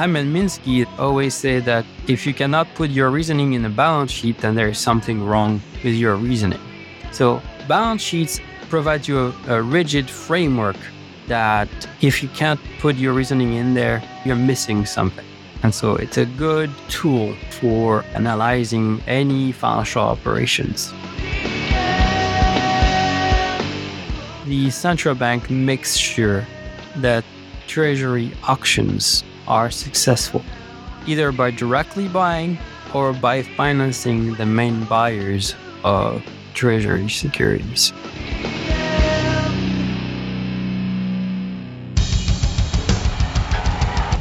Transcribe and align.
Hyman 0.00 0.32
Minsky 0.32 0.88
always 0.98 1.34
say 1.34 1.60
that 1.60 1.84
if 2.08 2.26
you 2.26 2.32
cannot 2.32 2.66
put 2.74 2.88
your 2.88 3.10
reasoning 3.10 3.52
in 3.52 3.66
a 3.66 3.68
balance 3.68 4.10
sheet, 4.10 4.38
then 4.38 4.54
there 4.54 4.70
is 4.70 4.78
something 4.78 5.22
wrong 5.22 5.60
with 5.84 5.92
your 5.92 6.16
reasoning. 6.16 6.58
So 7.12 7.42
balance 7.68 8.00
sheets 8.00 8.40
provide 8.70 9.06
you 9.06 9.18
a, 9.18 9.56
a 9.56 9.62
rigid 9.62 10.08
framework 10.08 10.78
that 11.28 11.68
if 12.00 12.22
you 12.22 12.30
can't 12.30 12.58
put 12.78 12.96
your 12.96 13.12
reasoning 13.12 13.52
in 13.52 13.74
there, 13.74 14.02
you're 14.24 14.36
missing 14.36 14.86
something. 14.86 15.26
And 15.62 15.74
so 15.74 15.96
it's 15.96 16.16
a 16.16 16.24
good 16.24 16.70
tool 16.88 17.36
for 17.60 18.02
analyzing 18.14 19.02
any 19.06 19.52
financial 19.52 20.04
operations. 20.04 20.94
The 24.46 24.70
central 24.70 25.14
bank 25.14 25.50
makes 25.50 25.94
sure 25.94 26.46
that 26.96 27.22
treasury 27.66 28.32
auctions 28.48 29.24
are 29.50 29.70
successful, 29.70 30.42
either 31.08 31.32
by 31.32 31.50
directly 31.50 32.06
buying 32.06 32.56
or 32.94 33.12
by 33.12 33.42
financing 33.42 34.32
the 34.34 34.46
main 34.46 34.84
buyers 34.84 35.56
of 35.82 36.22
treasury 36.54 37.08
securities. 37.08 37.92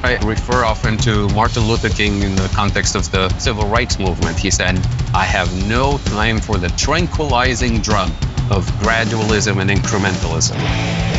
I 0.01 0.17
refer 0.25 0.65
often 0.65 0.97
to 0.99 1.29
Martin 1.29 1.67
Luther 1.67 1.89
King 1.89 2.23
in 2.23 2.35
the 2.35 2.49
context 2.55 2.95
of 2.95 3.11
the 3.11 3.29
civil 3.37 3.67
rights 3.67 3.99
movement. 3.99 4.39
He 4.39 4.49
said, 4.49 4.79
I 5.13 5.25
have 5.25 5.53
no 5.67 5.99
time 6.05 6.39
for 6.39 6.57
the 6.57 6.69
tranquilizing 6.69 7.81
drug 7.81 8.09
of 8.49 8.65
gradualism 8.81 9.61
and 9.61 9.69
incrementalism. 9.69 11.18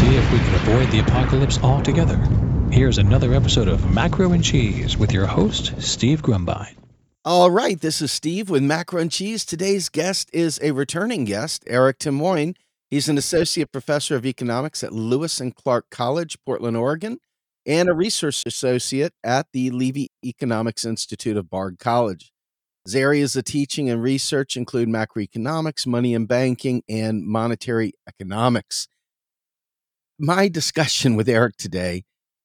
see 0.00 0.16
if 0.16 0.32
we 0.32 0.38
can 0.38 0.54
avoid 0.54 0.90
the 0.90 1.00
apocalypse 1.00 1.62
altogether. 1.62 2.16
Here's 2.72 2.96
another 2.96 3.34
episode 3.34 3.68
of 3.68 3.92
Macro 3.92 4.32
and 4.32 4.42
Cheese 4.42 4.96
with 4.96 5.12
your 5.12 5.26
host, 5.26 5.74
Steve 5.78 6.22
Grumbine. 6.22 6.74
All 7.22 7.50
right, 7.50 7.78
this 7.78 8.00
is 8.00 8.10
Steve 8.10 8.48
with 8.48 8.62
Macro 8.62 8.98
and 8.98 9.12
Cheese. 9.12 9.44
Today's 9.44 9.90
guest 9.90 10.30
is 10.32 10.58
a 10.62 10.70
returning 10.70 11.26
guest, 11.26 11.64
Eric 11.66 11.98
Tymoigne. 11.98 12.54
He's 12.88 13.10
an 13.10 13.18
associate 13.18 13.72
professor 13.72 14.16
of 14.16 14.24
economics 14.24 14.82
at 14.82 14.94
Lewis 14.94 15.38
and 15.38 15.54
Clark 15.54 15.90
College, 15.90 16.38
Portland, 16.46 16.78
Oregon, 16.78 17.18
and 17.66 17.90
a 17.90 17.92
research 17.92 18.42
associate 18.46 19.12
at 19.22 19.48
the 19.52 19.70
Levy 19.70 20.08
Economics 20.24 20.86
Institute 20.86 21.36
of 21.36 21.50
Bard 21.50 21.78
College. 21.78 22.32
His 22.86 22.94
areas 22.94 23.36
of 23.36 23.44
teaching 23.44 23.90
and 23.90 24.02
research 24.02 24.56
include 24.56 24.88
macroeconomics, 24.88 25.86
money 25.86 26.14
and 26.14 26.26
banking, 26.26 26.82
and 26.88 27.22
monetary 27.22 27.92
economics. 28.08 28.88
My 30.22 30.48
discussion 30.48 31.16
with 31.16 31.30
Eric 31.30 31.56
today 31.56 32.02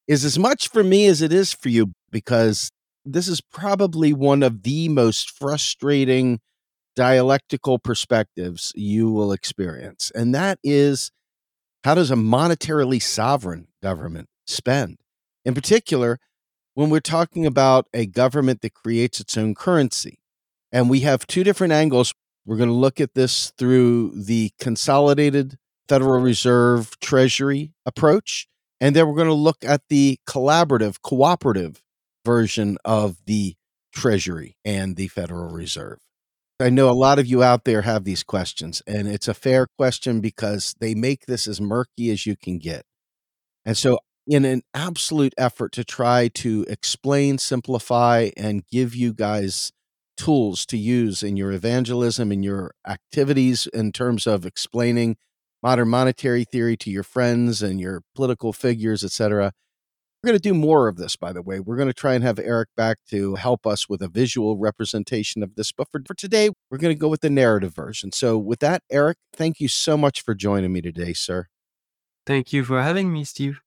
is 0.08 0.24
as 0.24 0.40
much 0.40 0.70
for 0.70 0.82
me 0.82 1.08
as 1.08 1.22
it 1.22 1.34
is 1.34 1.52
for 1.52 1.68
you 1.68 1.92
because 2.10 2.72
this 3.04 3.28
is 3.28 3.42
probably 3.42 4.14
one 4.14 4.44
of 4.44 4.64
the 4.64 4.88
most 4.88 5.30
frustrating 5.30 6.40
dialectical 6.96 7.78
perspectives 7.78 8.72
you 8.76 9.12
will 9.12 9.34
experience. 9.34 10.10
And 10.16 10.34
that 10.34 10.58
is 10.64 11.12
how 11.84 11.96
does 11.96 12.12
a 12.12 12.16
monetarily 12.16 13.02
sovereign 13.02 13.68
government 13.84 14.30
spend? 14.48 15.00
In 15.44 15.54
particular, 15.54 16.20
when 16.76 16.90
we're 16.90 17.02
talking 17.02 17.46
about 17.46 17.88
a 17.94 18.06
government 18.06 18.62
that 18.62 18.74
creates 18.74 19.20
its 19.20 19.38
own 19.38 19.54
currency. 19.54 20.20
And 20.72 20.90
we 20.90 21.02
have 21.02 21.28
two 21.28 21.44
different 21.44 21.74
angles. 21.74 22.14
We're 22.46 22.56
going 22.56 22.70
to 22.70 22.74
look 22.74 23.02
at 23.02 23.16
this 23.16 23.52
through 23.58 24.14
the 24.16 24.52
consolidated 24.62 25.58
Federal 25.88 26.20
Reserve 26.20 27.00
Treasury 27.00 27.74
approach. 27.86 28.48
And 28.82 28.96
then 28.96 29.08
we're 29.08 29.16
going 29.16 29.28
to 29.28 29.34
look 29.34 29.64
at 29.64 29.82
the 29.90 30.20
collaborative, 30.28 31.02
cooperative 31.02 31.82
version 32.26 32.78
of 32.84 33.18
the 33.26 33.56
Treasury 33.94 34.58
and 34.66 34.96
the 34.96 35.08
Federal 35.08 35.50
Reserve. 35.50 36.00
I 36.60 36.70
know 36.70 36.90
a 36.90 36.92
lot 36.92 37.20
of 37.20 37.28
you 37.28 37.44
out 37.44 37.66
there 37.66 37.82
have 37.82 38.06
these 38.06 38.24
questions, 38.24 38.82
and 38.88 39.08
it's 39.08 39.28
a 39.28 39.34
fair 39.34 39.68
question 39.78 40.22
because 40.22 40.74
they 40.80 40.96
make 40.96 41.26
this 41.26 41.48
as 41.48 41.60
murky 41.60 42.10
as 42.12 42.26
you 42.26 42.38
can 42.38 42.60
get. 42.60 42.84
And 43.66 43.78
so, 43.78 44.00
in 44.28 44.46
an 44.46 44.62
absolute 44.74 45.34
effort 45.38 45.72
to 45.74 45.84
try 45.84 46.30
to 46.30 46.66
explain, 46.68 47.38
simplify, 47.38 48.30
and 48.38 48.66
give 48.68 48.96
you 48.96 49.14
guys 49.14 49.72
tools 50.18 50.66
to 50.68 50.78
use 50.78 51.22
in 51.22 51.36
your 51.36 51.52
evangelism 51.52 52.32
and 52.32 52.44
your 52.44 52.74
activities 52.88 53.68
in 53.68 53.92
terms 53.92 54.26
of 54.26 54.46
explaining 54.46 55.18
modern 55.66 55.90
monetary 55.90 56.44
theory 56.44 56.78
to 56.78 56.92
your 56.92 57.02
friends 57.02 57.64
and 57.64 57.82
your 57.82 58.04
political 58.14 58.54
figures, 58.54 59.04
etc. 59.04 59.52
We're 60.22 60.28
going 60.28 60.40
to 60.40 60.50
do 60.50 60.54
more 60.54 60.88
of 60.88 60.98
this, 60.98 61.16
by 61.16 61.34
the 61.34 61.42
way. 61.42 61.60
We're 61.60 61.76
going 61.76 61.88
to 61.88 61.94
try 61.94 62.14
and 62.14 62.24
have 62.24 62.38
Eric 62.38 62.70
back 62.78 63.00
to 63.10 63.34
help 63.34 63.66
us 63.66 63.90
with 63.90 64.04
a 64.04 64.08
visual 64.08 64.58
representation 64.58 65.42
of 65.42 65.56
this. 65.56 65.72
But 65.72 65.88
for, 65.92 66.04
for 66.06 66.14
today, 66.14 66.52
we're 66.70 66.78
going 66.78 66.94
to 66.94 67.00
go 67.00 67.08
with 67.08 67.22
the 67.22 67.32
narrative 67.32 67.74
version. 67.74 68.12
So, 68.12 68.38
with 68.38 68.60
that, 68.60 68.84
Eric, 68.92 69.18
thank 69.34 69.60
you 69.60 69.68
so 69.68 69.98
much 69.98 70.22
for 70.22 70.36
joining 70.36 70.72
me 70.72 70.82
today, 70.82 71.14
sir. 71.14 71.48
Thank 72.28 72.54
you 72.54 72.64
for 72.64 72.84
having 72.84 73.12
me, 73.12 73.24
Steve. 73.24 73.62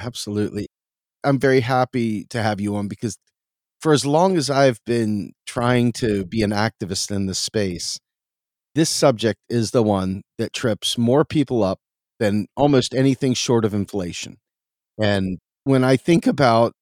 Absolutely. 0.00 0.66
I'm 1.22 1.38
very 1.38 1.60
happy 1.60 2.24
to 2.30 2.42
have 2.42 2.60
you 2.60 2.74
on 2.74 2.88
because 2.88 3.18
for 3.80 3.92
as 3.92 4.04
long 4.04 4.36
as 4.36 4.50
I've 4.50 4.80
been 4.84 5.34
trying 5.46 5.92
to 5.92 6.24
be 6.24 6.42
an 6.42 6.50
activist 6.50 7.14
in 7.14 7.26
this 7.26 7.38
space, 7.38 8.00
this 8.74 8.90
subject 8.90 9.40
is 9.48 9.70
the 9.70 9.82
one 9.82 10.22
that 10.38 10.52
trips 10.52 10.96
more 10.96 11.24
people 11.24 11.62
up 11.62 11.78
than 12.18 12.46
almost 12.56 12.94
anything 12.94 13.34
short 13.34 13.64
of 13.64 13.74
inflation. 13.74 14.36
And 15.00 15.38
when 15.64 15.82
I 15.82 15.96
think 15.96 16.26
about 16.26 16.72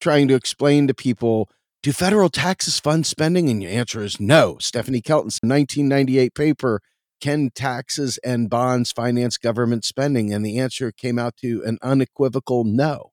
trying 0.00 0.28
to 0.28 0.34
explain 0.34 0.86
to 0.88 0.94
people, 0.94 1.48
do 1.82 1.92
federal 1.92 2.28
taxes 2.28 2.80
fund 2.80 3.06
spending? 3.06 3.48
And 3.48 3.62
your 3.62 3.70
answer 3.70 4.02
is 4.02 4.20
no. 4.20 4.56
Stephanie 4.60 5.00
Kelton's 5.00 5.38
1998 5.42 6.34
paper, 6.34 6.80
Can 7.20 7.50
Taxes 7.54 8.18
and 8.24 8.50
Bonds 8.50 8.92
Finance 8.92 9.36
Government 9.36 9.84
Spending? 9.84 10.32
And 10.32 10.44
the 10.44 10.58
answer 10.58 10.90
came 10.92 11.18
out 11.18 11.36
to 11.38 11.62
an 11.64 11.78
unequivocal 11.82 12.64
no. 12.64 13.12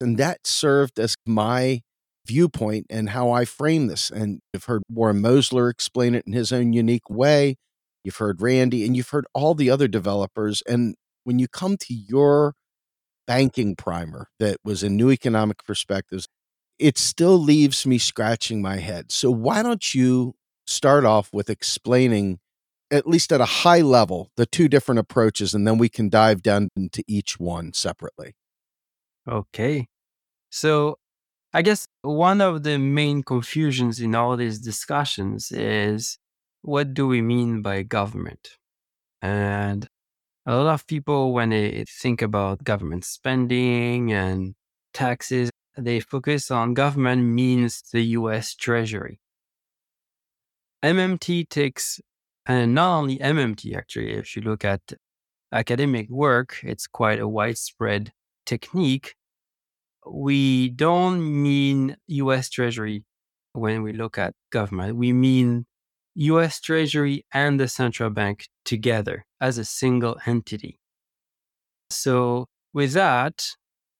And 0.00 0.18
that 0.18 0.46
served 0.46 0.98
as 0.98 1.16
my 1.26 1.82
viewpoint 2.26 2.86
and 2.90 3.10
how 3.10 3.30
I 3.30 3.44
frame 3.44 3.86
this. 3.86 4.10
And 4.10 4.40
you've 4.52 4.64
heard 4.64 4.82
Warren 4.88 5.22
Mosler 5.22 5.70
explain 5.70 6.14
it 6.14 6.26
in 6.26 6.32
his 6.32 6.52
own 6.52 6.72
unique 6.72 7.08
way. 7.10 7.56
You've 8.02 8.16
heard 8.16 8.40
Randy 8.42 8.84
and 8.84 8.96
you've 8.96 9.10
heard 9.10 9.26
all 9.34 9.54
the 9.54 9.70
other 9.70 9.88
developers. 9.88 10.62
And 10.66 10.94
when 11.24 11.38
you 11.38 11.48
come 11.48 11.76
to 11.78 11.94
your 11.94 12.54
banking 13.26 13.74
primer 13.76 14.28
that 14.38 14.58
was 14.64 14.82
in 14.82 14.96
New 14.96 15.10
Economic 15.10 15.64
Perspectives, 15.64 16.28
it 16.78 16.98
still 16.98 17.38
leaves 17.38 17.86
me 17.86 17.98
scratching 17.98 18.60
my 18.60 18.76
head. 18.76 19.10
So 19.10 19.30
why 19.30 19.62
don't 19.62 19.94
you 19.94 20.34
start 20.66 21.04
off 21.04 21.30
with 21.32 21.48
explaining, 21.48 22.40
at 22.90 23.06
least 23.06 23.32
at 23.32 23.40
a 23.40 23.46
high 23.46 23.80
level, 23.80 24.30
the 24.36 24.46
two 24.46 24.68
different 24.68 24.98
approaches, 24.98 25.54
and 25.54 25.66
then 25.66 25.78
we 25.78 25.88
can 25.88 26.08
dive 26.08 26.42
down 26.42 26.68
into 26.76 27.02
each 27.06 27.38
one 27.38 27.72
separately. 27.72 28.34
Okay. 29.28 29.86
So 30.50 30.98
I 31.56 31.62
guess 31.62 31.86
one 32.02 32.40
of 32.40 32.64
the 32.64 32.78
main 32.78 33.22
confusions 33.22 34.00
in 34.00 34.16
all 34.16 34.36
these 34.36 34.58
discussions 34.58 35.52
is 35.52 36.18
what 36.62 36.94
do 36.94 37.06
we 37.06 37.22
mean 37.22 37.62
by 37.62 37.82
government? 37.82 38.58
And 39.22 39.86
a 40.44 40.56
lot 40.56 40.74
of 40.74 40.86
people, 40.88 41.32
when 41.32 41.50
they 41.50 41.84
think 41.88 42.22
about 42.22 42.64
government 42.64 43.04
spending 43.04 44.12
and 44.12 44.56
taxes, 44.92 45.50
they 45.76 46.00
focus 46.00 46.50
on 46.50 46.74
government 46.74 47.22
means 47.22 47.84
the 47.92 48.02
US 48.18 48.56
Treasury. 48.56 49.20
MMT 50.82 51.48
takes, 51.48 52.00
and 52.46 52.74
not 52.74 52.98
only 52.98 53.18
MMT 53.18 53.76
actually, 53.76 54.10
if 54.10 54.34
you 54.34 54.42
look 54.42 54.64
at 54.64 54.80
academic 55.52 56.10
work, 56.10 56.58
it's 56.64 56.88
quite 56.88 57.20
a 57.20 57.28
widespread 57.28 58.12
technique. 58.44 59.14
We 60.10 60.68
don't 60.70 61.42
mean 61.42 61.96
US 62.06 62.50
Treasury 62.50 63.04
when 63.52 63.82
we 63.82 63.92
look 63.92 64.18
at 64.18 64.34
government. 64.50 64.96
We 64.96 65.12
mean 65.12 65.66
US 66.14 66.60
Treasury 66.60 67.24
and 67.32 67.58
the 67.58 67.68
central 67.68 68.10
bank 68.10 68.48
together 68.64 69.24
as 69.40 69.58
a 69.58 69.64
single 69.64 70.16
entity. 70.26 70.78
So, 71.90 72.46
with 72.72 72.92
that, 72.92 73.46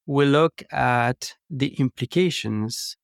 we 0.05 0.25
look 0.25 0.63
at 0.71 1.33
the 1.49 1.73
implications 1.75 2.97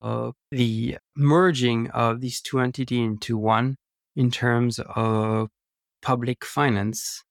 of 0.00 0.34
the 0.50 0.98
merging 1.16 1.90
of 1.90 2.20
these 2.20 2.40
two 2.40 2.58
entities 2.60 3.06
into 3.06 3.38
one 3.38 3.76
in 4.16 4.30
terms 4.30 4.80
of 4.80 5.48
public 6.02 6.44
finance 6.44 7.22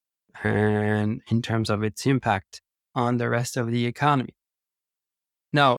and 0.43 1.21
in 1.29 1.41
terms 1.41 1.69
of 1.69 1.83
its 1.83 2.05
impact 2.05 2.61
on 2.95 3.17
the 3.17 3.29
rest 3.29 3.57
of 3.57 3.67
the 3.67 3.85
economy. 3.85 4.33
Now, 5.53 5.77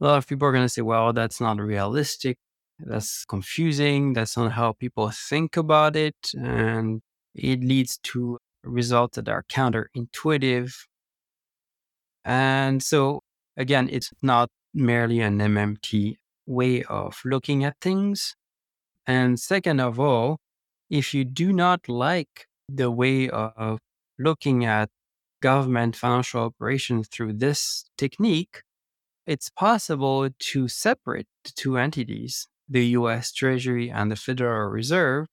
a 0.00 0.04
lot 0.04 0.18
of 0.18 0.26
people 0.26 0.46
are 0.48 0.52
going 0.52 0.64
to 0.64 0.68
say, 0.68 0.82
well, 0.82 1.12
that's 1.12 1.40
not 1.40 1.58
realistic. 1.58 2.36
That's 2.78 3.24
confusing. 3.24 4.12
That's 4.12 4.36
not 4.36 4.52
how 4.52 4.72
people 4.72 5.10
think 5.10 5.56
about 5.56 5.96
it. 5.96 6.16
And 6.38 7.00
it 7.34 7.60
leads 7.60 7.98
to 8.04 8.38
results 8.62 9.16
that 9.16 9.28
are 9.28 9.44
counterintuitive. 9.48 10.74
And 12.24 12.82
so, 12.82 13.20
again, 13.56 13.88
it's 13.90 14.10
not 14.22 14.50
merely 14.74 15.20
an 15.20 15.38
MMT 15.38 16.16
way 16.46 16.82
of 16.84 17.20
looking 17.24 17.64
at 17.64 17.76
things. 17.80 18.34
And 19.06 19.38
second 19.38 19.80
of 19.80 19.98
all, 19.98 20.38
if 20.90 21.14
you 21.14 21.24
do 21.24 21.52
not 21.52 21.88
like 21.88 22.46
the 22.68 22.90
way 22.90 23.28
of 23.30 23.78
looking 24.18 24.64
at 24.64 24.88
government 25.40 25.96
financial 25.96 26.42
operations 26.42 27.08
through 27.08 27.34
this 27.34 27.84
technique, 27.96 28.62
it's 29.26 29.50
possible 29.50 30.28
to 30.38 30.68
separate 30.68 31.26
the 31.44 31.52
two 31.54 31.76
entities, 31.76 32.48
the 32.68 32.86
US 32.98 33.32
Treasury 33.32 33.90
and 33.90 34.10
the 34.10 34.16
Federal 34.16 34.70
Reserve. 34.70 35.26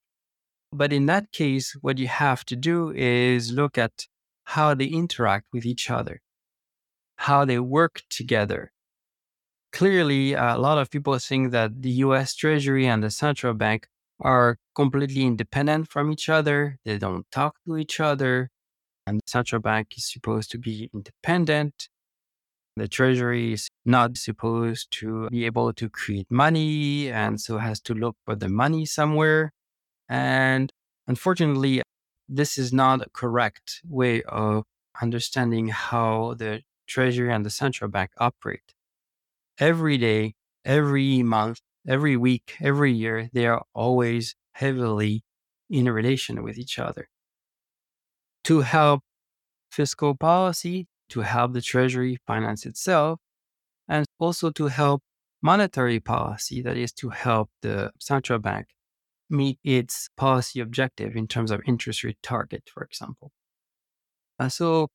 But 0.72 0.92
in 0.92 1.06
that 1.06 1.30
case, 1.32 1.76
what 1.80 1.98
you 1.98 2.08
have 2.08 2.44
to 2.46 2.56
do 2.56 2.90
is 2.90 3.52
look 3.52 3.78
at 3.78 4.06
how 4.44 4.74
they 4.74 4.86
interact 4.86 5.46
with 5.52 5.64
each 5.64 5.90
other, 5.90 6.20
how 7.16 7.44
they 7.44 7.58
work 7.58 8.02
together. 8.10 8.72
Clearly, 9.72 10.34
a 10.34 10.56
lot 10.56 10.78
of 10.78 10.90
people 10.90 11.18
think 11.18 11.52
that 11.52 11.82
the 11.82 11.90
US 12.06 12.34
Treasury 12.34 12.86
and 12.86 13.02
the 13.02 13.10
central 13.10 13.54
bank 13.54 13.86
are 14.20 14.56
completely 14.74 15.22
independent 15.22 15.88
from 15.88 16.12
each 16.12 16.28
other. 16.28 16.78
They 16.84 16.98
don't 16.98 17.26
talk 17.30 17.56
to 17.66 17.76
each 17.76 18.00
other. 18.00 18.50
And 19.06 19.18
the 19.18 19.22
central 19.26 19.60
bank 19.60 19.88
is 19.96 20.10
supposed 20.10 20.50
to 20.52 20.58
be 20.58 20.90
independent. 20.94 21.88
The 22.76 22.88
treasury 22.88 23.52
is 23.52 23.68
not 23.84 24.16
supposed 24.16 24.90
to 24.98 25.28
be 25.30 25.46
able 25.46 25.72
to 25.72 25.88
create 25.88 26.26
money 26.28 27.08
and 27.08 27.40
so 27.40 27.58
has 27.58 27.80
to 27.82 27.94
look 27.94 28.16
for 28.24 28.34
the 28.34 28.48
money 28.48 28.84
somewhere. 28.84 29.52
And 30.08 30.72
unfortunately, 31.06 31.82
this 32.28 32.58
is 32.58 32.72
not 32.72 33.00
a 33.02 33.10
correct 33.12 33.80
way 33.88 34.22
of 34.24 34.64
understanding 35.00 35.68
how 35.68 36.34
the 36.34 36.62
treasury 36.88 37.32
and 37.32 37.46
the 37.46 37.50
central 37.50 37.88
bank 37.90 38.10
operate. 38.18 38.74
Every 39.58 39.96
day, 39.96 40.34
every 40.64 41.22
month, 41.22 41.60
every 41.86 42.16
week, 42.16 42.56
every 42.60 42.92
year, 42.92 43.30
they 43.32 43.46
are 43.46 43.62
always 43.72 44.34
heavily 44.52 45.22
in 45.70 45.88
relation 45.88 46.42
with 46.42 46.58
each 46.58 46.78
other. 46.78 47.08
To 48.44 48.60
help 48.62 49.02
fiscal 49.70 50.16
policy, 50.16 50.88
to 51.10 51.20
help 51.20 51.52
the 51.52 51.60
Treasury 51.60 52.18
finance 52.26 52.66
itself, 52.66 53.20
and 53.88 54.06
also 54.18 54.50
to 54.50 54.66
help 54.68 55.02
monetary 55.42 56.00
policy, 56.00 56.62
that 56.62 56.76
is, 56.76 56.92
to 56.92 57.10
help 57.10 57.50
the 57.62 57.90
central 58.00 58.38
bank 58.38 58.66
meet 59.30 59.58
its 59.64 60.08
policy 60.16 60.60
objective 60.60 61.16
in 61.16 61.26
terms 61.26 61.50
of 61.50 61.60
interest 61.66 62.04
rate 62.04 62.18
target, 62.22 62.62
for 62.72 62.82
example. 62.82 63.30
Uh, 64.38 64.48
so 64.48 64.88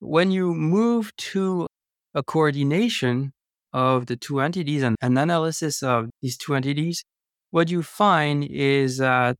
when 0.00 0.30
you 0.30 0.54
move 0.54 1.14
to 1.16 1.66
a 2.14 2.22
coordination 2.22 3.32
of 3.72 4.06
the 4.06 4.16
two 4.16 4.40
entities 4.40 4.82
and 4.82 4.96
an 5.02 5.16
analysis 5.18 5.82
of 5.82 6.08
these 6.22 6.36
two 6.36 6.54
entities, 6.54 7.04
what 7.50 7.70
you 7.70 7.82
find 7.82 8.44
is 8.44 8.98
that 8.98 9.36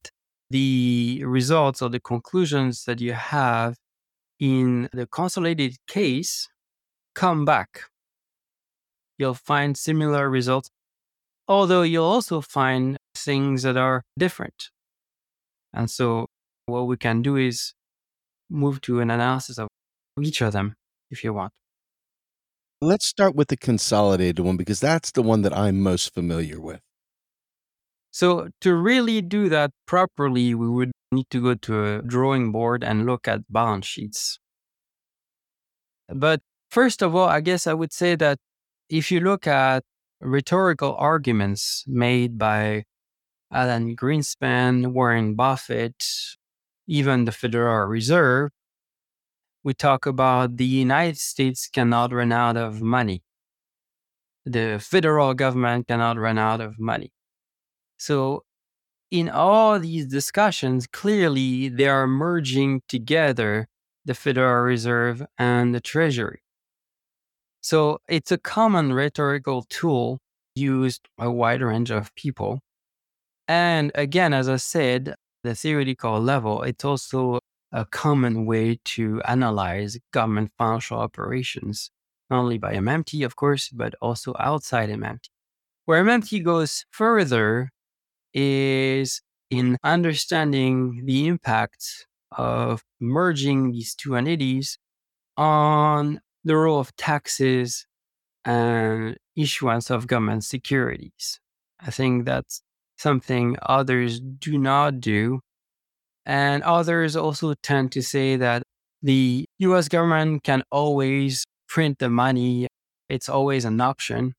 the 0.50 1.22
results 1.24 1.82
or 1.82 1.88
the 1.88 2.00
conclusions 2.00 2.84
that 2.84 3.00
you 3.00 3.12
have 3.12 3.76
in 4.38 4.88
the 4.92 5.06
consolidated 5.06 5.78
case 5.86 6.48
come 7.14 7.44
back. 7.44 7.82
You'll 9.18 9.34
find 9.34 9.76
similar 9.76 10.28
results, 10.28 10.68
although 11.48 11.82
you'll 11.82 12.04
also 12.04 12.40
find 12.40 12.98
things 13.14 13.62
that 13.62 13.76
are 13.76 14.02
different. 14.18 14.70
And 15.72 15.90
so, 15.90 16.26
what 16.66 16.86
we 16.86 16.96
can 16.96 17.22
do 17.22 17.36
is 17.36 17.72
move 18.50 18.80
to 18.82 19.00
an 19.00 19.10
analysis 19.10 19.58
of 19.58 19.68
each 20.20 20.40
of 20.40 20.52
them 20.52 20.74
if 21.10 21.24
you 21.24 21.32
want. 21.32 21.52
Let's 22.80 23.06
start 23.06 23.34
with 23.34 23.48
the 23.48 23.56
consolidated 23.56 24.38
one 24.40 24.56
because 24.56 24.80
that's 24.80 25.10
the 25.12 25.22
one 25.22 25.42
that 25.42 25.56
I'm 25.56 25.80
most 25.80 26.12
familiar 26.12 26.60
with. 26.60 26.80
So, 28.10 28.48
to 28.60 28.74
really 28.74 29.22
do 29.22 29.48
that 29.48 29.70
properly, 29.86 30.54
we 30.54 30.68
would 30.68 30.92
need 31.12 31.30
to 31.30 31.42
go 31.42 31.54
to 31.54 31.84
a 31.84 32.02
drawing 32.02 32.52
board 32.52 32.82
and 32.82 33.06
look 33.06 33.28
at 33.28 33.50
balance 33.50 33.86
sheets. 33.86 34.38
But 36.08 36.40
first 36.70 37.02
of 37.02 37.14
all, 37.14 37.28
I 37.28 37.40
guess 37.40 37.66
I 37.66 37.74
would 37.74 37.92
say 37.92 38.16
that 38.16 38.38
if 38.88 39.10
you 39.10 39.20
look 39.20 39.46
at 39.46 39.82
rhetorical 40.20 40.94
arguments 40.98 41.84
made 41.86 42.38
by 42.38 42.84
Alan 43.52 43.96
Greenspan, 43.96 44.92
Warren 44.92 45.34
Buffett, 45.34 46.04
even 46.86 47.24
the 47.24 47.32
Federal 47.32 47.86
Reserve, 47.86 48.50
we 49.62 49.74
talk 49.74 50.06
about 50.06 50.56
the 50.56 50.64
United 50.64 51.18
States 51.18 51.68
cannot 51.68 52.12
run 52.12 52.30
out 52.32 52.56
of 52.56 52.80
money. 52.80 53.22
The 54.44 54.78
federal 54.80 55.34
government 55.34 55.88
cannot 55.88 56.18
run 56.18 56.38
out 56.38 56.60
of 56.60 56.78
money. 56.78 57.10
So, 57.96 58.44
in 59.10 59.28
all 59.28 59.78
these 59.78 60.06
discussions, 60.06 60.86
clearly 60.86 61.68
they 61.68 61.88
are 61.88 62.06
merging 62.06 62.82
together 62.88 63.68
the 64.04 64.14
Federal 64.14 64.62
Reserve 64.64 65.24
and 65.38 65.74
the 65.74 65.80
Treasury. 65.80 66.40
So, 67.60 67.98
it's 68.08 68.30
a 68.30 68.38
common 68.38 68.92
rhetorical 68.92 69.62
tool 69.68 70.18
used 70.54 71.08
by 71.18 71.26
a 71.26 71.30
wide 71.30 71.62
range 71.62 71.90
of 71.90 72.14
people. 72.14 72.60
And 73.48 73.92
again, 73.94 74.32
as 74.32 74.48
I 74.48 74.56
said, 74.56 75.14
the 75.44 75.54
theoretical 75.54 76.20
level, 76.20 76.62
it's 76.62 76.84
also 76.84 77.40
a 77.72 77.84
common 77.84 78.46
way 78.46 78.78
to 78.84 79.20
analyze 79.28 79.98
government 80.12 80.52
financial 80.58 80.98
operations, 80.98 81.90
not 82.30 82.38
only 82.40 82.58
by 82.58 82.74
MMT, 82.74 83.24
of 83.24 83.36
course, 83.36 83.68
but 83.68 83.94
also 84.00 84.34
outside 84.38 84.88
MMT. 84.88 85.28
Where 85.84 86.02
MMT 86.04 86.42
goes 86.44 86.84
further 86.90 87.70
is 88.36 89.22
in 89.50 89.78
understanding 89.82 91.04
the 91.06 91.26
impact 91.26 92.06
of 92.32 92.84
merging 93.00 93.72
these 93.72 93.94
two 93.94 94.16
entities 94.16 94.78
on 95.36 96.20
the 96.44 96.56
role 96.56 96.78
of 96.80 96.94
taxes 96.96 97.86
and 98.44 99.16
issuance 99.36 99.90
of 99.90 100.06
government 100.06 100.44
securities. 100.44 101.40
I 101.80 101.90
think 101.90 102.26
that's 102.26 102.62
something 102.98 103.56
others 103.62 104.20
do 104.20 104.58
not 104.58 105.00
do 105.00 105.40
and 106.26 106.62
others 106.64 107.16
also 107.16 107.54
tend 107.62 107.92
to 107.92 108.02
say 108.02 108.36
that 108.36 108.64
the 109.02 109.46
US 109.58 109.88
government 109.88 110.42
can 110.42 110.64
always 110.72 111.44
print 111.68 112.00
the 112.00 112.10
money, 112.10 112.66
it's 113.08 113.28
always 113.28 113.64
an 113.64 113.80
option. 113.80 114.34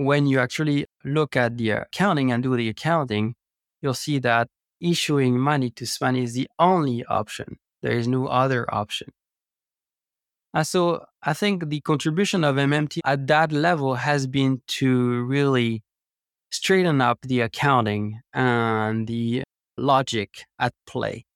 When 0.00 0.26
you 0.26 0.40
actually 0.40 0.86
look 1.04 1.36
at 1.36 1.58
the 1.58 1.70
accounting 1.72 2.32
and 2.32 2.42
do 2.42 2.56
the 2.56 2.70
accounting, 2.70 3.34
you'll 3.82 3.92
see 3.92 4.18
that 4.20 4.48
issuing 4.80 5.38
money 5.38 5.68
to 5.72 5.86
spend 5.86 6.16
is 6.16 6.32
the 6.32 6.48
only 6.58 7.04
option. 7.04 7.58
There 7.82 7.92
is 7.92 8.08
no 8.08 8.26
other 8.26 8.64
option. 8.74 9.08
And 10.54 10.66
so 10.66 11.04
I 11.22 11.34
think 11.34 11.68
the 11.68 11.82
contribution 11.82 12.44
of 12.44 12.56
MMT 12.56 13.00
at 13.04 13.26
that 13.26 13.52
level 13.52 13.96
has 13.96 14.26
been 14.26 14.62
to 14.78 15.22
really 15.24 15.82
straighten 16.50 17.02
up 17.02 17.18
the 17.20 17.42
accounting 17.42 18.20
and 18.32 19.06
the 19.06 19.42
logic 19.76 20.46
at 20.58 20.72
play 20.86 21.26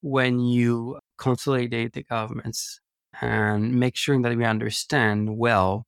when 0.00 0.40
you 0.40 0.98
consolidate 1.18 1.92
the 1.92 2.04
governments 2.04 2.80
and 3.20 3.74
make 3.74 3.96
sure 3.96 4.18
that 4.22 4.34
we 4.34 4.46
understand 4.46 5.36
well 5.36 5.84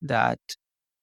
that 0.00 0.40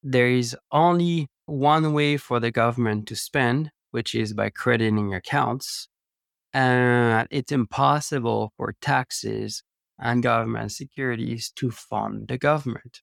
there 0.03 0.27
is 0.27 0.55
only 0.71 1.27
one 1.45 1.93
way 1.93 2.17
for 2.17 2.39
the 2.39 2.51
government 2.51 3.07
to 3.07 3.15
spend, 3.15 3.71
which 3.91 4.15
is 4.15 4.33
by 4.33 4.49
crediting 4.49 5.13
accounts. 5.13 5.87
And 6.53 7.27
it's 7.31 7.51
impossible 7.51 8.51
for 8.57 8.73
taxes 8.81 9.63
and 9.99 10.23
government 10.23 10.71
securities 10.71 11.51
to 11.55 11.71
fund 11.71 12.27
the 12.27 12.37
government. 12.37 13.01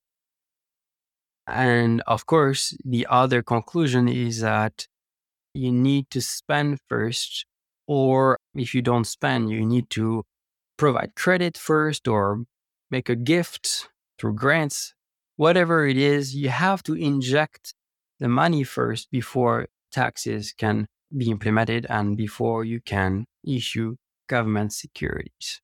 And 1.47 2.03
of 2.07 2.27
course, 2.27 2.77
the 2.85 3.07
other 3.09 3.43
conclusion 3.43 4.09
is 4.09 4.41
that 4.41 4.87
you 5.55 5.73
need 5.73 6.11
to 6.11 6.21
spend 6.21 6.79
first, 6.89 7.47
or 7.87 8.37
if 8.55 8.75
you 8.75 8.83
don't 8.83 9.07
spend, 9.07 9.51
you 9.51 9.65
need 9.65 9.89
to 9.91 10.25
provide 10.77 11.15
credit 11.17 11.57
first 11.57 12.07
or 12.07 12.45
make 12.91 13.09
a 13.09 13.17
gift 13.17 13.89
through 14.19 14.35
grants, 14.35 14.95
whatever 15.39 15.87
it 15.87 15.97
is, 15.97 16.35
you 16.35 16.51
have 16.51 16.83
to 16.83 16.95
inject 16.95 17.73
the 18.19 18.29
money 18.29 18.65
first 18.65 19.11
before 19.11 19.69
taxes 19.93 20.53
can 20.53 20.89
be 21.17 21.31
implemented 21.31 21.87
and 21.89 22.17
before 22.17 22.65
you 22.65 22.81
can 22.81 23.25
issue 23.47 23.97
government 24.29 24.73
securities. 24.73 25.63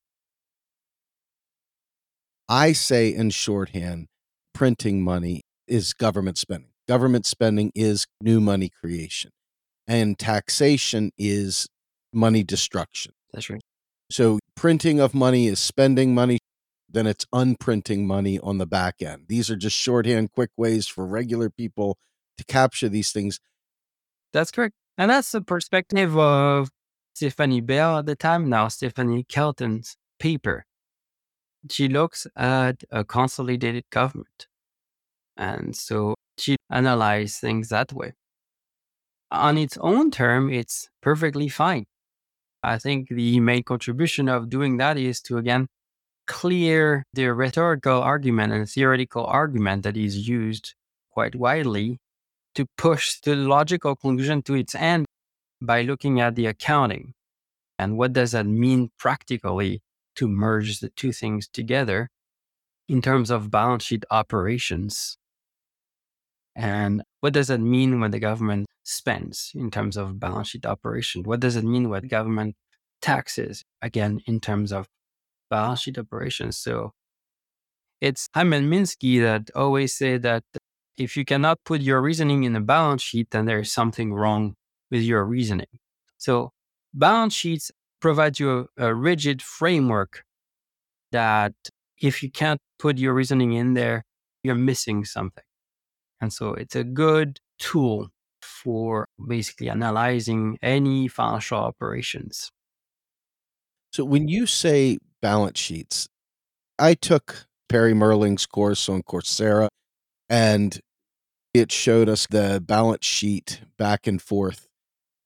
I 2.48 2.72
say 2.72 3.12
in 3.12 3.30
shorthand, 3.30 4.06
printing 4.54 5.02
money 5.02 5.42
is 5.66 5.92
government 5.92 6.38
spending. 6.38 6.70
Government 6.86 7.26
spending 7.26 7.72
is 7.74 8.06
new 8.22 8.40
money 8.40 8.70
creation, 8.70 9.30
and 9.88 10.18
taxation 10.18 11.10
is 11.18 11.66
money 12.12 12.44
destruction. 12.44 13.12
That's 13.32 13.50
right. 13.50 13.62
So, 14.10 14.38
printing 14.54 15.00
of 15.00 15.14
money 15.14 15.48
is 15.48 15.58
spending 15.58 16.14
money, 16.14 16.38
then 16.94 17.06
it's 17.06 17.26
unprinting 17.32 18.06
money 18.06 18.38
on 18.38 18.58
the 18.58 18.66
back 18.66 19.02
end. 19.02 19.24
These 19.28 19.50
are 19.50 19.56
just 19.56 19.76
shorthand, 19.76 20.32
quick 20.32 20.50
ways 20.56 20.86
for 20.86 21.06
regular 21.06 21.50
people 21.50 21.98
to 22.38 22.44
capture 22.44 22.88
these 22.88 23.12
things. 23.12 23.40
That's 24.32 24.50
correct. 24.50 24.74
And 24.96 25.10
that's 25.10 25.32
the 25.32 25.42
perspective 25.42 26.16
of 26.16 26.70
Stephanie 27.14 27.60
Bell 27.60 27.98
at 27.98 28.06
the 28.06 28.16
time, 28.16 28.48
now 28.48 28.68
Stephanie 28.68 29.24
Kelton's 29.24 29.96
paper. 30.18 30.64
She 31.70 31.88
looks 31.88 32.26
at 32.36 32.84
a 32.90 33.04
consolidated 33.04 33.84
government. 33.90 34.46
And 35.36 35.74
so 35.76 36.14
she 36.38 36.56
analyzes 36.70 37.38
things 37.38 37.68
that 37.70 37.92
way. 37.92 38.12
On 39.30 39.58
its 39.58 39.76
own 39.78 40.10
term, 40.10 40.50
it's 40.50 40.88
perfectly 41.00 41.48
fine. 41.48 41.86
I 42.62 42.78
think 42.78 43.08
the 43.08 43.40
main 43.40 43.62
contribution 43.62 44.28
of 44.28 44.48
doing 44.48 44.76
that 44.78 44.96
is 44.96 45.20
to, 45.22 45.38
again, 45.38 45.66
clear 46.26 47.04
the 47.12 47.26
rhetorical 47.32 48.00
argument 48.00 48.52
and 48.52 48.68
theoretical 48.68 49.24
argument 49.26 49.82
that 49.82 49.96
is 49.96 50.28
used 50.28 50.74
quite 51.10 51.34
widely 51.34 51.98
to 52.54 52.66
push 52.76 53.20
the 53.20 53.34
logical 53.34 53.96
conclusion 53.96 54.42
to 54.42 54.54
its 54.54 54.74
end 54.74 55.06
by 55.60 55.82
looking 55.82 56.20
at 56.20 56.34
the 56.34 56.46
accounting. 56.46 57.14
And 57.78 57.96
what 57.98 58.12
does 58.12 58.32
that 58.32 58.46
mean 58.46 58.90
practically 58.98 59.82
to 60.16 60.28
merge 60.28 60.80
the 60.80 60.90
two 60.90 61.12
things 61.12 61.48
together 61.48 62.08
in 62.88 63.02
terms 63.02 63.30
of 63.30 63.50
balance 63.50 63.84
sheet 63.84 64.04
operations? 64.10 65.16
And 66.54 67.02
what 67.20 67.32
does 67.32 67.48
that 67.48 67.60
mean 67.60 68.00
when 68.00 68.12
the 68.12 68.20
government 68.20 68.66
spends 68.84 69.50
in 69.54 69.70
terms 69.70 69.96
of 69.96 70.20
balance 70.20 70.48
sheet 70.48 70.66
operation? 70.66 71.24
What 71.24 71.40
does 71.40 71.56
it 71.56 71.64
mean 71.64 71.88
when 71.88 72.06
government 72.06 72.54
taxes, 73.02 73.64
again, 73.82 74.20
in 74.26 74.38
terms 74.40 74.72
of 74.72 74.86
balance 75.50 75.82
sheet 75.82 75.98
operations? 75.98 76.56
So 76.58 76.92
it's 78.00 78.28
Hyman 78.34 78.70
Minsky 78.70 79.20
that 79.22 79.50
always 79.54 79.94
say 79.94 80.18
that 80.18 80.44
if 80.96 81.16
you 81.16 81.24
cannot 81.24 81.58
put 81.64 81.80
your 81.80 82.00
reasoning 82.00 82.44
in 82.44 82.54
a 82.54 82.60
balance 82.60 83.02
sheet, 83.02 83.28
then 83.30 83.46
there's 83.46 83.72
something 83.72 84.12
wrong 84.12 84.54
with 84.90 85.02
your 85.02 85.24
reasoning. 85.24 85.78
So 86.18 86.52
balance 86.92 87.34
sheets 87.34 87.70
provide 88.00 88.38
you 88.38 88.68
a, 88.78 88.88
a 88.88 88.94
rigid 88.94 89.42
framework 89.42 90.24
that 91.12 91.54
if 92.00 92.22
you 92.22 92.30
can't 92.30 92.60
put 92.78 92.98
your 92.98 93.14
reasoning 93.14 93.52
in 93.52 93.74
there, 93.74 94.04
you're 94.42 94.54
missing 94.54 95.04
something. 95.04 95.44
And 96.20 96.32
so 96.32 96.54
it's 96.54 96.76
a 96.76 96.84
good 96.84 97.38
tool 97.58 98.08
for 98.42 99.06
basically 99.28 99.68
analyzing 99.68 100.58
any 100.62 101.08
financial 101.08 101.58
operations. 101.58 102.50
So 103.92 104.04
when 104.04 104.28
you 104.28 104.46
say 104.46 104.98
balance 105.24 105.58
sheets, 105.58 106.06
I 106.78 106.92
took 106.92 107.46
Perry 107.70 107.94
Mehrling's 107.94 108.44
course 108.44 108.90
on 108.90 109.02
Coursera 109.02 109.68
and 110.28 110.78
it 111.54 111.72
showed 111.72 112.10
us 112.10 112.26
the 112.26 112.62
balance 112.62 113.06
sheet 113.06 113.62
back 113.78 114.06
and 114.06 114.20
forth. 114.20 114.68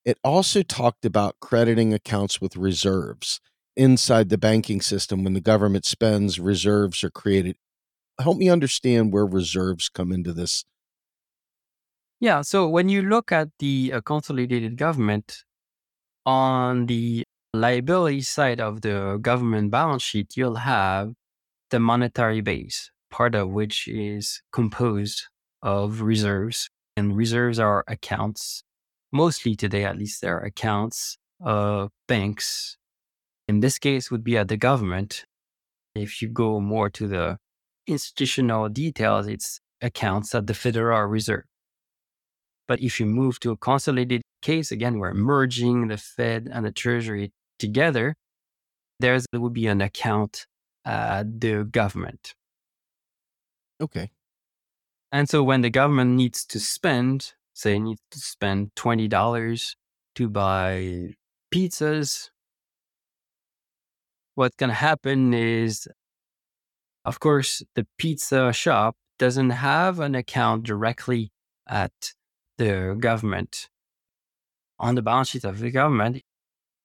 It 0.04 0.16
also 0.22 0.62
talked 0.62 1.04
about 1.04 1.40
crediting 1.40 1.92
accounts 1.92 2.40
with 2.40 2.56
reserves 2.56 3.40
inside 3.76 4.28
the 4.28 4.38
banking 4.38 4.80
system. 4.80 5.24
When 5.24 5.32
the 5.32 5.40
government 5.40 5.84
spends, 5.84 6.38
reserves 6.38 7.02
are 7.02 7.10
created. 7.10 7.56
Help 8.20 8.36
me 8.36 8.48
understand 8.48 9.12
where 9.12 9.26
reserves 9.26 9.88
come 9.88 10.12
into 10.12 10.32
this. 10.32 10.64
Yeah. 12.20 12.42
So 12.42 12.68
when 12.68 12.88
you 12.88 13.02
look 13.02 13.32
at 13.32 13.48
the 13.58 13.94
uh, 13.94 14.00
consolidated 14.02 14.76
government 14.76 15.42
on 16.24 16.86
the 16.86 17.24
liability 17.54 18.20
side 18.20 18.60
of 18.60 18.82
the 18.82 19.18
government 19.20 19.70
balance 19.70 20.02
sheet, 20.02 20.36
you'll 20.36 20.56
have 20.56 21.12
the 21.70 21.80
monetary 21.80 22.40
base, 22.40 22.90
part 23.10 23.34
of 23.34 23.50
which 23.50 23.88
is 23.88 24.42
composed 24.52 25.24
of 25.62 26.02
reserves. 26.02 26.68
And 26.96 27.16
reserves 27.16 27.60
are 27.60 27.84
accounts, 27.86 28.64
mostly 29.12 29.54
today 29.54 29.84
at 29.84 29.96
least, 29.96 30.20
they're 30.20 30.40
accounts 30.40 31.16
of 31.40 31.90
banks. 32.08 32.76
In 33.46 33.60
this 33.60 33.78
case, 33.78 34.10
would 34.10 34.24
be 34.24 34.36
at 34.36 34.48
the 34.48 34.56
government. 34.56 35.24
If 35.94 36.20
you 36.20 36.28
go 36.28 36.60
more 36.60 36.90
to 36.90 37.06
the 37.06 37.38
institutional 37.86 38.68
details, 38.68 39.28
it's 39.28 39.60
accounts 39.80 40.34
at 40.34 40.48
the 40.48 40.54
Federal 40.54 41.06
Reserve. 41.06 41.44
But 42.66 42.82
if 42.82 43.00
you 43.00 43.06
move 43.06 43.40
to 43.40 43.52
a 43.52 43.56
consolidated 43.56 44.22
case, 44.42 44.72
again, 44.72 44.98
we're 44.98 45.14
merging 45.14 45.88
the 45.88 45.96
Fed 45.96 46.48
and 46.52 46.66
the 46.66 46.72
Treasury 46.72 47.32
together. 47.58 48.14
There's, 49.00 49.26
there 49.30 49.40
would 49.40 49.52
be 49.52 49.66
an 49.66 49.80
account 49.80 50.46
at 50.84 51.40
the 51.40 51.64
government. 51.64 52.34
Okay. 53.80 54.10
And 55.12 55.28
so 55.28 55.42
when 55.42 55.62
the 55.62 55.70
government 55.70 56.12
needs 56.12 56.44
to 56.46 56.60
spend, 56.60 57.32
say, 57.54 57.76
it 57.76 57.80
needs 57.80 58.02
to 58.10 58.18
spend 58.18 58.72
$20 58.76 59.74
to 60.16 60.28
buy 60.28 61.14
pizzas, 61.54 62.30
what's 64.34 64.56
going 64.56 64.70
to 64.70 64.74
happen 64.74 65.32
is, 65.32 65.88
of 67.04 67.20
course, 67.20 67.62
the 67.74 67.86
pizza 67.98 68.52
shop 68.52 68.96
doesn't 69.18 69.50
have 69.50 69.98
an 70.00 70.14
account 70.14 70.64
directly 70.64 71.32
at 71.68 72.14
the 72.58 72.96
government. 72.98 73.68
On 74.78 74.94
the 74.94 75.02
balance 75.02 75.30
sheet 75.30 75.44
of 75.44 75.58
the 75.58 75.70
government, 75.70 76.22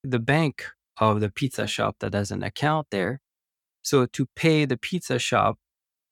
the 0.04 0.20
bank 0.20 0.66
of 0.98 1.22
the 1.22 1.30
pizza 1.30 1.68
shop 1.68 1.98
that 2.00 2.14
has 2.14 2.32
an 2.32 2.44
account 2.44 2.88
there. 2.92 3.22
So 3.82 4.06
to 4.06 4.28
pay 4.36 4.66
the 4.66 4.78
pizza 4.78 5.20
shop, 5.20 5.58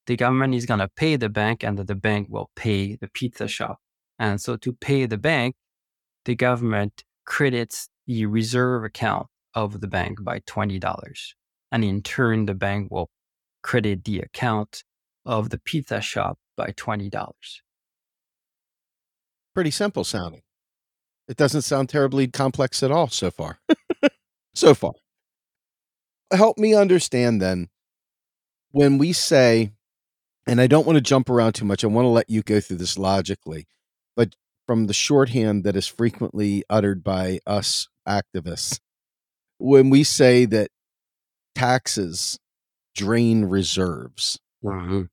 the 0.07 0.15
government 0.15 0.55
is 0.55 0.65
going 0.65 0.79
to 0.79 0.89
pay 0.89 1.15
the 1.15 1.29
bank 1.29 1.63
and 1.63 1.77
the 1.77 1.95
bank 1.95 2.27
will 2.29 2.49
pay 2.55 2.95
the 2.95 3.07
pizza 3.07 3.47
shop. 3.47 3.79
And 4.17 4.41
so 4.41 4.55
to 4.57 4.73
pay 4.73 5.05
the 5.05 5.17
bank, 5.17 5.55
the 6.25 6.35
government 6.35 7.03
credits 7.25 7.89
the 8.07 8.25
reserve 8.25 8.83
account 8.83 9.27
of 9.53 9.81
the 9.81 9.87
bank 9.87 10.23
by 10.23 10.39
$20. 10.39 11.33
And 11.71 11.83
in 11.83 12.01
turn, 12.01 12.45
the 12.45 12.53
bank 12.53 12.91
will 12.91 13.09
credit 13.63 14.03
the 14.03 14.19
account 14.19 14.83
of 15.25 15.49
the 15.49 15.59
pizza 15.59 16.01
shop 16.01 16.37
by 16.57 16.71
$20. 16.71 17.11
Pretty 19.53 19.71
simple 19.71 20.03
sounding. 20.03 20.41
It 21.27 21.37
doesn't 21.37 21.61
sound 21.61 21.89
terribly 21.89 22.27
complex 22.27 22.83
at 22.83 22.91
all 22.91 23.07
so 23.07 23.31
far. 23.31 23.59
so 24.53 24.73
far. 24.73 24.93
Help 26.31 26.57
me 26.57 26.73
understand 26.73 27.41
then 27.41 27.69
when 28.71 28.97
we 28.97 29.13
say 29.13 29.71
and 30.47 30.59
I 30.59 30.67
don't 30.67 30.87
want 30.87 30.97
to 30.97 31.01
jump 31.01 31.29
around 31.29 31.53
too 31.53 31.65
much. 31.65 31.83
I 31.83 31.87
want 31.87 32.05
to 32.05 32.09
let 32.09 32.29
you 32.29 32.41
go 32.41 32.59
through 32.59 32.77
this 32.77 32.97
logically. 32.97 33.67
But 34.15 34.35
from 34.65 34.87
the 34.87 34.93
shorthand 34.93 35.63
that 35.63 35.75
is 35.75 35.87
frequently 35.87 36.63
uttered 36.69 37.03
by 37.03 37.39
us 37.45 37.87
activists, 38.07 38.79
when 39.59 39.89
we 39.91 40.03
say 40.03 40.45
that 40.45 40.69
taxes 41.55 42.39
drain 42.95 43.45
reserves, 43.45 44.39
Mm-hmm. 44.63 45.03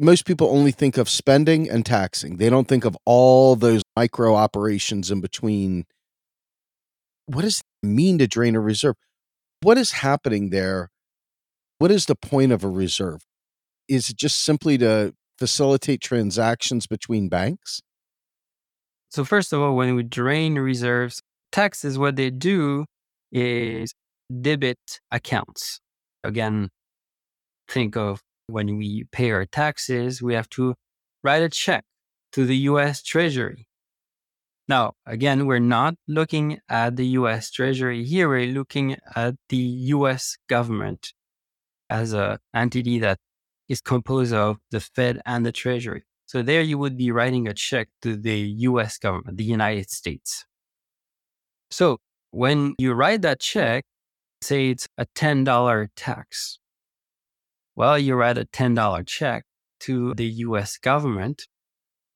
most 0.00 0.24
people 0.24 0.48
only 0.48 0.72
think 0.72 0.96
of 0.98 1.08
spending 1.08 1.70
and 1.70 1.86
taxing. 1.86 2.38
They 2.38 2.50
don't 2.50 2.66
think 2.66 2.84
of 2.84 2.96
all 3.04 3.54
those 3.54 3.81
micro 3.96 4.34
operations 4.34 5.10
in 5.10 5.20
between. 5.20 5.84
What 7.26 7.42
does 7.42 7.60
it 7.60 7.86
mean 7.86 8.18
to 8.18 8.26
drain 8.26 8.54
a 8.54 8.60
reserve? 8.60 8.96
What 9.62 9.78
is 9.78 9.92
happening 9.92 10.50
there? 10.50 10.90
What 11.78 11.90
is 11.90 12.06
the 12.06 12.16
point 12.16 12.52
of 12.52 12.64
a 12.64 12.68
reserve? 12.68 13.22
is 13.88 14.08
it 14.08 14.16
just 14.16 14.42
simply 14.42 14.78
to 14.78 15.14
facilitate 15.38 16.00
transactions 16.00 16.86
between 16.86 17.28
banks? 17.28 17.82
So 19.10 19.24
first 19.24 19.52
of 19.52 19.60
all, 19.60 19.76
when 19.76 19.94
we 19.94 20.02
drain 20.02 20.54
reserves, 20.54 21.20
taxes, 21.50 21.98
what 21.98 22.16
they 22.16 22.30
do 22.30 22.86
is 23.30 23.92
debit 24.40 25.00
accounts. 25.10 25.80
Again, 26.24 26.70
think 27.68 27.96
of 27.96 28.22
when 28.46 28.78
we 28.78 29.04
pay 29.12 29.30
our 29.30 29.44
taxes, 29.44 30.22
we 30.22 30.34
have 30.34 30.48
to 30.50 30.74
write 31.22 31.42
a 31.42 31.48
check 31.48 31.84
to 32.32 32.46
the 32.46 32.56
US 32.68 33.02
Treasury. 33.02 33.66
Now, 34.72 34.94
again, 35.04 35.44
we're 35.44 35.58
not 35.58 35.96
looking 36.08 36.58
at 36.66 36.96
the 36.96 37.04
US 37.20 37.50
Treasury 37.50 38.06
here. 38.06 38.26
We're 38.26 38.54
looking 38.54 38.96
at 39.14 39.34
the 39.50 39.64
US 39.96 40.38
government 40.48 41.12
as 41.90 42.14
an 42.14 42.38
entity 42.54 42.98
that 43.00 43.18
is 43.68 43.82
composed 43.82 44.32
of 44.32 44.56
the 44.70 44.80
Fed 44.80 45.20
and 45.26 45.44
the 45.44 45.52
Treasury. 45.52 46.04
So 46.24 46.40
there 46.40 46.62
you 46.62 46.78
would 46.78 46.96
be 46.96 47.10
writing 47.10 47.46
a 47.48 47.52
check 47.52 47.88
to 48.00 48.16
the 48.16 48.38
US 48.70 48.96
government, 48.96 49.36
the 49.36 49.44
United 49.44 49.90
States. 49.90 50.46
So 51.70 51.98
when 52.30 52.74
you 52.78 52.94
write 52.94 53.20
that 53.20 53.40
check, 53.40 53.84
say 54.40 54.70
it's 54.70 54.88
a 54.96 55.04
$10 55.04 55.88
tax. 55.96 56.58
Well, 57.76 57.98
you 57.98 58.14
write 58.14 58.38
a 58.38 58.46
$10 58.46 59.06
check 59.06 59.44
to 59.80 60.14
the 60.14 60.28
US 60.46 60.78
government. 60.78 61.46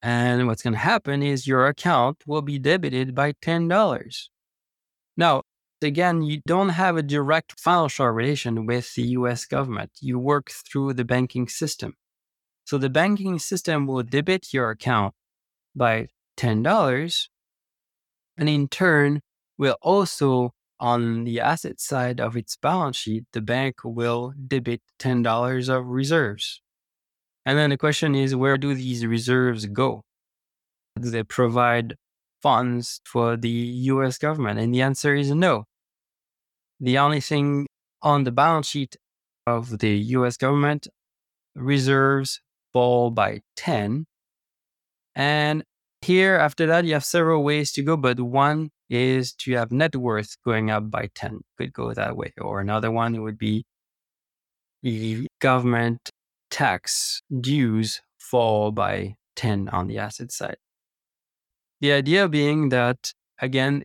And 0.02 0.46
what's 0.46 0.62
going 0.62 0.74
to 0.74 0.78
happen 0.78 1.22
is 1.22 1.46
your 1.46 1.66
account 1.66 2.22
will 2.26 2.42
be 2.42 2.58
debited 2.58 3.14
by 3.14 3.32
$10. 3.32 4.28
Now, 5.16 5.42
again, 5.82 6.22
you 6.22 6.40
don't 6.46 6.70
have 6.70 6.96
a 6.96 7.02
direct 7.02 7.58
financial 7.58 8.06
relation 8.08 8.66
with 8.66 8.94
the 8.94 9.02
US 9.18 9.46
government. 9.46 9.92
You 10.00 10.18
work 10.18 10.50
through 10.50 10.94
the 10.94 11.04
banking 11.04 11.48
system. 11.48 11.94
So 12.64 12.78
the 12.78 12.90
banking 12.90 13.38
system 13.38 13.86
will 13.86 14.02
debit 14.02 14.52
your 14.52 14.70
account 14.70 15.14
by 15.74 16.08
$10. 16.36 17.28
And 18.36 18.48
in 18.48 18.68
turn, 18.68 19.20
will 19.58 19.76
also, 19.80 20.52
on 20.78 21.24
the 21.24 21.40
asset 21.40 21.80
side 21.80 22.20
of 22.20 22.36
its 22.36 22.56
balance 22.56 22.96
sheet, 22.96 23.24
the 23.32 23.40
bank 23.40 23.76
will 23.84 24.34
debit 24.46 24.82
$10 24.98 25.68
of 25.68 25.86
reserves. 25.86 26.60
And 27.46 27.56
then 27.56 27.70
the 27.70 27.78
question 27.78 28.14
is 28.14 28.36
where 28.36 28.58
do 28.58 28.74
these 28.74 29.06
reserves 29.06 29.64
go? 29.66 30.02
Do 31.00 31.08
they 31.10 31.22
provide 31.22 31.94
funds 32.42 33.00
for 33.06 33.36
the 33.36 33.48
US 33.48 34.18
government? 34.18 34.58
And 34.58 34.74
the 34.74 34.82
answer 34.82 35.14
is 35.14 35.30
no. 35.30 35.64
The 36.80 36.98
only 36.98 37.20
thing 37.20 37.66
on 38.02 38.24
the 38.24 38.32
balance 38.32 38.68
sheet 38.68 38.96
of 39.46 39.78
the 39.78 39.96
US 40.16 40.36
government, 40.36 40.88
reserves 41.54 42.40
fall 42.72 43.10
by 43.10 43.40
10. 43.56 44.06
And 45.14 45.64
here, 46.02 46.36
after 46.36 46.66
that, 46.66 46.84
you 46.84 46.92
have 46.92 47.04
several 47.04 47.42
ways 47.42 47.72
to 47.72 47.82
go, 47.82 47.96
but 47.96 48.20
one 48.20 48.70
is 48.90 49.32
to 49.32 49.52
have 49.52 49.72
net 49.72 49.96
worth 49.96 50.36
going 50.44 50.70
up 50.70 50.90
by 50.90 51.08
10. 51.14 51.40
Could 51.58 51.72
go 51.72 51.94
that 51.94 52.16
way. 52.16 52.32
Or 52.38 52.60
another 52.60 52.90
one 52.90 53.22
would 53.22 53.38
be 53.38 53.64
the 54.82 55.26
government 55.40 56.10
tax 56.50 57.22
dues 57.40 58.02
fall 58.18 58.72
by 58.72 59.16
10 59.36 59.68
on 59.68 59.86
the 59.86 59.98
asset 59.98 60.32
side. 60.32 60.56
The 61.80 61.92
idea 61.92 62.28
being 62.28 62.70
that, 62.70 63.12
again, 63.40 63.84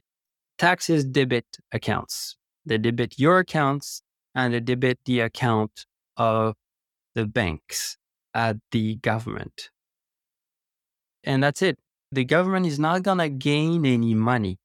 taxes 0.58 1.04
debit 1.04 1.46
accounts. 1.72 2.38
They 2.66 2.78
debit 2.78 3.20
your 3.20 3.40
accounts 3.40 4.02
and 4.34 4.54
they 4.54 4.60
debit 4.60 5.00
the 5.06 5.22
account 5.22 5.86
of 6.16 6.56
the 7.16 7.26
banks 7.26 7.98
at 8.34 8.58
the 8.72 8.96
government. 8.96 9.70
And 11.24 11.44
that's 11.44 11.62
it. 11.62 11.78
The 12.12 12.26
government 12.26 12.66
is 12.66 12.80
not 12.80 13.04
going 13.04 13.18
to 13.20 13.30
gain 13.30 13.86
any 13.86 14.14
money 14.14 14.60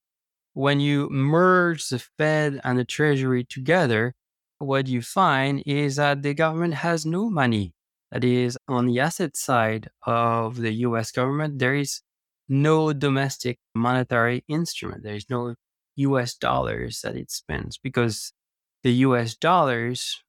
when 0.57 0.79
you 0.79 1.07
merge 1.11 1.87
the 1.89 1.99
Fed 1.99 2.59
and 2.63 2.79
the 2.79 2.83
Treasury 2.83 3.43
together, 3.43 4.15
what 4.57 4.87
you 4.87 5.03
find 5.03 5.61
is 5.67 5.97
that 5.97 6.23
the 6.23 6.33
government 6.33 6.73
has 6.73 7.05
no 7.05 7.29
money. 7.29 7.73
That 8.11 8.23
is, 8.23 8.57
on 8.67 8.85
the 8.87 8.99
asset 8.99 9.35
side 9.35 9.89
of 10.05 10.57
the 10.57 10.71
US 10.87 11.11
government, 11.11 11.59
there 11.59 11.75
is 11.75 12.01
no 12.47 12.93
domestic 12.93 13.59
monetary 13.75 14.43
instrument. 14.47 15.03
There 15.03 15.15
is 15.15 15.29
no 15.29 15.55
US 15.95 16.35
dollars 16.35 17.01
that 17.01 17.15
it 17.15 17.31
spends 17.31 17.77
because 17.77 18.31
the 18.83 18.93
US 19.07 19.35
dollars 19.35 20.23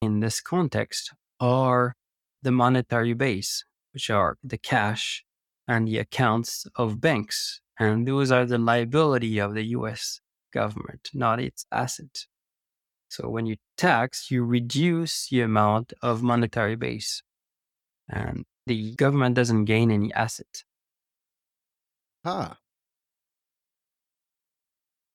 in 0.00 0.20
this 0.20 0.40
context 0.40 1.12
are 1.40 1.96
the 2.42 2.52
monetary 2.52 3.14
base, 3.14 3.64
which 3.92 4.10
are 4.10 4.36
the 4.44 4.58
cash 4.58 5.24
and 5.66 5.88
the 5.88 5.98
accounts 5.98 6.66
of 6.76 7.00
banks 7.00 7.60
and 7.78 8.06
those 8.06 8.30
are 8.30 8.46
the 8.46 8.58
liability 8.58 9.38
of 9.38 9.54
the 9.54 9.64
US 9.78 10.20
government, 10.52 11.10
not 11.12 11.40
its 11.40 11.66
asset. 11.72 12.26
So 13.14 13.28
when 13.28 13.46
you 13.46 13.56
tax, 13.76 14.28
you 14.32 14.44
reduce 14.44 15.28
the 15.28 15.40
amount 15.42 15.92
of 16.02 16.20
monetary 16.20 16.74
base 16.74 17.22
and 18.08 18.44
the 18.66 18.96
government 18.96 19.36
doesn't 19.36 19.66
gain 19.66 19.92
any 19.92 20.12
asset. 20.12 20.64
Ah. 22.24 22.58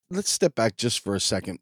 Let's 0.09 0.31
step 0.31 0.55
back 0.55 0.77
just 0.77 1.03
for 1.03 1.13
a 1.13 1.19
second. 1.19 1.59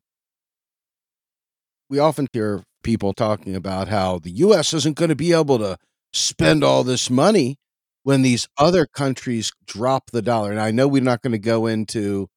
We 1.89 1.97
often 1.97 2.27
hear 2.31 2.61
people 2.83 3.13
talking 3.13 3.55
about 3.55 3.87
how 3.87 4.19
the 4.19 4.31
US 4.45 4.75
isn't 4.75 4.95
going 4.95 5.09
to 5.09 5.15
be 5.15 5.33
able 5.33 5.57
to 5.57 5.77
spend 6.13 6.63
all 6.63 6.83
this 6.83 7.09
money 7.09 7.57
when 8.03 8.21
these 8.21 8.47
other 8.59 8.85
countries 8.85 9.51
drop 9.65 10.11
the 10.11 10.21
dollar. 10.21 10.51
And 10.51 10.61
I 10.61 10.69
know 10.69 10.87
we're 10.87 11.01
not 11.01 11.23
going 11.23 11.31
to 11.31 11.39
go 11.39 11.65
into 11.65 12.27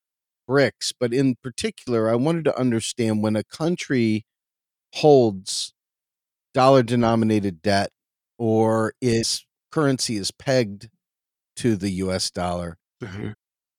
BRICS, 0.50 0.92
but 0.98 1.14
in 1.14 1.36
particular, 1.42 2.10
I 2.10 2.16
wanted 2.16 2.44
to 2.46 2.58
understand 2.58 3.22
when 3.22 3.36
a 3.36 3.44
country 3.44 4.24
holds 4.94 5.72
dollar 6.52 6.82
denominated 6.82 7.62
debt 7.62 7.90
or 8.36 8.94
its 9.00 9.46
currency 9.70 10.16
is 10.16 10.32
pegged 10.32 10.88
to 11.56 11.76
the 11.76 11.90
US 11.90 12.30
dollar, 12.30 12.78
mm-hmm. 13.00 13.30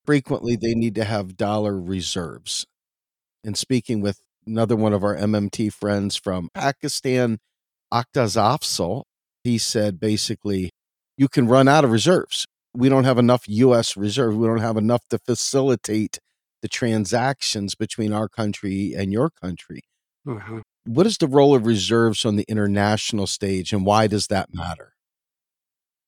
frequently 0.06 0.56
they 0.56 0.74
need 0.74 0.96
to 0.96 1.04
have 1.04 1.36
dollar 1.36 1.78
reserves. 1.78 2.66
And 3.44 3.58
speaking 3.58 4.00
with 4.00 4.22
another 4.48 4.78
one 4.78 4.94
of 4.94 5.04
our 5.04 5.16
MMT 5.16 5.74
friends 5.74 6.16
from 6.16 6.50
Pakistan, 6.54 7.40
Akhtar 7.92 8.38
Afzal, 8.38 9.04
he 9.44 9.58
said 9.58 10.00
basically 10.00 10.72
you 11.18 11.28
can 11.28 11.48
run 11.48 11.68
out 11.68 11.84
of 11.84 11.92
reserves. 11.92 12.46
We 12.74 12.88
don't 12.88 13.04
have 13.04 13.18
enough 13.18 13.44
U.S. 13.48 13.98
reserve. 13.98 14.38
We 14.38 14.48
don't 14.48 14.60
have 14.60 14.78
enough 14.78 15.02
to 15.10 15.20
facilitate 15.20 16.20
the 16.62 16.68
transactions 16.68 17.76
between 17.76 18.14
our 18.14 18.30
country 18.30 18.94
and 18.96 19.12
your 19.12 19.30
country. 19.30 19.82
Mm-hmm. 20.26 20.60
What 20.86 21.06
is 21.06 21.18
the 21.18 21.28
role 21.28 21.56
of 21.56 21.66
reserves 21.66 22.26
on 22.26 22.36
the 22.36 22.46
international 22.48 23.28
stage, 23.28 23.74
and 23.74 23.86
why 23.86 24.08
does 24.08 24.28
that 24.28 24.54
matter? 24.54 24.94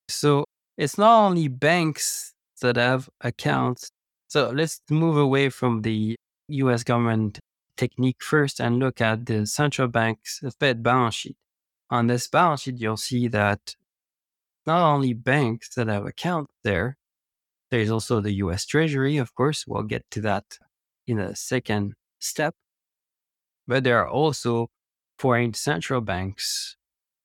So 0.10 0.46
it's 0.78 0.98
not 0.98 1.26
only 1.26 1.48
banks 1.48 2.34
that 2.62 2.78
have 2.78 3.10
accounts. 3.22 3.90
So 4.28 4.50
let's 4.50 4.82
move 4.90 5.18
away 5.18 5.50
from 5.50 5.82
the 5.82 6.16
US 6.48 6.84
government 6.84 7.40
technique 7.78 8.24
first 8.24 8.60
and 8.60 8.80
look 8.80 9.02
at 9.02 9.26
the 9.26 9.46
central 9.46 9.88
bank's 9.88 10.42
Fed 10.60 10.82
balance 10.84 11.16
sheet. 11.16 11.38
On 11.90 12.08
this 12.08 12.28
balance 12.28 12.62
sheet, 12.62 12.80
you'll 12.80 12.98
see 12.98 13.28
that 13.28 13.76
not 14.66 14.82
only 14.82 15.14
banks 15.14 15.70
that 15.76 15.88
have 15.88 16.06
accounts 16.06 16.54
there, 16.64 16.98
there's 17.74 17.90
also 17.90 18.22
the 18.22 18.34
US 18.34 18.68
Treasury, 18.68 19.18
of 19.18 19.34
course. 19.34 19.66
We'll 19.66 19.82
get 19.82 20.06
to 20.12 20.22
that 20.22 20.60
in 21.08 21.18
a 21.20 21.36
second 21.36 21.96
step. 22.20 22.54
But 23.68 23.84
there 23.84 23.98
are 23.98 24.08
also 24.08 24.68
foreign 25.18 25.56
central 25.56 26.02
banks, 26.02 26.78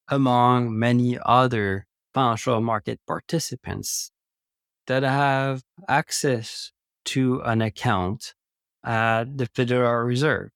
among 0.09 0.79
many 0.79 1.19
other 1.23 1.87
financial 2.15 2.63
market 2.63 2.99
participants 3.07 4.11
that 4.87 5.03
have 5.03 5.61
access 5.87 6.73
to 7.13 7.43
an 7.43 7.61
account 7.61 8.33
at 8.83 9.37
the 9.37 9.47
Federal 9.47 10.05
Reserve. 10.05 10.49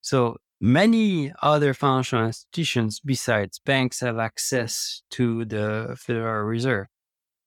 So 0.00 0.38
Many 0.58 1.34
other 1.42 1.74
financial 1.74 2.24
institutions 2.24 2.98
besides 2.98 3.58
banks 3.58 4.00
have 4.00 4.18
access 4.18 5.02
to 5.10 5.44
the 5.44 5.94
Federal 5.98 6.44
Reserve. 6.44 6.86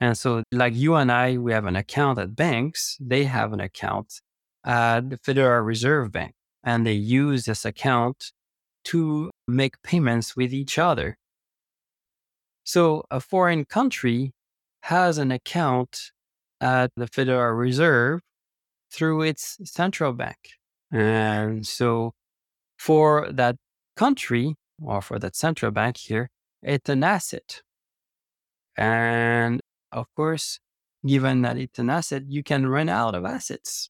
And 0.01 0.17
so, 0.17 0.43
like 0.51 0.75
you 0.75 0.95
and 0.95 1.11
I, 1.11 1.37
we 1.37 1.51
have 1.51 1.65
an 1.65 1.75
account 1.75 2.19
at 2.19 2.35
banks, 2.35 2.97
they 3.01 3.25
have 3.25 3.51
an 3.51 3.59
account 3.59 4.21
at 4.65 5.09
the 5.09 5.17
Federal 5.17 5.61
Reserve 5.61 6.11
Bank, 6.11 6.33
and 6.63 6.85
they 6.85 6.93
use 6.93 7.45
this 7.45 7.65
account 7.65 8.31
to 8.85 9.29
make 9.47 9.81
payments 9.83 10.35
with 10.37 10.53
each 10.53 10.77
other. 10.77 11.17
So, 12.63 13.03
a 13.11 13.19
foreign 13.19 13.65
country 13.65 14.31
has 14.83 15.17
an 15.17 15.31
account 15.31 16.11
at 16.61 16.91
the 16.95 17.07
Federal 17.07 17.53
Reserve 17.53 18.21
through 18.91 19.23
its 19.23 19.57
central 19.65 20.13
bank. 20.13 20.37
And 20.91 21.67
so, 21.67 22.13
for 22.77 23.29
that 23.31 23.57
country 23.97 24.55
or 24.81 25.01
for 25.01 25.19
that 25.19 25.35
central 25.35 25.71
bank 25.71 25.97
here, 25.97 26.29
it's 26.63 26.89
an 26.89 27.03
asset. 27.03 27.61
And 28.77 29.61
of 29.91 30.07
course, 30.15 30.59
given 31.05 31.41
that 31.43 31.57
it's 31.57 31.79
an 31.79 31.89
asset, 31.89 32.23
you 32.27 32.43
can 32.43 32.67
run 32.67 32.89
out 32.89 33.15
of 33.15 33.25
assets. 33.25 33.89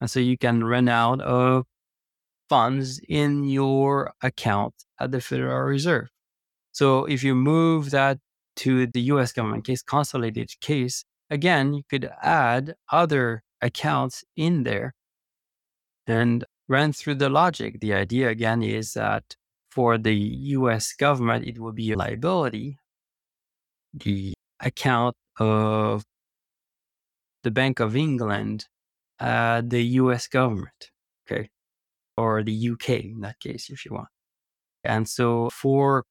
And 0.00 0.10
so 0.10 0.20
you 0.20 0.36
can 0.36 0.64
run 0.64 0.88
out 0.88 1.20
of 1.20 1.64
funds 2.48 3.00
in 3.08 3.44
your 3.44 4.12
account 4.22 4.74
at 4.98 5.10
the 5.10 5.20
Federal 5.20 5.62
Reserve. 5.62 6.08
So 6.72 7.04
if 7.06 7.22
you 7.22 7.34
move 7.34 7.90
that 7.90 8.18
to 8.56 8.86
the 8.86 9.00
US 9.12 9.32
government 9.32 9.64
case, 9.64 9.82
consolidated 9.82 10.50
case, 10.60 11.04
again, 11.30 11.74
you 11.74 11.82
could 11.88 12.10
add 12.22 12.74
other 12.90 13.42
accounts 13.60 14.24
in 14.36 14.64
there 14.64 14.94
and 16.06 16.44
run 16.68 16.92
through 16.92 17.16
the 17.16 17.28
logic. 17.28 17.80
The 17.80 17.94
idea 17.94 18.28
again 18.28 18.62
is 18.62 18.92
that 18.94 19.36
for 19.70 19.98
the 19.98 20.14
US 20.14 20.92
government, 20.92 21.46
it 21.46 21.58
will 21.58 21.72
be 21.72 21.92
a 21.92 21.96
liability. 21.96 22.78
The 23.92 24.34
account 24.60 25.16
of 25.38 26.04
the 27.42 27.50
Bank 27.50 27.80
of 27.80 27.96
England, 27.96 28.66
uh, 29.20 29.62
the 29.64 29.82
US 30.00 30.26
government, 30.26 30.90
okay, 31.26 31.50
or 32.16 32.42
the 32.42 32.70
UK 32.70 32.88
in 33.04 33.20
that 33.20 33.38
case, 33.40 33.70
if 33.70 33.84
you 33.84 33.92
want. 33.92 34.08
And 34.82 35.08
so 35.08 35.50
for 35.50 36.04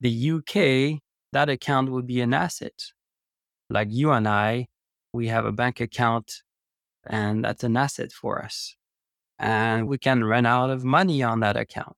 the 0.00 0.30
UK, 0.30 1.00
that 1.32 1.48
account 1.48 1.90
would 1.90 2.06
be 2.06 2.20
an 2.20 2.34
asset. 2.34 2.92
Like 3.68 3.88
you 3.90 4.10
and 4.10 4.26
I, 4.26 4.66
we 5.12 5.28
have 5.28 5.44
a 5.44 5.52
bank 5.52 5.80
account 5.80 6.42
and 7.06 7.44
that's 7.44 7.64
an 7.64 7.76
asset 7.76 8.12
for 8.12 8.42
us. 8.42 8.76
And 9.38 9.88
we 9.88 9.98
can 9.98 10.24
run 10.24 10.44
out 10.44 10.70
of 10.70 10.84
money 10.84 11.22
on 11.22 11.40
that 11.40 11.56
account. 11.56 11.96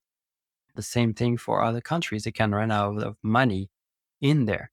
The 0.75 0.81
same 0.81 1.13
thing 1.13 1.37
for 1.37 1.61
other 1.61 1.81
countries, 1.81 2.23
they 2.23 2.31
can 2.31 2.51
run 2.53 2.71
out 2.71 3.03
of 3.03 3.17
money 3.21 3.69
in 4.21 4.45
there. 4.45 4.71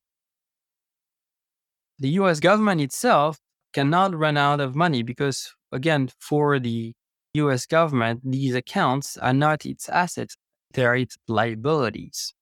The 2.01 2.09
US 2.21 2.41
government 2.41 2.81
itself 2.81 3.39
cannot 3.75 4.17
run 4.17 4.39
out 4.39 4.59
of 4.59 4.75
money 4.75 5.03
because, 5.03 5.55
again, 5.71 6.09
for 6.19 6.59
the 6.59 6.95
US 7.35 7.67
government, 7.67 8.23
these 8.25 8.55
accounts 8.55 9.19
are 9.19 9.35
not 9.35 9.67
its 9.67 9.87
assets, 9.89 10.37
they 10.73 10.87
are 10.87 10.97
its 10.97 11.19
liabilities. 11.29 12.35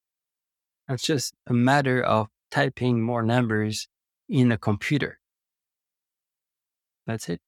It's 0.89 1.03
just 1.03 1.35
a 1.49 1.53
matter 1.53 2.01
of 2.01 2.29
typing 2.53 3.03
more 3.03 3.23
numbers 3.25 3.89
in 4.29 4.53
a 4.53 4.59
computer. 4.59 5.19
That's 7.07 7.29
it. 7.29 7.41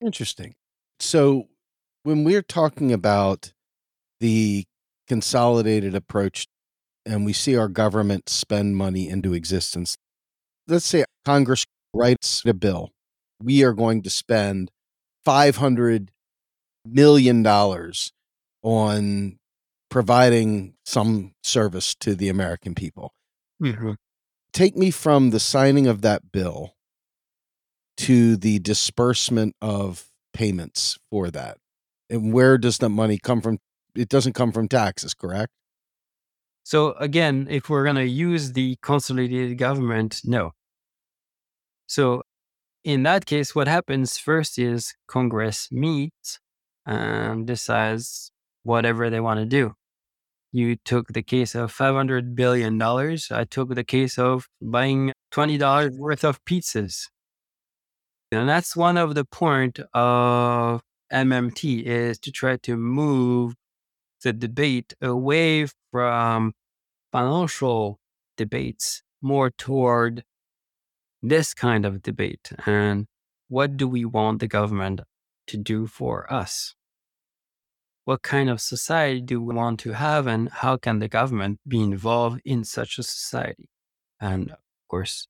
Interesting. 0.00 0.54
So, 0.98 1.48
when 2.02 2.24
we're 2.24 2.42
talking 2.42 2.92
about 2.92 3.52
the 4.20 4.64
consolidated 5.06 5.94
approach 5.94 6.48
and 7.06 7.24
we 7.24 7.32
see 7.32 7.56
our 7.56 7.68
government 7.68 8.28
spend 8.28 8.76
money 8.76 9.08
into 9.08 9.34
existence, 9.34 9.96
let's 10.66 10.86
say 10.86 11.04
Congress 11.24 11.64
writes 11.92 12.42
a 12.46 12.54
bill. 12.54 12.90
We 13.42 13.62
are 13.64 13.72
going 13.72 14.02
to 14.02 14.10
spend 14.10 14.70
$500 15.26 16.08
million 16.86 17.46
on 18.62 19.38
providing 19.90 20.74
some 20.84 21.32
service 21.42 21.94
to 22.00 22.14
the 22.14 22.28
American 22.28 22.74
people. 22.74 23.12
Mm-hmm. 23.62 23.92
Take 24.52 24.76
me 24.76 24.90
from 24.90 25.30
the 25.30 25.40
signing 25.40 25.86
of 25.86 26.02
that 26.02 26.32
bill 26.32 26.74
to 27.98 28.36
the 28.36 28.58
disbursement 28.58 29.54
of 29.60 30.06
payments 30.32 30.98
for 31.10 31.30
that. 31.30 31.58
And 32.10 32.32
where 32.32 32.58
does 32.58 32.78
the 32.78 32.88
money 32.88 33.18
come 33.18 33.40
from? 33.40 33.58
It 33.94 34.08
doesn't 34.08 34.32
come 34.32 34.52
from 34.52 34.68
taxes, 34.68 35.14
correct? 35.14 35.52
So, 36.64 36.92
again, 36.94 37.46
if 37.50 37.68
we're 37.68 37.84
going 37.84 37.96
to 37.96 38.06
use 38.06 38.52
the 38.52 38.76
consolidated 38.80 39.58
government, 39.58 40.22
no. 40.24 40.52
So, 41.86 42.22
in 42.82 43.02
that 43.02 43.26
case, 43.26 43.54
what 43.54 43.68
happens 43.68 44.16
first 44.16 44.58
is 44.58 44.94
Congress 45.06 45.68
meets 45.70 46.40
and 46.86 47.46
decides 47.46 48.30
whatever 48.62 49.10
they 49.10 49.20
want 49.20 49.40
to 49.40 49.46
do. 49.46 49.74
You 50.52 50.76
took 50.76 51.08
the 51.08 51.22
case 51.22 51.54
of 51.54 51.76
$500 51.76 52.34
billion. 52.34 52.80
I 52.80 53.44
took 53.44 53.74
the 53.74 53.84
case 53.84 54.18
of 54.18 54.48
buying 54.62 55.12
$20 55.32 55.98
worth 55.98 56.24
of 56.24 56.42
pizzas. 56.44 57.08
And 58.32 58.48
that's 58.48 58.74
one 58.74 58.96
of 58.96 59.14
the 59.14 59.24
point 59.24 59.80
of 59.92 60.82
MMT 61.12 61.82
is 61.82 62.18
to 62.20 62.32
try 62.32 62.56
to 62.58 62.76
move 62.76 63.54
the 64.24 64.32
debate 64.32 64.94
away 65.00 65.66
from 65.92 66.54
financial 67.12 68.00
debates 68.36 69.02
more 69.22 69.50
toward 69.50 70.24
this 71.22 71.54
kind 71.54 71.84
of 71.86 72.02
debate 72.02 72.50
and 72.66 73.06
what 73.48 73.76
do 73.76 73.86
we 73.86 74.04
want 74.04 74.40
the 74.40 74.48
government 74.48 75.00
to 75.46 75.56
do 75.56 75.86
for 75.86 76.30
us? 76.32 76.74
What 78.04 78.22
kind 78.22 78.50
of 78.50 78.60
society 78.60 79.20
do 79.20 79.40
we 79.40 79.54
want 79.54 79.78
to 79.80 79.92
have 79.92 80.26
and 80.26 80.48
how 80.50 80.76
can 80.76 80.98
the 80.98 81.08
government 81.08 81.60
be 81.68 81.80
involved 81.80 82.40
in 82.44 82.64
such 82.64 82.98
a 82.98 83.02
society? 83.02 83.68
And 84.20 84.50
of 84.50 84.58
course, 84.88 85.28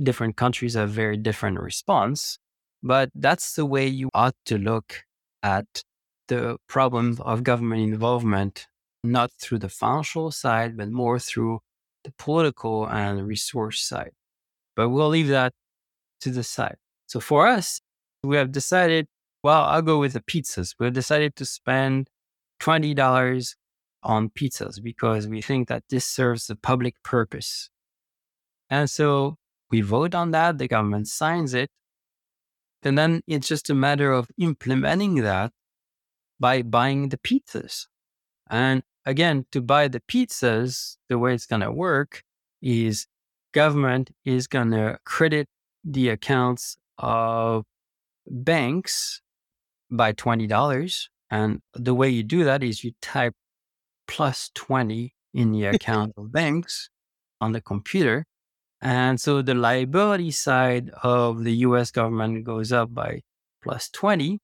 different 0.00 0.36
countries 0.36 0.74
have 0.74 0.90
very 0.90 1.16
different 1.16 1.60
response, 1.60 2.38
but 2.82 3.10
that's 3.14 3.54
the 3.54 3.66
way 3.66 3.86
you 3.86 4.08
ought 4.14 4.36
to 4.46 4.58
look 4.58 5.04
at 5.42 5.84
the 6.28 6.58
problem 6.68 7.18
of 7.20 7.42
government 7.42 7.82
involvement, 7.82 8.66
not 9.02 9.30
through 9.40 9.58
the 9.58 9.68
financial 9.68 10.30
side, 10.30 10.76
but 10.76 10.90
more 10.90 11.18
through 11.18 11.60
the 12.04 12.12
political 12.18 12.86
and 12.86 13.26
resource 13.26 13.80
side. 13.80 14.12
But 14.76 14.90
we'll 14.90 15.08
leave 15.08 15.28
that 15.28 15.52
to 16.20 16.30
the 16.30 16.44
side. 16.44 16.76
So 17.06 17.20
for 17.20 17.46
us, 17.46 17.80
we 18.22 18.36
have 18.36 18.52
decided, 18.52 19.06
well, 19.42 19.62
I'll 19.62 19.82
go 19.82 19.98
with 19.98 20.12
the 20.12 20.20
pizzas. 20.20 20.74
We've 20.78 20.92
decided 20.92 21.36
to 21.36 21.44
spend 21.44 22.08
$20 22.60 23.54
on 24.02 24.30
pizzas 24.30 24.82
because 24.82 25.26
we 25.26 25.42
think 25.42 25.68
that 25.68 25.84
this 25.90 26.06
serves 26.06 26.46
the 26.46 26.56
public 26.56 26.94
purpose. 27.02 27.70
And 28.70 28.88
so 28.88 29.36
we 29.70 29.80
vote 29.80 30.14
on 30.14 30.30
that, 30.32 30.58
the 30.58 30.68
government 30.68 31.08
signs 31.08 31.54
it, 31.54 31.70
and 32.82 32.96
then 32.96 33.22
it's 33.26 33.48
just 33.48 33.70
a 33.70 33.74
matter 33.74 34.12
of 34.12 34.30
implementing 34.38 35.16
that 35.16 35.52
by 36.40 36.62
buying 36.62 37.08
the 37.08 37.18
pizzas. 37.18 37.86
And 38.50 38.82
again, 39.04 39.46
to 39.52 39.60
buy 39.60 39.88
the 39.88 40.00
pizzas, 40.00 40.96
the 41.08 41.18
way 41.18 41.34
it's 41.34 41.46
going 41.46 41.62
to 41.62 41.72
work 41.72 42.22
is 42.62 43.06
government 43.52 44.10
is 44.24 44.46
going 44.46 44.70
to 44.70 44.98
credit 45.04 45.48
the 45.84 46.10
accounts 46.10 46.76
of 46.98 47.64
banks 48.26 49.20
by 49.90 50.12
$20. 50.12 51.08
And 51.30 51.60
the 51.74 51.94
way 51.94 52.08
you 52.08 52.22
do 52.22 52.44
that 52.44 52.62
is 52.62 52.84
you 52.84 52.92
type 53.00 53.34
plus 54.06 54.50
20 54.54 55.14
in 55.34 55.52
the 55.52 55.66
account 55.66 56.14
of 56.16 56.32
banks 56.32 56.88
on 57.40 57.52
the 57.52 57.60
computer. 57.60 58.24
And 58.80 59.20
so 59.20 59.42
the 59.42 59.54
liability 59.54 60.30
side 60.30 60.90
of 61.02 61.44
the 61.44 61.52
US 61.66 61.90
government 61.90 62.44
goes 62.44 62.72
up 62.72 62.94
by 62.94 63.22
plus 63.62 63.88
20. 63.90 64.40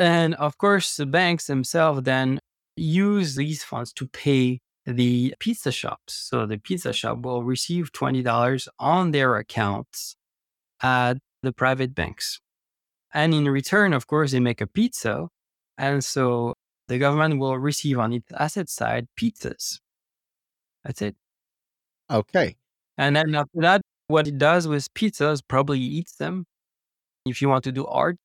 And 0.00 0.34
of 0.36 0.56
course, 0.56 0.96
the 0.96 1.04
banks 1.04 1.46
themselves 1.46 2.02
then 2.04 2.40
use 2.74 3.36
these 3.36 3.62
funds 3.62 3.92
to 3.92 4.08
pay 4.08 4.60
the 4.86 5.34
pizza 5.38 5.70
shops. 5.70 6.14
So 6.14 6.46
the 6.46 6.56
pizza 6.56 6.94
shop 6.94 7.18
will 7.20 7.42
receive 7.44 7.92
$20 7.92 8.68
on 8.78 9.10
their 9.10 9.36
accounts 9.36 10.16
at 10.82 11.18
the 11.42 11.52
private 11.52 11.94
banks. 11.94 12.40
And 13.12 13.34
in 13.34 13.46
return, 13.50 13.92
of 13.92 14.06
course, 14.06 14.32
they 14.32 14.40
make 14.40 14.62
a 14.62 14.66
pizza. 14.66 15.28
And 15.76 16.02
so 16.02 16.54
the 16.88 16.98
government 16.98 17.38
will 17.38 17.58
receive 17.58 17.98
on 17.98 18.14
its 18.14 18.32
asset 18.32 18.70
side 18.70 19.06
pizzas. 19.18 19.80
That's 20.82 21.02
it. 21.02 21.14
Okay. 22.10 22.56
And 22.96 23.16
then 23.16 23.34
after 23.34 23.60
that, 23.60 23.82
what 24.06 24.26
it 24.26 24.38
does 24.38 24.66
with 24.66 24.92
pizzas 24.94 25.42
probably 25.46 25.80
eats 25.80 26.16
them. 26.16 26.46
If 27.26 27.42
you 27.42 27.50
want 27.50 27.64
to 27.64 27.72
do 27.72 27.84
art, 27.84 28.16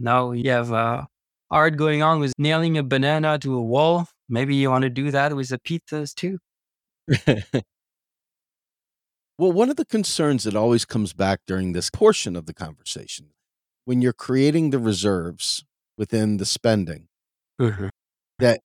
now 0.00 0.32
you 0.32 0.50
have 0.50 0.72
uh, 0.72 1.04
art 1.52 1.76
going 1.76 2.02
on 2.02 2.18
with 2.20 2.32
nailing 2.38 2.78
a 2.78 2.82
banana 2.82 3.38
to 3.40 3.54
a 3.54 3.62
wall. 3.62 4.08
Maybe 4.28 4.56
you 4.56 4.70
want 4.70 4.82
to 4.82 4.90
do 4.90 5.10
that 5.12 5.36
with 5.36 5.50
the 5.50 5.58
pizzas 5.58 6.14
too. 6.14 6.38
well, 9.38 9.52
one 9.52 9.70
of 9.70 9.76
the 9.76 9.84
concerns 9.84 10.44
that 10.44 10.56
always 10.56 10.84
comes 10.84 11.12
back 11.12 11.40
during 11.46 11.72
this 11.72 11.90
portion 11.90 12.36
of 12.36 12.46
the 12.46 12.54
conversation, 12.54 13.30
when 13.84 14.02
you're 14.02 14.12
creating 14.12 14.70
the 14.70 14.78
reserves 14.78 15.64
within 15.98 16.36
the 16.38 16.46
spending, 16.46 17.08
Mhm. 17.60 17.90
that 18.38 18.60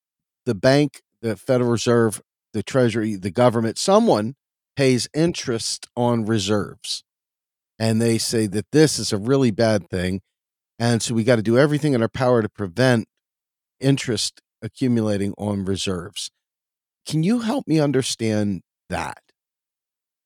the 0.45 0.55
bank, 0.55 1.01
the 1.21 1.35
Federal 1.35 1.71
Reserve, 1.71 2.21
the 2.53 2.63
Treasury, 2.63 3.15
the 3.15 3.31
government, 3.31 3.77
someone 3.77 4.35
pays 4.75 5.07
interest 5.13 5.87
on 5.95 6.25
reserves. 6.25 7.03
And 7.79 8.01
they 8.01 8.17
say 8.17 8.47
that 8.47 8.71
this 8.71 8.97
is 8.99 9.11
a 9.11 9.17
really 9.17 9.51
bad 9.51 9.89
thing. 9.89 10.21
And 10.79 11.01
so 11.01 11.13
we 11.13 11.23
got 11.23 11.37
to 11.37 11.41
do 11.41 11.57
everything 11.57 11.93
in 11.93 12.01
our 12.01 12.07
power 12.09 12.41
to 12.41 12.49
prevent 12.49 13.07
interest 13.79 14.41
accumulating 14.61 15.33
on 15.37 15.65
reserves. 15.65 16.31
Can 17.05 17.23
you 17.23 17.39
help 17.39 17.67
me 17.67 17.79
understand 17.79 18.61
that? 18.89 19.21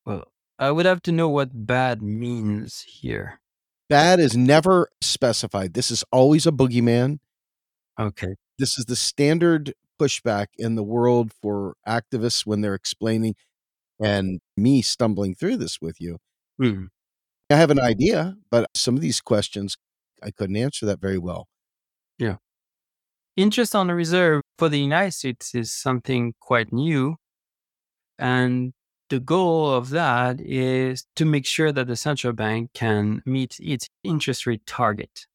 Well, 0.04 0.24
I 0.58 0.70
would 0.70 0.86
have 0.86 1.02
to 1.02 1.12
know 1.12 1.28
what 1.28 1.66
bad 1.66 2.02
means 2.02 2.80
here. 2.80 3.40
Bad 3.88 4.20
is 4.20 4.36
never 4.36 4.88
specified. 5.00 5.74
This 5.74 5.90
is 5.90 6.04
always 6.12 6.46
a 6.46 6.52
boogeyman. 6.52 7.18
Okay. 7.98 8.34
This 8.58 8.78
is 8.78 8.86
the 8.86 8.96
standard 8.96 9.74
pushback 10.00 10.46
in 10.58 10.74
the 10.74 10.82
world 10.82 11.32
for 11.40 11.74
activists 11.86 12.46
when 12.46 12.60
they're 12.60 12.74
explaining, 12.74 13.34
and 14.00 14.40
me 14.56 14.82
stumbling 14.82 15.34
through 15.34 15.56
this 15.58 15.80
with 15.80 16.00
you. 16.00 16.18
Mhm. 16.60 16.88
I 17.50 17.56
have 17.56 17.70
an 17.70 17.80
idea, 17.80 18.36
but 18.50 18.70
some 18.74 18.94
of 18.94 19.00
these 19.02 19.20
questions, 19.20 19.76
I 20.22 20.30
couldn't 20.30 20.56
answer 20.56 20.86
that 20.86 21.00
very 21.00 21.18
well. 21.18 21.48
Yeah. 22.18 22.36
Interest 23.36 23.74
on 23.74 23.86
the 23.86 23.94
reserve 23.94 24.42
for 24.58 24.68
the 24.68 24.78
United 24.78 25.12
States 25.12 25.54
is 25.54 25.74
something 25.74 26.34
quite 26.40 26.72
new. 26.72 27.16
And 28.18 28.72
the 29.08 29.20
goal 29.20 29.70
of 29.70 29.90
that 29.90 30.40
is 30.40 31.04
to 31.16 31.24
make 31.24 31.46
sure 31.46 31.72
that 31.72 31.86
the 31.86 31.96
central 31.96 32.32
bank 32.32 32.70
can 32.74 33.22
meet 33.26 33.56
its 33.60 33.88
interest 34.04 34.46
rate 34.46 34.64
target. 34.66 35.26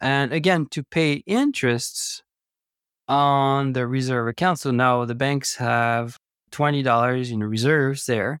And 0.00 0.32
again, 0.32 0.66
to 0.70 0.82
pay 0.82 1.22
interests 1.26 2.22
on 3.08 3.72
the 3.72 3.86
reserve 3.86 4.28
account. 4.28 4.60
So 4.60 4.70
now 4.70 5.04
the 5.04 5.14
banks 5.14 5.56
have 5.56 6.16
$20 6.50 7.30
in 7.30 7.44
reserves 7.44 8.06
there. 8.06 8.40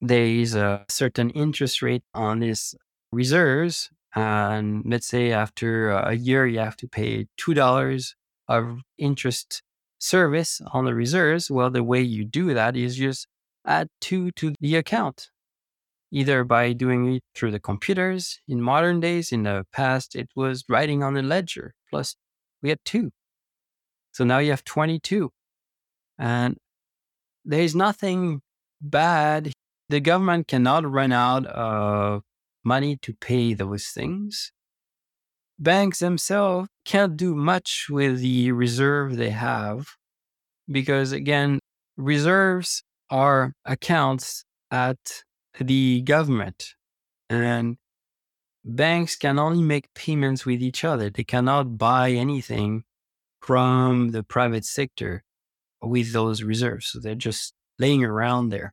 There 0.00 0.26
is 0.26 0.54
a 0.54 0.84
certain 0.88 1.30
interest 1.30 1.80
rate 1.82 2.02
on 2.12 2.40
these 2.40 2.74
reserves. 3.12 3.90
And 4.14 4.84
let's 4.86 5.06
say 5.06 5.32
after 5.32 5.92
uh, 5.92 6.10
a 6.10 6.14
year, 6.14 6.46
you 6.46 6.60
have 6.60 6.76
to 6.78 6.88
pay 6.88 7.26
$2 7.38 8.14
of 8.48 8.80
interest 8.96 9.62
service 9.98 10.60
on 10.72 10.84
the 10.84 10.94
reserves. 10.94 11.50
Well, 11.50 11.70
the 11.70 11.82
way 11.82 12.00
you 12.00 12.24
do 12.24 12.54
that 12.54 12.76
is 12.76 12.96
just 12.96 13.26
add 13.66 13.88
two 14.00 14.30
to 14.32 14.54
the 14.60 14.76
account, 14.76 15.30
either 16.12 16.44
by 16.44 16.72
doing 16.72 17.14
it 17.14 17.22
through 17.34 17.50
the 17.50 17.60
computers. 17.60 18.40
In 18.46 18.60
modern 18.60 19.00
days, 19.00 19.32
in 19.32 19.44
the 19.44 19.66
past, 19.72 20.14
it 20.14 20.28
was 20.36 20.64
writing 20.68 21.02
on 21.02 21.16
a 21.16 21.22
ledger. 21.22 21.74
Plus, 21.90 22.14
we 22.62 22.68
had 22.68 22.78
two. 22.84 23.10
So 24.12 24.24
now 24.24 24.38
you 24.38 24.50
have 24.50 24.64
22. 24.64 25.30
And 26.18 26.56
there's 27.44 27.74
nothing 27.74 28.42
bad. 28.80 29.52
The 29.88 30.00
government 30.00 30.46
cannot 30.46 30.90
run 30.90 31.12
out 31.12 31.46
of 31.46 32.22
money 32.64 32.96
to 33.02 33.12
pay 33.14 33.54
those 33.54 33.86
things. 33.86 34.52
Banks 35.58 36.00
themselves 36.00 36.68
can't 36.84 37.16
do 37.16 37.34
much 37.34 37.86
with 37.88 38.20
the 38.20 38.52
reserve 38.52 39.16
they 39.16 39.30
have 39.30 39.86
because, 40.70 41.12
again, 41.12 41.60
reserves 41.96 42.82
are 43.10 43.52
accounts 43.64 44.44
at 44.70 45.22
the 45.60 46.02
government. 46.02 46.74
And 47.30 47.76
banks 48.64 49.16
can 49.16 49.38
only 49.38 49.62
make 49.62 49.92
payments 49.94 50.44
with 50.44 50.62
each 50.62 50.84
other. 50.84 51.10
They 51.10 51.24
cannot 51.24 51.78
buy 51.78 52.10
anything 52.10 52.84
from 53.40 54.10
the 54.10 54.22
private 54.22 54.64
sector 54.64 55.22
with 55.82 56.12
those 56.12 56.42
reserves. 56.42 56.86
So 56.86 56.98
they're 56.98 57.14
just 57.14 57.54
laying 57.78 58.04
around 58.04 58.48
there. 58.48 58.72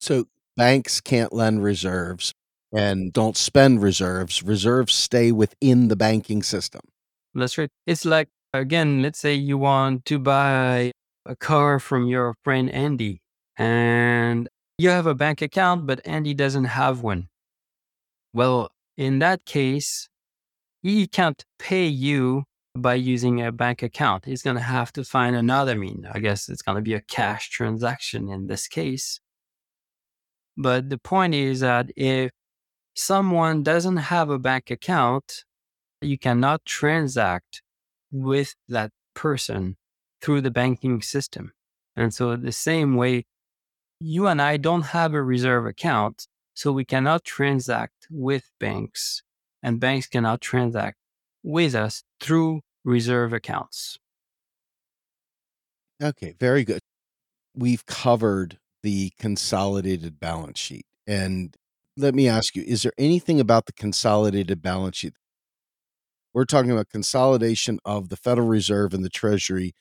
So 0.00 0.26
banks 0.60 1.00
can't 1.00 1.32
lend 1.32 1.64
reserves 1.64 2.34
and 2.70 3.14
don't 3.14 3.34
spend 3.34 3.82
reserves. 3.82 4.42
Reserves 4.42 4.94
stay 4.94 5.32
within 5.32 5.88
the 5.88 5.96
banking 5.96 6.42
system. 6.42 6.82
That's 7.34 7.56
right. 7.56 7.70
It's 7.86 8.04
like, 8.04 8.28
again, 8.52 9.00
let's 9.00 9.18
say 9.18 9.32
you 9.32 9.56
want 9.56 10.04
to 10.04 10.18
buy 10.18 10.92
a 11.24 11.34
car 11.34 11.78
from 11.80 12.08
your 12.08 12.34
friend 12.44 12.70
Andy 12.70 13.22
and 13.56 14.50
you 14.76 14.90
have 14.90 15.06
a 15.06 15.14
bank 15.14 15.40
account, 15.40 15.86
but 15.86 16.02
Andy 16.04 16.34
doesn't 16.34 16.66
have 16.66 17.00
one. 17.00 17.28
Well, 18.34 18.68
in 18.98 19.18
that 19.20 19.46
case, 19.46 20.10
he 20.82 21.06
can't 21.06 21.42
pay 21.58 21.86
you 21.86 22.44
by 22.76 22.96
using 22.96 23.40
a 23.40 23.50
bank 23.50 23.82
account. 23.82 24.26
He's 24.26 24.42
going 24.42 24.56
to 24.56 24.62
have 24.76 24.92
to 24.92 25.04
find 25.04 25.34
another 25.34 25.74
mean. 25.74 26.06
I 26.12 26.18
guess 26.18 26.50
it's 26.50 26.60
going 26.60 26.76
to 26.76 26.82
be 26.82 26.92
a 26.92 27.00
cash 27.00 27.48
transaction 27.48 28.28
in 28.28 28.46
this 28.46 28.68
case. 28.68 29.20
But 30.56 30.90
the 30.90 30.98
point 30.98 31.34
is 31.34 31.60
that 31.60 31.90
if 31.96 32.30
someone 32.94 33.62
doesn't 33.62 33.96
have 33.96 34.30
a 34.30 34.38
bank 34.38 34.70
account, 34.70 35.44
you 36.00 36.18
cannot 36.18 36.64
transact 36.64 37.62
with 38.10 38.54
that 38.68 38.90
person 39.14 39.76
through 40.20 40.40
the 40.40 40.50
banking 40.50 41.02
system. 41.02 41.52
And 41.96 42.12
so, 42.14 42.36
the 42.36 42.52
same 42.52 42.94
way, 42.96 43.24
you 44.00 44.26
and 44.26 44.40
I 44.40 44.56
don't 44.56 44.82
have 44.82 45.12
a 45.12 45.22
reserve 45.22 45.66
account, 45.66 46.26
so 46.54 46.72
we 46.72 46.84
cannot 46.84 47.24
transact 47.24 48.06
with 48.10 48.50
banks, 48.58 49.22
and 49.62 49.80
banks 49.80 50.06
cannot 50.06 50.40
transact 50.40 50.96
with 51.42 51.74
us 51.74 52.02
through 52.20 52.60
reserve 52.84 53.32
accounts. 53.32 53.98
Okay, 56.02 56.34
very 56.38 56.64
good. 56.64 56.80
We've 57.54 57.84
covered 57.84 58.58
the 58.82 59.12
consolidated 59.18 60.18
balance 60.20 60.58
sheet. 60.58 60.86
And 61.06 61.54
let 61.96 62.14
me 62.14 62.28
ask 62.28 62.56
you, 62.56 62.62
is 62.66 62.82
there 62.82 62.92
anything 62.98 63.40
about 63.40 63.66
the 63.66 63.72
consolidated 63.72 64.62
balance 64.62 64.98
sheet? 64.98 65.14
We're 66.32 66.44
talking 66.44 66.70
about 66.70 66.88
consolidation 66.88 67.78
of 67.84 68.08
the 68.08 68.16
Federal 68.16 68.46
Reserve 68.46 68.94
and 68.94 69.04
the 69.04 69.08
Treasury 69.08 69.74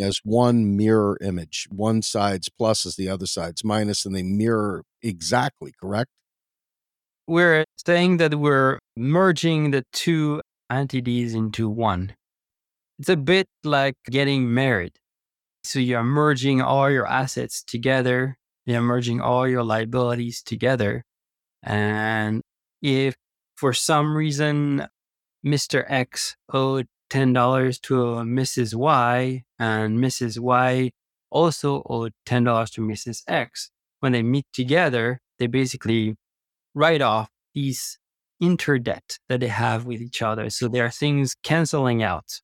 as 0.00 0.20
one 0.24 0.76
mirror 0.76 1.16
image. 1.20 1.66
One 1.70 2.02
side's 2.02 2.48
plus 2.48 2.84
is 2.84 2.96
the 2.96 3.08
other 3.08 3.26
side's 3.26 3.64
minus, 3.64 4.04
and 4.04 4.14
they 4.14 4.22
mirror 4.22 4.84
exactly, 5.02 5.72
correct? 5.80 6.10
We're 7.26 7.64
saying 7.86 8.16
that 8.18 8.36
we're 8.36 8.78
merging 8.96 9.70
the 9.70 9.84
two 9.92 10.40
entities 10.70 11.34
into 11.34 11.68
one. 11.68 12.14
It's 12.98 13.08
a 13.08 13.16
bit 13.16 13.46
like 13.62 13.94
getting 14.10 14.52
married. 14.52 14.98
So 15.68 15.80
you're 15.80 16.02
merging 16.02 16.62
all 16.62 16.90
your 16.90 17.06
assets 17.06 17.62
together, 17.62 18.38
you're 18.64 18.80
merging 18.80 19.20
all 19.20 19.46
your 19.46 19.62
liabilities 19.62 20.42
together. 20.42 21.04
And 21.62 22.40
if 22.80 23.16
for 23.54 23.74
some 23.74 24.16
reason 24.16 24.88
Mr. 25.44 25.84
X 25.86 26.36
owed 26.50 26.86
$10 27.10 27.82
to 27.82 27.94
Mrs. 27.94 28.74
Y 28.76 29.44
and 29.58 29.98
Mrs. 29.98 30.38
Y 30.38 30.90
also 31.30 31.82
owed 31.84 32.14
$10 32.24 32.72
to 32.72 32.80
Mrs. 32.80 33.24
X, 33.28 33.70
when 34.00 34.12
they 34.12 34.22
meet 34.22 34.46
together, 34.54 35.20
they 35.38 35.48
basically 35.48 36.16
write 36.74 37.02
off 37.02 37.28
these 37.54 37.98
inter 38.40 38.78
interdebt 38.78 39.18
that 39.28 39.40
they 39.40 39.48
have 39.48 39.84
with 39.84 40.00
each 40.00 40.22
other. 40.22 40.48
So 40.48 40.68
there 40.68 40.86
are 40.86 40.90
things 40.90 41.36
canceling 41.42 42.02
out. 42.02 42.40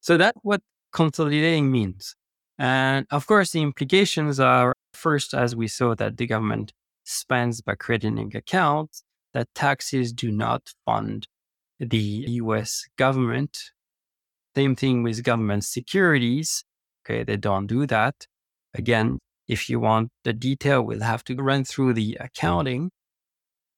So 0.00 0.16
that's 0.16 0.40
what 0.42 0.62
consolidating 0.92 1.70
means. 1.70 2.14
And 2.58 3.06
of 3.10 3.26
course, 3.26 3.52
the 3.52 3.62
implications 3.62 4.40
are 4.40 4.74
first, 4.94 5.34
as 5.34 5.54
we 5.54 5.68
saw, 5.68 5.94
that 5.94 6.16
the 6.16 6.26
government 6.26 6.72
spends 7.04 7.60
by 7.60 7.74
creating 7.74 8.34
accounts, 8.34 9.02
that 9.34 9.48
taxes 9.54 10.12
do 10.12 10.30
not 10.32 10.72
fund 10.84 11.28
the 11.78 12.24
US 12.28 12.84
government. 12.96 13.58
Same 14.54 14.74
thing 14.74 15.02
with 15.02 15.22
government 15.22 15.64
securities. 15.64 16.64
Okay, 17.04 17.22
they 17.22 17.36
don't 17.36 17.66
do 17.66 17.86
that. 17.86 18.26
Again, 18.74 19.18
if 19.46 19.68
you 19.68 19.78
want 19.78 20.10
the 20.24 20.32
detail, 20.32 20.82
we'll 20.82 21.02
have 21.02 21.22
to 21.24 21.36
run 21.36 21.64
through 21.64 21.92
the 21.92 22.16
accounting. 22.18 22.90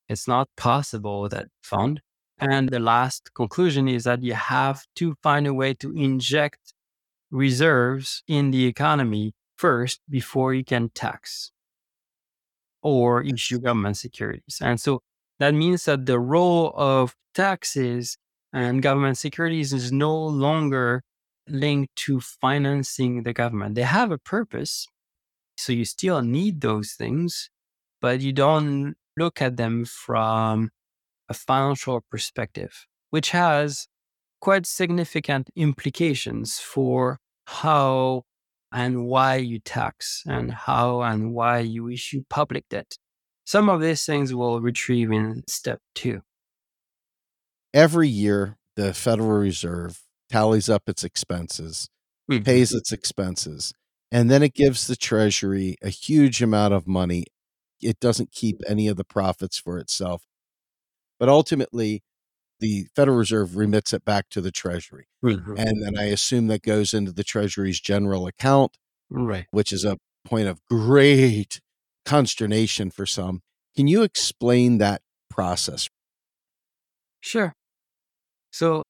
It's 0.09 0.27
not 0.27 0.49
possible 0.57 1.29
that 1.29 1.49
fund. 1.63 2.01
And 2.39 2.69
the 2.69 2.79
last 2.79 3.35
conclusion 3.35 3.89
is 3.89 4.05
that 4.05 4.23
you 4.23 4.35
have 4.35 4.85
to 4.97 5.17
find 5.23 5.47
a 5.47 5.53
way 5.53 5.75
to 5.75 5.93
inject 5.93 6.73
reserves 7.31 8.23
in 8.27 8.51
the 8.51 8.67
economy 8.67 9.33
first 9.57 10.01
before 10.09 10.55
you 10.55 10.65
can 10.65 10.91
tax 10.95 11.53
or 12.83 13.23
issue 13.23 13.59
government 13.59 13.97
securities. 13.97 14.59
And 14.63 14.81
so 14.81 15.01
that 15.39 15.55
means 15.55 15.85
that 15.85 16.07
the 16.07 16.19
role 16.19 16.73
of 16.77 17.15
taxes 17.35 18.17
and 18.53 18.83
government 18.83 19.19
securities 19.19 19.73
is 19.73 19.93
no 19.93 20.17
longer 20.17 21.03
linked 21.49 21.95
to 21.97 22.21
financing 22.21 23.23
the 23.23 23.33
government. 23.33 23.75
They 23.75 23.83
have 23.83 24.11
a 24.11 24.19
purpose. 24.19 24.87
So 25.57 25.73
you 25.73 25.85
still 25.85 26.23
need 26.23 26.61
those 26.61 26.93
things, 26.93 27.51
but 28.01 28.21
you 28.21 28.33
don't 28.33 28.95
look 29.17 29.43
at 29.43 29.57
them 29.57 29.85
from 29.85 30.71
a 31.29 31.35
financial 31.35 32.01
perspective, 32.11 32.87
which 33.11 33.31
has 33.31 33.89
quite 34.41 34.67
significant 34.67 35.51
implications 35.57 36.59
for 36.59 37.19
how 37.47 38.25
and 38.73 39.07
why 39.07 39.37
you 39.37 39.59
tax 39.61 40.23
and 40.27 40.53
how 40.53 41.01
and 41.03 41.33
why 41.33 41.59
you 41.61 41.89
issue 41.89 42.23
public 42.29 42.69
debt. 42.69 42.99
Some 43.47 43.69
of 43.71 43.81
these 43.81 44.05
things 44.05 44.35
we'll 44.35 44.61
retrieve 44.61 45.11
in 45.11 45.43
step 45.49 45.81
two. 45.95 46.21
Every 47.73 48.09
year, 48.09 48.57
the 48.77 48.95
Federal 48.95 49.31
Reserve 49.39 50.03
tallies 50.31 50.69
up 50.69 50.89
its 50.89 51.05
expenses, 51.05 51.89
Mhm. 52.31 52.45
pays 52.45 52.73
its 52.75 52.93
expenses, 52.93 53.73
and 54.13 54.31
then 54.31 54.43
it 54.43 54.55
gives 54.55 54.87
the 54.87 54.97
Treasury 54.97 55.77
a 55.83 55.89
huge 55.89 56.43
amount 56.43 56.75
of 56.75 56.87
money. 56.87 57.25
It 57.81 58.01
doesn't 58.01 58.33
keep 58.33 58.61
any 58.67 58.89
of 58.89 58.97
the 58.97 59.05
profits 59.05 59.59
for 59.59 59.79
itself. 59.79 60.27
But 61.19 61.29
ultimately, 61.29 62.03
the 62.61 62.87
Federal 62.97 63.17
Reserve 63.17 63.57
remits 63.57 63.93
it 63.93 64.05
back 64.05 64.29
to 64.31 64.41
the 64.41 64.51
Treasury. 64.51 65.07
Mhm. 65.23 65.59
And 65.59 65.83
then 65.83 65.99
I 65.99 66.05
assume 66.05 66.47
that 66.49 66.63
goes 66.63 66.93
into 66.95 67.13
the 67.13 67.25
Treasury's 67.25 67.81
general 67.81 68.27
account, 68.27 68.77
Right. 69.11 69.47
which 69.51 69.73
is 69.73 69.85
a 69.85 69.99
point 70.25 70.49
of 70.49 70.61
great 70.67 71.61
consternation 72.05 72.91
for 72.91 73.07
some. 73.07 73.43
Can 73.77 73.87
you 73.87 74.03
explain 74.03 74.79
that 74.79 75.03
process? 75.31 75.89
Sure. 77.21 77.55
So 78.53 78.83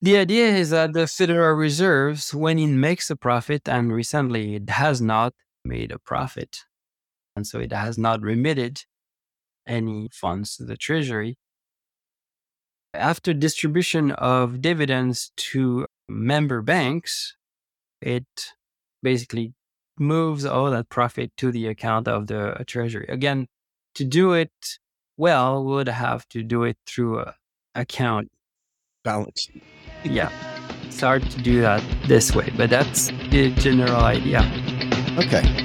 the 0.00 0.16
idea 0.16 0.48
is 0.48 0.70
that 0.70 0.92
the 0.92 1.06
Federal 1.06 1.54
Reserves, 1.56 2.34
when 2.34 2.58
it 2.58 2.68
makes 2.68 3.10
a 3.10 3.16
profit, 3.16 3.68
and 3.68 3.92
recently 3.92 4.56
it 4.56 4.70
has 4.70 5.00
not 5.00 5.34
made 5.64 5.92
a 5.92 5.98
profit, 5.98 6.64
and 7.36 7.46
so 7.46 7.58
it 7.60 7.72
has 7.72 7.96
not 7.98 8.20
remitted 8.20 8.84
any 9.66 10.08
funds 10.12 10.56
to 10.56 10.64
the 10.64 10.76
Treasury. 10.76 11.36
After 12.94 13.34
distribution 13.34 14.12
of 14.12 14.62
dividends 14.62 15.32
to 15.36 15.86
member 16.08 16.62
banks, 16.62 17.36
it 18.00 18.52
basically 19.02 19.52
moves 19.98 20.44
all 20.44 20.70
that 20.70 20.88
profit 20.88 21.32
to 21.38 21.50
the 21.50 21.66
account 21.66 22.06
of 22.06 22.28
the 22.28 22.64
Treasury. 22.66 23.06
Again, 23.08 23.48
to 23.96 24.04
do 24.04 24.32
it 24.32 24.52
well, 25.16 25.64
we 25.64 25.72
would 25.72 25.88
have 25.88 26.28
to 26.30 26.42
do 26.42 26.62
it 26.64 26.76
through 26.86 27.20
a 27.20 27.34
account 27.74 28.30
balance. 29.02 29.48
yeah. 30.04 30.30
It's 30.84 31.00
hard 31.00 31.28
to 31.30 31.42
do 31.42 31.60
that 31.60 31.82
this 32.06 32.34
way, 32.34 32.52
but 32.56 32.70
that's 32.70 33.08
the 33.30 33.52
general 33.56 33.96
idea. 33.96 34.40
Okay. 35.18 35.64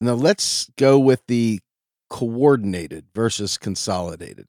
Now 0.00 0.14
let's 0.14 0.70
go 0.76 0.98
with 0.98 1.20
the 1.26 1.60
coordinated 2.08 3.04
versus 3.14 3.58
consolidated. 3.58 4.46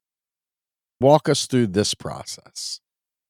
Walk 0.99 1.27
us 1.27 1.45
through 1.45 1.67
this 1.67 1.93
process. 1.93 2.79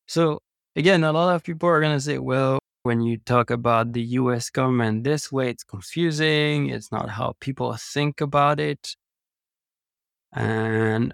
So, 0.08 0.40
again, 0.76 1.04
a 1.04 1.12
lot 1.12 1.36
of 1.36 1.44
people 1.44 1.68
are 1.70 1.82
going 1.82 1.96
to 1.96 2.02
say, 2.02 2.20
well, 2.20 2.60
when 2.84 3.02
you 3.02 3.18
talk 3.18 3.50
about 3.50 3.94
the 3.94 4.02
US 4.20 4.50
government 4.50 5.04
this 5.04 5.32
way, 5.32 5.50
it's 5.50 5.64
confusing. 5.64 6.70
It's 6.70 6.92
not 6.92 7.10
how 7.10 7.34
people 7.40 7.76
think 7.78 8.22
about 8.22 8.60
it. 8.60 8.96
And 10.34 11.14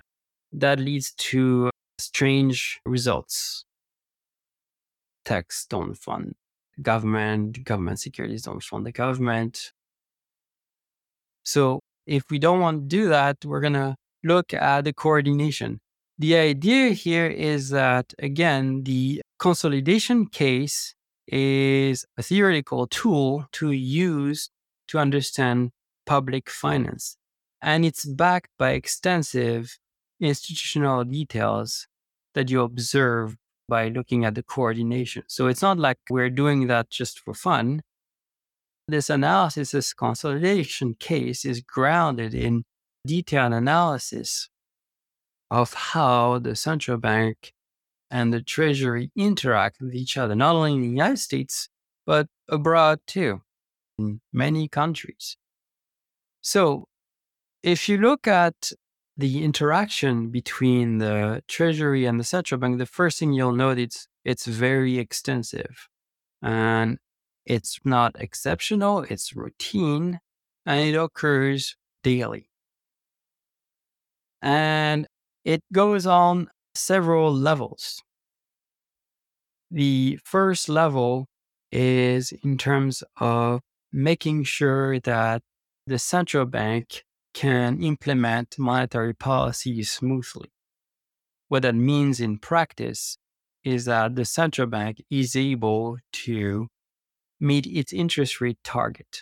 that 0.51 0.79
leads 0.79 1.13
to 1.13 1.69
strange 1.97 2.79
results. 2.85 3.65
Tax 5.25 5.65
don't 5.69 5.95
fund 5.95 6.35
government, 6.81 7.63
government 7.63 7.99
securities 7.99 8.43
don't 8.43 8.63
fund 8.63 8.85
the 8.85 8.91
government. 8.91 9.71
So 11.43 11.79
if 12.05 12.23
we 12.29 12.39
don't 12.39 12.59
want 12.59 12.81
to 12.81 12.87
do 12.87 13.09
that, 13.09 13.43
we're 13.43 13.61
going 13.61 13.73
to 13.73 13.95
look 14.23 14.53
at 14.53 14.83
the 14.83 14.93
coordination. 14.93 15.79
The 16.19 16.35
idea 16.35 16.89
here 16.89 17.27
is 17.27 17.69
that, 17.69 18.13
again, 18.19 18.83
the 18.83 19.21
consolidation 19.39 20.27
case 20.27 20.95
is 21.27 22.05
a 22.17 22.23
theoretical 22.23 22.87
tool 22.87 23.45
to 23.53 23.71
use 23.71 24.49
to 24.87 24.97
understand 24.97 25.71
public 26.05 26.49
finance. 26.49 27.17
And 27.61 27.85
it's 27.85 28.05
backed 28.05 28.49
by 28.57 28.71
extensive 28.71 29.77
institutional 30.19 31.03
details 31.03 31.87
that 32.33 32.49
you 32.49 32.61
observe 32.61 33.35
by 33.67 33.89
looking 33.89 34.25
at 34.25 34.35
the 34.35 34.43
coordination. 34.43 35.23
So 35.27 35.47
it's 35.47 35.61
not 35.61 35.77
like 35.77 35.97
we're 36.09 36.29
doing 36.29 36.67
that 36.67 36.89
just 36.89 37.19
for 37.19 37.33
fun 37.33 37.81
this 38.87 39.09
analysis, 39.09 39.71
this 39.71 39.93
consolidation 39.93 40.93
case 40.93 41.43
is 41.43 41.61
grounded 41.61 42.33
in 42.33 42.63
detailed 43.05 43.53
analysis 43.53 44.49
of 45.51 45.73
how 45.73 46.39
the 46.39 46.55
central 46.55 46.97
bank 46.97 47.53
and 48.09 48.33
the 48.33 48.41
treasury 48.41 49.11
interact 49.15 49.81
with 49.81 49.93
each 49.93 50.17
other, 50.17 50.35
not 50.35 50.55
only 50.55 50.73
in 50.73 50.81
the 50.81 50.87
United 50.87 51.17
States, 51.19 51.67
but 52.05 52.27
abroad 52.47 52.99
too, 53.05 53.41
in 53.99 54.21
many 54.31 54.69
countries. 54.69 55.35
So 56.41 56.87
if 57.63 57.89
you 57.89 57.97
look 57.97 58.27
at 58.27 58.71
the 59.17 59.43
interaction 59.43 60.29
between 60.29 60.99
the 60.99 61.41
treasury 61.47 62.05
and 62.05 62.19
the 62.19 62.23
central 62.23 62.59
bank, 62.59 62.77
the 62.77 62.85
first 62.85 63.17
thing 63.19 63.33
you'll 63.33 63.51
notice 63.51 64.07
it's 64.23 64.45
very 64.45 64.99
extensive. 64.99 65.87
And 66.41 66.99
it's 67.45 67.79
not 67.83 68.15
exceptional, 68.19 69.05
it's 69.09 69.35
routine, 69.35 70.19
and 70.65 70.81
it 70.81 70.95
occurs 70.95 71.75
daily. 72.03 72.49
And 74.41 75.07
it 75.43 75.61
goes 75.73 76.05
on 76.05 76.49
several 76.75 77.33
levels. 77.33 78.03
The 79.71 80.19
first 80.23 80.69
level 80.69 81.25
is 81.71 82.31
in 82.43 82.57
terms 82.57 83.03
of 83.17 83.61
making 83.91 84.43
sure 84.43 84.99
that 84.99 85.41
the 85.87 85.97
central 85.97 86.45
bank 86.45 87.03
can 87.37 87.83
implement 87.83 88.57
monetary 88.57 89.13
policy 89.13 89.83
smoothly. 89.83 90.49
What 91.49 91.61
that 91.61 91.75
means 91.75 92.19
in 92.19 92.39
practice 92.39 93.19
is 93.63 93.85
that 93.85 94.15
the 94.15 94.25
central 94.25 94.65
bank 94.65 95.03
is 95.11 95.35
able 95.35 95.99
to 96.25 96.67
meet 97.39 97.67
its 97.67 97.93
interest 97.93 98.41
rate 98.41 98.57
target 98.63 99.21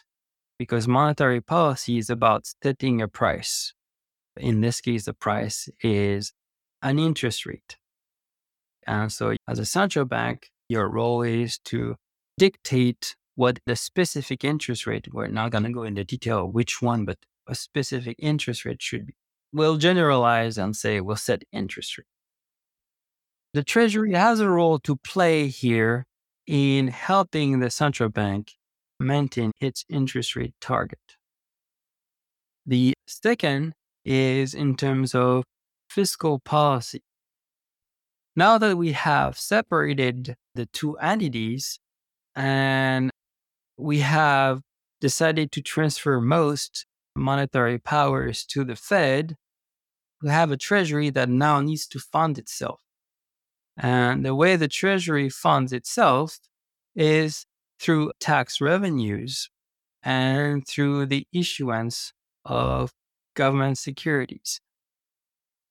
because 0.57 0.87
monetary 0.87 1.41
policy 1.41 1.97
is 1.97 2.09
about 2.09 2.47
setting 2.63 3.01
a 3.01 3.09
price. 3.09 3.73
In 4.37 4.61
this 4.61 4.79
case, 4.79 5.03
the 5.03 5.13
price 5.13 5.67
is 5.83 6.31
an 6.81 6.99
interest 6.99 7.45
rate. 7.45 7.75
And 8.87 9.11
so, 9.11 9.35
as 9.45 9.59
a 9.59 9.65
central 9.65 10.05
bank, 10.05 10.51
your 10.69 10.87
role 10.87 11.21
is 11.21 11.57
to 11.65 11.97
dictate 12.37 13.17
what 13.35 13.59
the 13.65 13.75
specific 13.75 14.45
interest 14.45 14.87
rate, 14.87 15.13
we're 15.13 15.27
not 15.27 15.51
going 15.51 15.65
to 15.65 15.69
go 15.69 15.83
into 15.83 16.05
detail 16.05 16.47
which 16.47 16.81
one, 16.81 17.03
but 17.03 17.17
a 17.47 17.55
specific 17.55 18.15
interest 18.19 18.65
rate 18.65 18.81
should 18.81 19.07
be. 19.07 19.15
We'll 19.53 19.77
generalize 19.77 20.57
and 20.57 20.75
say 20.75 20.99
we'll 21.01 21.15
set 21.15 21.43
interest 21.51 21.97
rate. 21.97 22.07
The 23.53 23.63
Treasury 23.63 24.13
has 24.13 24.39
a 24.39 24.49
role 24.49 24.79
to 24.79 24.97
play 24.97 25.47
here 25.47 26.05
in 26.45 26.89
helping 26.89 27.59
the 27.59 27.69
central 27.69 28.09
bank 28.09 28.53
maintain 28.99 29.51
its 29.61 29.85
interest 29.89 30.35
rate 30.35 30.53
target. 30.59 30.99
The 32.65 32.93
second 33.07 33.73
is 34.03 34.53
in 34.53 34.75
terms 34.75 35.15
of 35.15 35.43
fiscal 35.89 36.39
policy. 36.39 37.01
Now 38.35 38.57
that 38.57 38.77
we 38.77 38.91
have 38.91 39.37
separated 39.37 40.35
the 40.55 40.65
two 40.65 40.97
entities 40.97 41.79
and 42.35 43.11
we 43.77 43.99
have 43.99 44.61
decided 44.99 45.51
to 45.53 45.61
transfer 45.61 46.19
most 46.19 46.85
monetary 47.15 47.79
powers 47.79 48.45
to 48.45 48.63
the 48.63 48.75
Fed, 48.75 49.35
we 50.21 50.29
have 50.29 50.51
a 50.51 50.57
treasury 50.57 51.09
that 51.11 51.29
now 51.29 51.61
needs 51.61 51.87
to 51.87 51.99
fund 51.99 52.37
itself. 52.37 52.81
And 53.77 54.25
the 54.25 54.35
way 54.35 54.55
the 54.55 54.67
Treasury 54.67 55.29
funds 55.29 55.73
itself 55.73 56.39
is 56.95 57.45
through 57.79 58.13
tax 58.19 58.61
revenues 58.61 59.49
and 60.03 60.65
through 60.67 61.07
the 61.07 61.27
issuance 61.33 62.13
of 62.45 62.91
government 63.35 63.77
securities. 63.77 64.61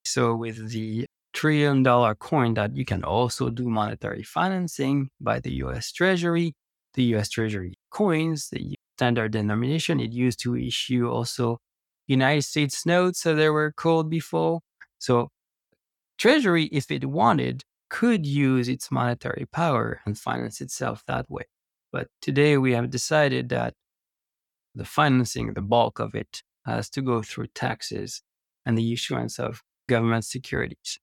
So, 0.05 0.35
with 0.35 0.69
the 0.69 1.07
trillion 1.33 1.83
dollar 1.83 2.15
coin 2.15 2.53
that 2.53 2.75
you 2.75 2.85
can 2.85 3.03
also 3.03 3.49
do 3.49 3.67
monetary 3.69 4.23
financing 4.23 5.09
by 5.19 5.39
the 5.39 5.51
US 5.65 5.91
Treasury, 5.91 6.53
the 6.93 7.03
US 7.15 7.29
Treasury 7.29 7.73
coins, 7.89 8.49
the 8.51 8.74
standard 8.97 9.31
denomination. 9.31 9.99
It 9.99 10.11
used 10.11 10.39
to 10.41 10.55
issue 10.55 11.09
also 11.09 11.59
United 12.07 12.43
States 12.43 12.85
notes, 12.85 13.23
that 13.23 13.33
they 13.33 13.49
were 13.49 13.71
called 13.71 14.09
before. 14.09 14.61
So 14.99 15.29
Treasury, 16.17 16.65
if 16.65 16.89
it 16.91 17.05
wanted, 17.05 17.63
could 17.89 18.25
use 18.25 18.69
its 18.69 18.89
monetary 18.91 19.45
power 19.51 20.01
and 20.05 20.17
finance 20.17 20.61
itself 20.61 21.03
that 21.07 21.29
way. 21.29 21.43
But 21.91 22.07
today 22.21 22.57
we 22.57 22.73
have 22.73 22.89
decided 22.89 23.49
that 23.49 23.73
the 24.73 24.85
financing, 24.85 25.53
the 25.53 25.61
bulk 25.61 25.99
of 25.99 26.15
it, 26.15 26.41
has 26.65 26.89
to 26.91 27.01
go 27.01 27.21
through 27.21 27.47
taxes 27.53 28.21
and 28.65 28.77
the 28.77 28.93
issuance 28.93 29.39
of 29.39 29.61
government 29.87 30.25
securities. 30.25 30.99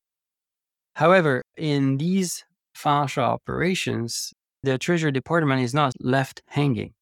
However, 0.95 1.43
in 1.57 1.99
these 1.99 2.45
financial 2.75 3.25
operations, 3.25 4.33
the 4.63 4.79
Treasury 4.79 5.13
Department 5.13 5.63
is 5.63 5.75
not 5.75 5.93
left 6.01 6.43
hanging. 6.49 6.95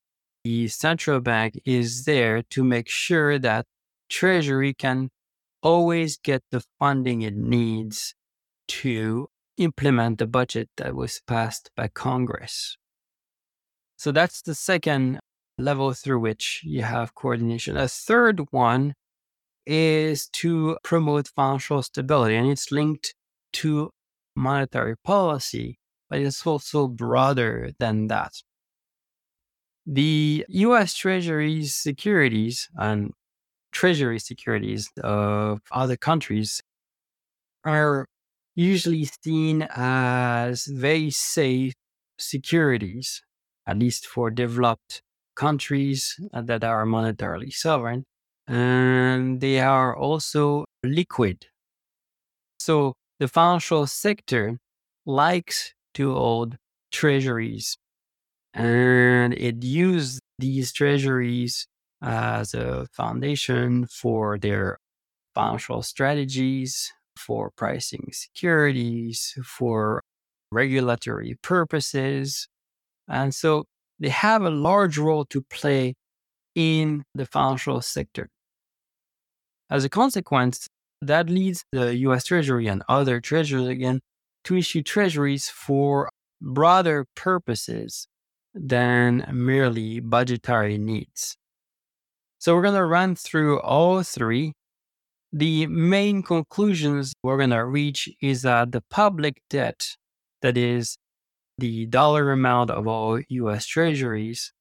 The 0.45 0.69
central 0.69 1.21
bank 1.21 1.61
is 1.65 2.05
there 2.05 2.43
to 2.51 2.65
make 2.65 2.89
sure 2.89 3.39
that 3.39 3.67
Treasury 4.09 4.73
can 4.73 5.11
always 5.63 6.17
get 6.17 6.43
the 6.51 6.63
funding 6.79 7.23
it 7.23 7.37
needs 7.37 8.15
to 8.69 9.29
implement 9.59 10.19
the 10.19 10.27
budget 10.27 10.71
that 10.79 10.95
was 10.95 11.21
passed 11.27 11.71
by 11.77 11.89
Congress. 11.89 12.79
So 13.99 14.13
that's 14.13 14.41
the 14.41 14.55
second 14.55 15.21
level 15.59 15.93
through 15.93 16.21
which 16.21 16.63
you 16.65 16.83
have 16.83 17.15
coordination. 17.15 17.77
A 17.77 17.87
third 17.87 18.41
one 18.51 18.95
is 19.67 20.29
to 20.29 20.79
promote 20.83 21.29
financial 21.29 21.83
stability, 21.83 22.35
and 22.35 22.49
it's 22.49 22.73
linked 22.73 23.15
to 23.53 23.91
monetary 24.35 24.97
policy, 25.05 25.79
but 26.09 26.21
it's 26.21 26.47
also 26.47 26.89
broader 26.89 27.71
than 27.79 28.09
that. 28.09 28.33
The 29.93 30.47
US 30.49 30.95
Treasury's 30.95 31.75
securities 31.75 32.69
and 32.77 33.13
treasury 33.73 34.21
securities 34.21 34.89
of 35.03 35.63
other 35.73 35.97
countries 35.97 36.63
are 37.65 38.07
usually 38.55 39.09
seen 39.25 39.67
as 39.69 40.67
very 40.67 41.11
safe 41.11 41.75
securities, 42.19 43.21
at 43.67 43.81
least 43.81 44.07
for 44.07 44.31
developed 44.31 45.03
countries 45.35 46.15
that 46.33 46.63
are 46.63 46.87
monetarily 46.87 47.53
sovereign. 47.53 48.05
And 48.47 49.41
they 49.41 49.59
are 49.59 49.97
also 49.97 50.67
liquid. 50.85 51.47
So 52.61 52.95
the 53.19 53.27
financial 53.27 53.89
sector 53.89 54.59
likes 55.05 55.75
to 55.95 56.15
hold 56.15 56.59
treasuries 56.93 57.77
and 58.55 59.35
it 59.35 59.63
used 59.63 60.21
these 60.39 60.73
treasuries 60.73 61.67
uh, 62.03 62.39
as 62.41 62.55
a 62.55 62.87
foundation 62.93 63.87
for 63.87 64.39
their 64.39 64.79
financial 65.35 65.83
strategies, 65.83 66.93
for 67.17 67.51
pricing 67.57 68.09
securities, 68.13 69.35
for 69.45 70.03
regulatory 70.51 71.37
purposes. 71.43 72.49
And 73.09 73.35
so 73.35 73.65
they 73.99 74.09
have 74.09 74.43
a 74.43 74.51
large 74.51 74.99
role 74.99 75.25
to 75.27 75.43
play 75.43 75.95
in 76.55 77.05
the 77.15 77.27
financial 77.27 77.81
sector. 77.81 78.29
As 79.71 79.85
a 79.85 79.89
consequence, 79.89 80.67
that 81.03 81.31
leads 81.31 81.65
the 81.73 81.95
US 82.09 82.25
Treasury 82.25 82.67
and 82.67 82.83
other 82.89 83.21
treasuries 83.21 83.69
again 83.69 84.01
to 84.45 84.57
issue 84.57 84.83
treasuries 84.83 85.49
for 85.49 86.11
broader 86.41 87.07
purposes 87.15 88.07
than 88.55 89.27
merely 89.33 90.01
budgetary 90.01 90.79
needs. 90.79 91.37
So 92.39 92.55
we're 92.55 92.63
going 92.63 92.75
to 92.75 92.85
run 92.85 93.15
through 93.15 93.61
all 93.61 94.03
three. 94.03 94.55
The 95.33 95.67
main 95.67 96.23
conclusions 96.23 97.13
we're 97.23 97.37
going 97.37 97.51
to 97.51 97.65
reach 97.65 98.09
is 98.21 98.43
that 98.43 98.73
the 98.73 98.83
public 98.91 99.43
debt, 99.49 99.97
that 100.43 100.57
is 100.57 100.97
the 101.59 101.87
dollar 101.87 102.33
amount 102.33 102.71
of 102.71 102.89
all 102.89 103.21
US 103.29 103.67
treasuries, 103.67 104.53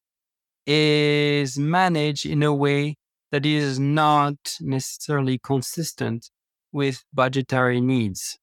is 0.68 1.58
managed 1.58 2.26
in 2.26 2.44
a 2.44 2.54
way 2.54 2.96
that 3.32 3.46
is 3.46 3.80
not 3.80 4.36
necessarily 4.60 5.40
consistent 5.40 6.30
with 6.72 7.04
budgetary 7.14 7.82
needs. 7.82 8.38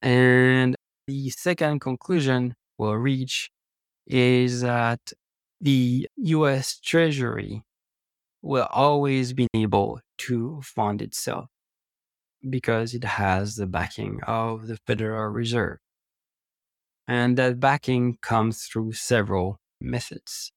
And 0.00 0.76
the 1.06 1.30
second 1.30 1.80
conclusion 1.80 2.54
we'll 2.78 2.94
reach 2.94 3.50
is 4.08 4.62
that 4.62 5.12
the 5.60 6.08
US 6.16 6.80
Treasury 6.80 7.62
will 8.42 8.68
always 8.70 9.32
be 9.32 9.46
able 9.54 10.00
to 10.18 10.60
fund 10.62 11.02
itself 11.02 11.46
because 12.48 12.94
it 12.94 13.04
has 13.04 13.56
the 13.56 13.66
backing 13.66 14.20
of 14.26 14.66
the 14.66 14.78
Federal 14.86 15.28
Reserve. 15.28 15.78
And 17.06 17.36
that 17.38 17.60
backing 17.60 18.18
comes 18.22 18.64
through 18.64 18.92
several 18.92 19.58
methods. 19.80 20.52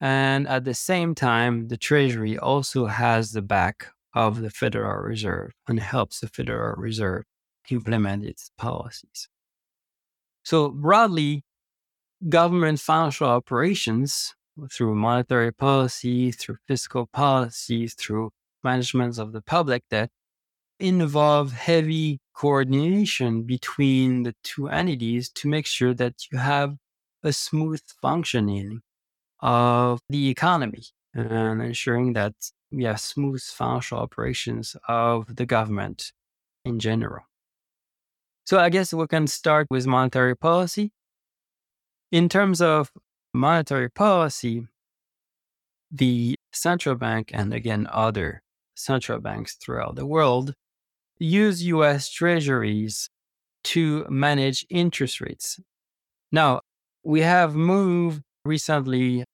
And 0.00 0.46
at 0.48 0.64
the 0.64 0.74
same 0.74 1.14
time, 1.14 1.68
the 1.68 1.76
Treasury 1.76 2.38
also 2.38 2.86
has 2.86 3.32
the 3.32 3.42
back 3.42 3.88
of 4.14 4.40
the 4.40 4.50
Federal 4.50 5.02
Reserve 5.02 5.52
and 5.66 5.80
helps 5.80 6.20
the 6.20 6.28
Federal 6.28 6.76
Reserve 6.76 7.24
implement 7.70 8.24
its 8.24 8.50
policies. 8.56 9.28
So, 10.44 10.70
broadly, 10.70 11.42
government 12.26 12.80
financial 12.80 13.28
operations 13.28 14.34
through 14.72 14.94
monetary 14.94 15.52
policy, 15.52 16.32
through 16.32 16.56
fiscal 16.66 17.06
policies, 17.06 17.94
through 17.94 18.30
management 18.64 19.18
of 19.18 19.32
the 19.32 19.40
public 19.40 19.84
debt 19.90 20.10
involve 20.80 21.52
heavy 21.52 22.20
coordination 22.34 23.42
between 23.42 24.22
the 24.22 24.34
two 24.44 24.68
entities 24.68 25.28
to 25.28 25.48
make 25.48 25.66
sure 25.66 25.92
that 25.94 26.14
you 26.30 26.38
have 26.38 26.76
a 27.22 27.32
smooth 27.32 27.80
functioning 28.00 28.80
of 29.40 30.00
the 30.08 30.28
economy 30.28 30.82
and 31.14 31.60
ensuring 31.62 32.12
that 32.12 32.34
we 32.70 32.84
have 32.84 33.00
smooth 33.00 33.42
financial 33.42 33.98
operations 33.98 34.76
of 34.88 35.34
the 35.34 35.46
government 35.46 36.12
in 36.64 36.78
general. 36.78 37.24
So 38.44 38.58
I 38.58 38.68
guess 38.70 38.92
we 38.92 39.06
can 39.06 39.26
start 39.26 39.66
with 39.70 39.86
monetary 39.86 40.36
policy. 40.36 40.92
In 42.10 42.30
terms 42.30 42.62
of 42.62 42.90
monetary 43.34 43.90
policy, 43.90 44.66
the 45.90 46.36
central 46.52 46.94
bank 46.94 47.30
and 47.34 47.52
again 47.52 47.86
other 47.90 48.42
central 48.74 49.20
banks 49.20 49.56
throughout 49.56 49.96
the 49.96 50.06
world 50.06 50.54
use 51.18 51.62
US 51.64 52.08
treasuries 52.08 53.10
to 53.64 54.06
manage 54.08 54.64
interest 54.70 55.20
rates. 55.20 55.60
Now, 56.32 56.62
we 57.04 57.20
have 57.20 57.54
moved 57.54 58.22
recently 58.44 59.24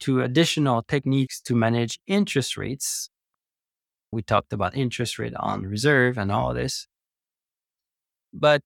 to 0.00 0.22
additional 0.22 0.82
techniques 0.82 1.40
to 1.42 1.54
manage 1.54 1.98
interest 2.06 2.56
rates. 2.56 3.10
We 4.10 4.22
talked 4.22 4.52
about 4.52 4.74
interest 4.74 5.18
rate 5.18 5.34
on 5.36 5.62
reserve 5.62 6.16
and 6.16 6.32
all 6.32 6.54
this. 6.54 6.86
But 8.32 8.62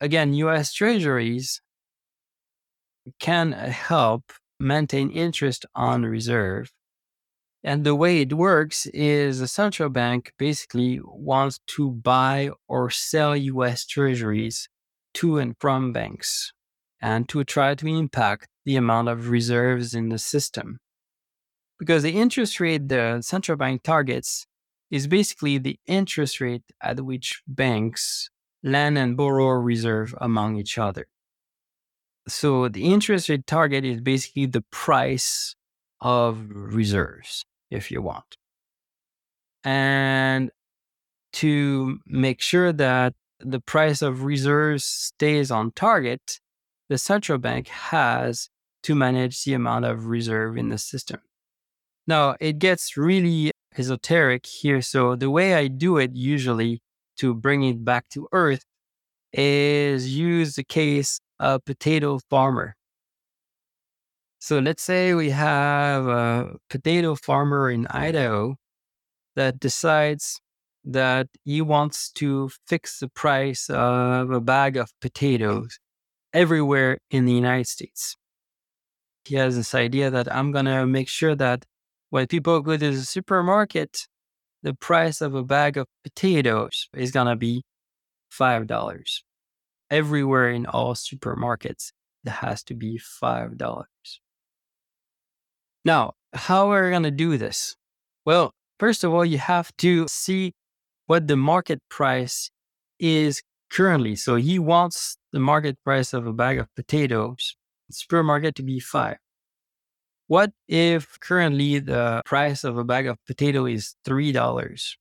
again, 0.00 0.32
US 0.32 0.72
treasuries 0.72 1.60
can 3.18 3.52
help 3.52 4.32
maintain 4.58 5.10
interest 5.10 5.66
on 5.74 6.04
reserve. 6.04 6.70
And 7.62 7.84
the 7.84 7.94
way 7.94 8.20
it 8.20 8.32
works 8.32 8.86
is 8.86 9.40
the 9.40 9.48
central 9.48 9.90
bank 9.90 10.32
basically 10.38 11.00
wants 11.04 11.60
to 11.68 11.90
buy 11.90 12.50
or 12.68 12.90
sell 12.90 13.36
US 13.36 13.86
treasuries 13.86 14.68
to 15.14 15.38
and 15.38 15.54
from 15.60 15.92
banks 15.92 16.52
and 17.02 17.28
to 17.28 17.44
try 17.44 17.74
to 17.74 17.86
impact 17.86 18.48
the 18.64 18.76
amount 18.76 19.08
of 19.08 19.28
reserves 19.28 19.94
in 19.94 20.08
the 20.08 20.18
system. 20.18 20.78
Because 21.78 22.02
the 22.02 22.18
interest 22.18 22.60
rate 22.60 22.88
the 22.88 23.20
central 23.22 23.56
bank 23.56 23.82
targets 23.82 24.46
is 24.90 25.06
basically 25.06 25.58
the 25.58 25.78
interest 25.86 26.40
rate 26.40 26.64
at 26.82 27.00
which 27.00 27.42
banks 27.46 28.28
lend 28.62 28.98
and 28.98 29.16
borrow 29.16 29.50
reserve 29.50 30.14
among 30.20 30.56
each 30.56 30.76
other. 30.78 31.06
So 32.28 32.68
the 32.68 32.84
interest 32.84 33.28
rate 33.28 33.46
target 33.46 33.84
is 33.84 34.00
basically 34.00 34.46
the 34.46 34.62
price 34.70 35.54
of 36.00 36.46
reserves, 36.50 37.44
if 37.70 37.90
you 37.90 38.02
want. 38.02 38.36
And 39.64 40.50
to 41.34 41.98
make 42.06 42.40
sure 42.40 42.72
that 42.72 43.14
the 43.40 43.60
price 43.60 44.02
of 44.02 44.24
reserves 44.24 44.84
stays 44.84 45.50
on 45.50 45.72
target, 45.72 46.40
the 46.88 46.98
central 46.98 47.38
bank 47.38 47.68
has 47.68 48.48
to 48.82 48.94
manage 48.94 49.44
the 49.44 49.54
amount 49.54 49.84
of 49.84 50.06
reserve 50.06 50.56
in 50.56 50.68
the 50.68 50.78
system. 50.78 51.20
Now, 52.06 52.36
it 52.40 52.58
gets 52.58 52.96
really 52.96 53.52
esoteric 53.76 54.46
here. 54.46 54.82
So, 54.82 55.14
the 55.14 55.30
way 55.30 55.54
I 55.54 55.68
do 55.68 55.98
it 55.98 56.14
usually 56.14 56.80
to 57.18 57.34
bring 57.34 57.62
it 57.62 57.84
back 57.84 58.08
to 58.10 58.26
earth 58.32 58.64
is 59.32 60.16
use 60.16 60.56
the 60.56 60.64
case 60.64 61.20
a 61.40 61.58
potato 61.58 62.20
farmer. 62.28 62.76
So 64.38 64.58
let's 64.58 64.82
say 64.82 65.14
we 65.14 65.30
have 65.30 66.06
a 66.06 66.56
potato 66.68 67.14
farmer 67.14 67.70
in 67.70 67.86
Idaho 67.88 68.56
that 69.36 69.58
decides 69.58 70.40
that 70.84 71.28
he 71.44 71.60
wants 71.60 72.10
to 72.12 72.50
fix 72.66 73.00
the 73.00 73.08
price 73.08 73.68
of 73.70 74.30
a 74.30 74.40
bag 74.40 74.76
of 74.76 74.92
potatoes 75.00 75.78
everywhere 76.32 76.98
in 77.10 77.24
the 77.24 77.32
United 77.32 77.66
States. 77.66 78.16
He 79.24 79.34
has 79.36 79.56
this 79.56 79.74
idea 79.74 80.10
that 80.10 80.34
I'm 80.34 80.52
going 80.52 80.64
to 80.66 80.86
make 80.86 81.08
sure 81.08 81.34
that 81.36 81.64
when 82.10 82.26
people 82.26 82.60
go 82.60 82.76
to 82.76 82.90
the 82.90 83.02
supermarket, 83.02 84.06
the 84.62 84.74
price 84.74 85.20
of 85.20 85.34
a 85.34 85.44
bag 85.44 85.76
of 85.76 85.86
potatoes 86.02 86.88
is 86.94 87.10
going 87.10 87.28
to 87.28 87.36
be 87.36 87.62
$5. 88.32 89.20
Everywhere 89.90 90.50
in 90.50 90.66
all 90.66 90.94
supermarkets, 90.94 91.92
it 92.24 92.30
has 92.30 92.62
to 92.64 92.74
be 92.74 93.00
$5. 93.22 93.84
Now, 95.84 96.12
how 96.32 96.72
are 96.72 96.84
we 96.84 96.90
going 96.90 97.02
to 97.02 97.10
do 97.10 97.36
this? 97.36 97.74
Well, 98.24 98.52
first 98.78 99.02
of 99.02 99.12
all, 99.12 99.24
you 99.24 99.38
have 99.38 99.76
to 99.78 100.06
see 100.08 100.52
what 101.06 101.26
the 101.26 101.36
market 101.36 101.80
price 101.88 102.50
is 102.98 103.42
currently. 103.70 104.14
So 104.16 104.36
he 104.36 104.58
wants 104.58 105.16
the 105.32 105.40
market 105.40 105.76
price 105.84 106.12
of 106.12 106.26
a 106.26 106.32
bag 106.32 106.58
of 106.58 106.68
potatoes, 106.76 107.56
supermarket 107.90 108.54
to 108.56 108.62
be 108.62 108.78
five. 108.78 109.16
What 110.26 110.52
if 110.68 111.18
currently 111.18 111.80
the 111.80 112.22
price 112.24 112.62
of 112.62 112.78
a 112.78 112.84
bag 112.84 113.08
of 113.08 113.16
potato 113.26 113.66
is 113.66 113.96
$3? 114.06 114.96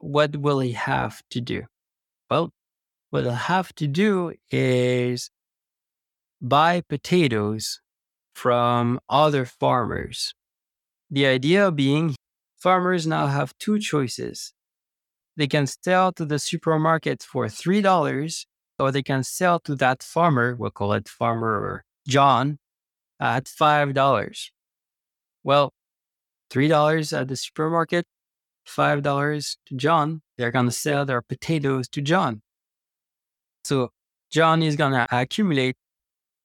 What 0.00 0.36
will 0.36 0.58
he 0.58 0.72
have 0.72 1.22
to 1.30 1.40
do? 1.40 1.62
Well, 2.28 2.50
what 3.10 3.24
they'll 3.24 3.32
have 3.32 3.74
to 3.76 3.86
do 3.86 4.34
is 4.50 5.30
buy 6.40 6.82
potatoes 6.88 7.80
from 8.34 9.00
other 9.08 9.44
farmers. 9.44 10.34
The 11.10 11.26
idea 11.26 11.70
being 11.70 12.14
farmers 12.56 13.06
now 13.06 13.28
have 13.28 13.56
two 13.58 13.78
choices. 13.78 14.52
They 15.36 15.46
can 15.46 15.66
sell 15.66 16.12
to 16.12 16.24
the 16.24 16.38
supermarket 16.38 17.22
for 17.22 17.46
$3 17.46 18.46
or 18.78 18.92
they 18.92 19.02
can 19.02 19.22
sell 19.22 19.58
to 19.60 19.74
that 19.76 20.02
farmer, 20.02 20.54
we'll 20.54 20.70
call 20.70 20.92
it 20.92 21.08
farmer 21.08 21.84
John, 22.06 22.58
at 23.20 23.44
$5. 23.44 24.50
Well, 25.42 25.72
$3 26.50 27.18
at 27.18 27.28
the 27.28 27.36
supermarket, 27.36 28.06
$5 28.68 29.56
to 29.66 29.74
John. 29.74 30.22
They're 30.36 30.50
going 30.50 30.66
to 30.66 30.72
sell 30.72 31.06
their 31.06 31.22
potatoes 31.22 31.88
to 31.90 32.02
John. 32.02 32.42
So 33.66 33.90
John 34.30 34.62
is 34.62 34.76
going 34.76 34.92
to 34.92 35.08
accumulate 35.10 35.74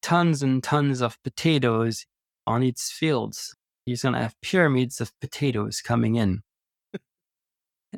tons 0.01 0.41
and 0.41 0.63
tons 0.63 1.01
of 1.01 1.21
potatoes 1.23 2.07
on 2.47 2.63
its 2.63 2.91
fields. 2.91 3.55
He's 3.85 4.01
going 4.01 4.15
to 4.15 4.21
have 4.21 4.33
pyramids 4.41 4.99
of 4.99 5.11
potatoes 5.19 5.81
coming 5.81 6.15
in. 6.15 6.41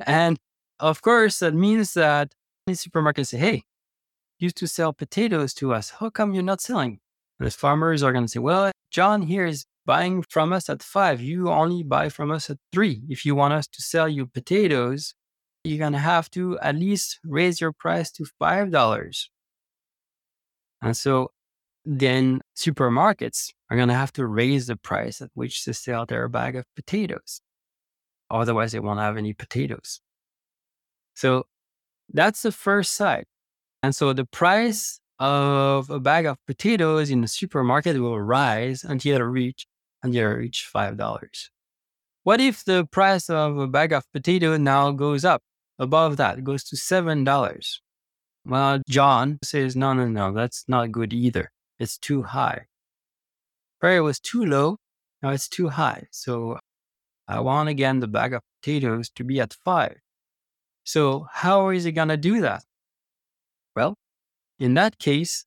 and 0.06 0.36
of 0.78 1.00
course, 1.00 1.38
that 1.38 1.54
means 1.54 1.94
that 1.94 2.34
the 2.66 2.74
supermarket 2.74 3.26
say, 3.28 3.38
hey, 3.38 3.62
used 4.38 4.56
to 4.56 4.66
sell 4.66 4.92
potatoes 4.92 5.54
to 5.54 5.72
us. 5.72 5.88
How 6.00 6.10
come 6.10 6.34
you're 6.34 6.42
not 6.42 6.60
selling? 6.60 6.98
The 7.40 7.50
farmers 7.50 8.02
are 8.02 8.12
going 8.12 8.26
to 8.26 8.30
say, 8.30 8.40
well, 8.40 8.72
John 8.90 9.22
here 9.22 9.46
is 9.46 9.64
buying 9.86 10.22
from 10.28 10.52
us 10.52 10.68
at 10.68 10.82
five. 10.82 11.22
You 11.22 11.48
only 11.48 11.82
buy 11.82 12.10
from 12.10 12.30
us 12.30 12.50
at 12.50 12.58
three. 12.74 13.00
If 13.08 13.24
you 13.24 13.34
want 13.34 13.54
us 13.54 13.66
to 13.68 13.80
sell 13.80 14.08
you 14.08 14.26
potatoes, 14.26 15.14
you're 15.64 15.78
going 15.78 15.94
to 15.94 15.98
have 15.98 16.30
to 16.30 16.58
at 16.60 16.76
least 16.76 17.18
raise 17.24 17.60
your 17.60 17.72
price 17.72 18.10
to 18.12 18.26
$5. 18.40 19.28
And 20.82 20.96
so 20.96 21.30
then 21.86 22.42
supermarkets 22.56 23.52
are 23.70 23.76
going 23.76 23.88
to 23.88 23.94
have 23.94 24.12
to 24.12 24.26
raise 24.26 24.66
the 24.66 24.76
price 24.76 25.22
at 25.22 25.30
which 25.34 25.64
to 25.64 25.74
sell 25.74 26.04
their 26.06 26.28
bag 26.28 26.56
of 26.56 26.66
potatoes. 26.76 27.40
Otherwise, 28.30 28.72
they 28.72 28.80
won't 28.80 29.00
have 29.00 29.16
any 29.16 29.32
potatoes. 29.32 30.00
So 31.14 31.44
that's 32.12 32.42
the 32.42 32.52
first 32.52 32.94
side. 32.94 33.24
And 33.82 33.94
so 33.94 34.12
the 34.12 34.24
price 34.24 35.00
of 35.18 35.88
a 35.90 36.00
bag 36.00 36.26
of 36.26 36.38
potatoes 36.46 37.10
in 37.10 37.20
the 37.20 37.28
supermarket 37.28 37.98
will 38.00 38.20
rise 38.20 38.82
until 38.84 39.16
it 39.16 39.20
reach 39.20 39.66
until 40.02 40.30
it 40.30 40.34
reach 40.34 40.66
five 40.66 40.96
dollars. 40.96 41.50
What 42.24 42.40
if 42.40 42.64
the 42.64 42.86
price 42.86 43.30
of 43.30 43.58
a 43.58 43.66
bag 43.66 43.92
of 43.92 44.10
potato 44.12 44.56
now 44.56 44.90
goes 44.90 45.24
up 45.24 45.42
above 45.78 46.16
that, 46.18 46.44
goes 46.44 46.64
to 46.64 46.76
seven 46.76 47.24
dollars? 47.24 47.80
Well, 48.46 48.80
John 48.88 49.38
says, 49.42 49.74
no, 49.74 49.94
no, 49.94 50.06
no, 50.06 50.32
that's 50.32 50.64
not 50.68 50.92
good 50.92 51.12
either. 51.12 51.50
It's 51.78 51.96
too 51.98 52.22
high. 52.22 52.66
Prior 53.80 54.02
was 54.02 54.20
too 54.20 54.44
low, 54.44 54.76
now 55.22 55.30
it's 55.30 55.48
too 55.48 55.70
high. 55.70 56.04
So 56.10 56.58
I 57.26 57.40
want 57.40 57.68
again 57.68 58.00
the 58.00 58.08
bag 58.08 58.34
of 58.34 58.42
potatoes 58.62 59.10
to 59.16 59.24
be 59.24 59.40
at 59.40 59.54
five. 59.64 59.96
So 60.84 61.26
how 61.32 61.70
is 61.70 61.84
he 61.84 61.92
gonna 61.92 62.16
do 62.16 62.40
that? 62.42 62.64
Well, 63.74 63.94
in 64.58 64.74
that 64.74 64.98
case, 64.98 65.46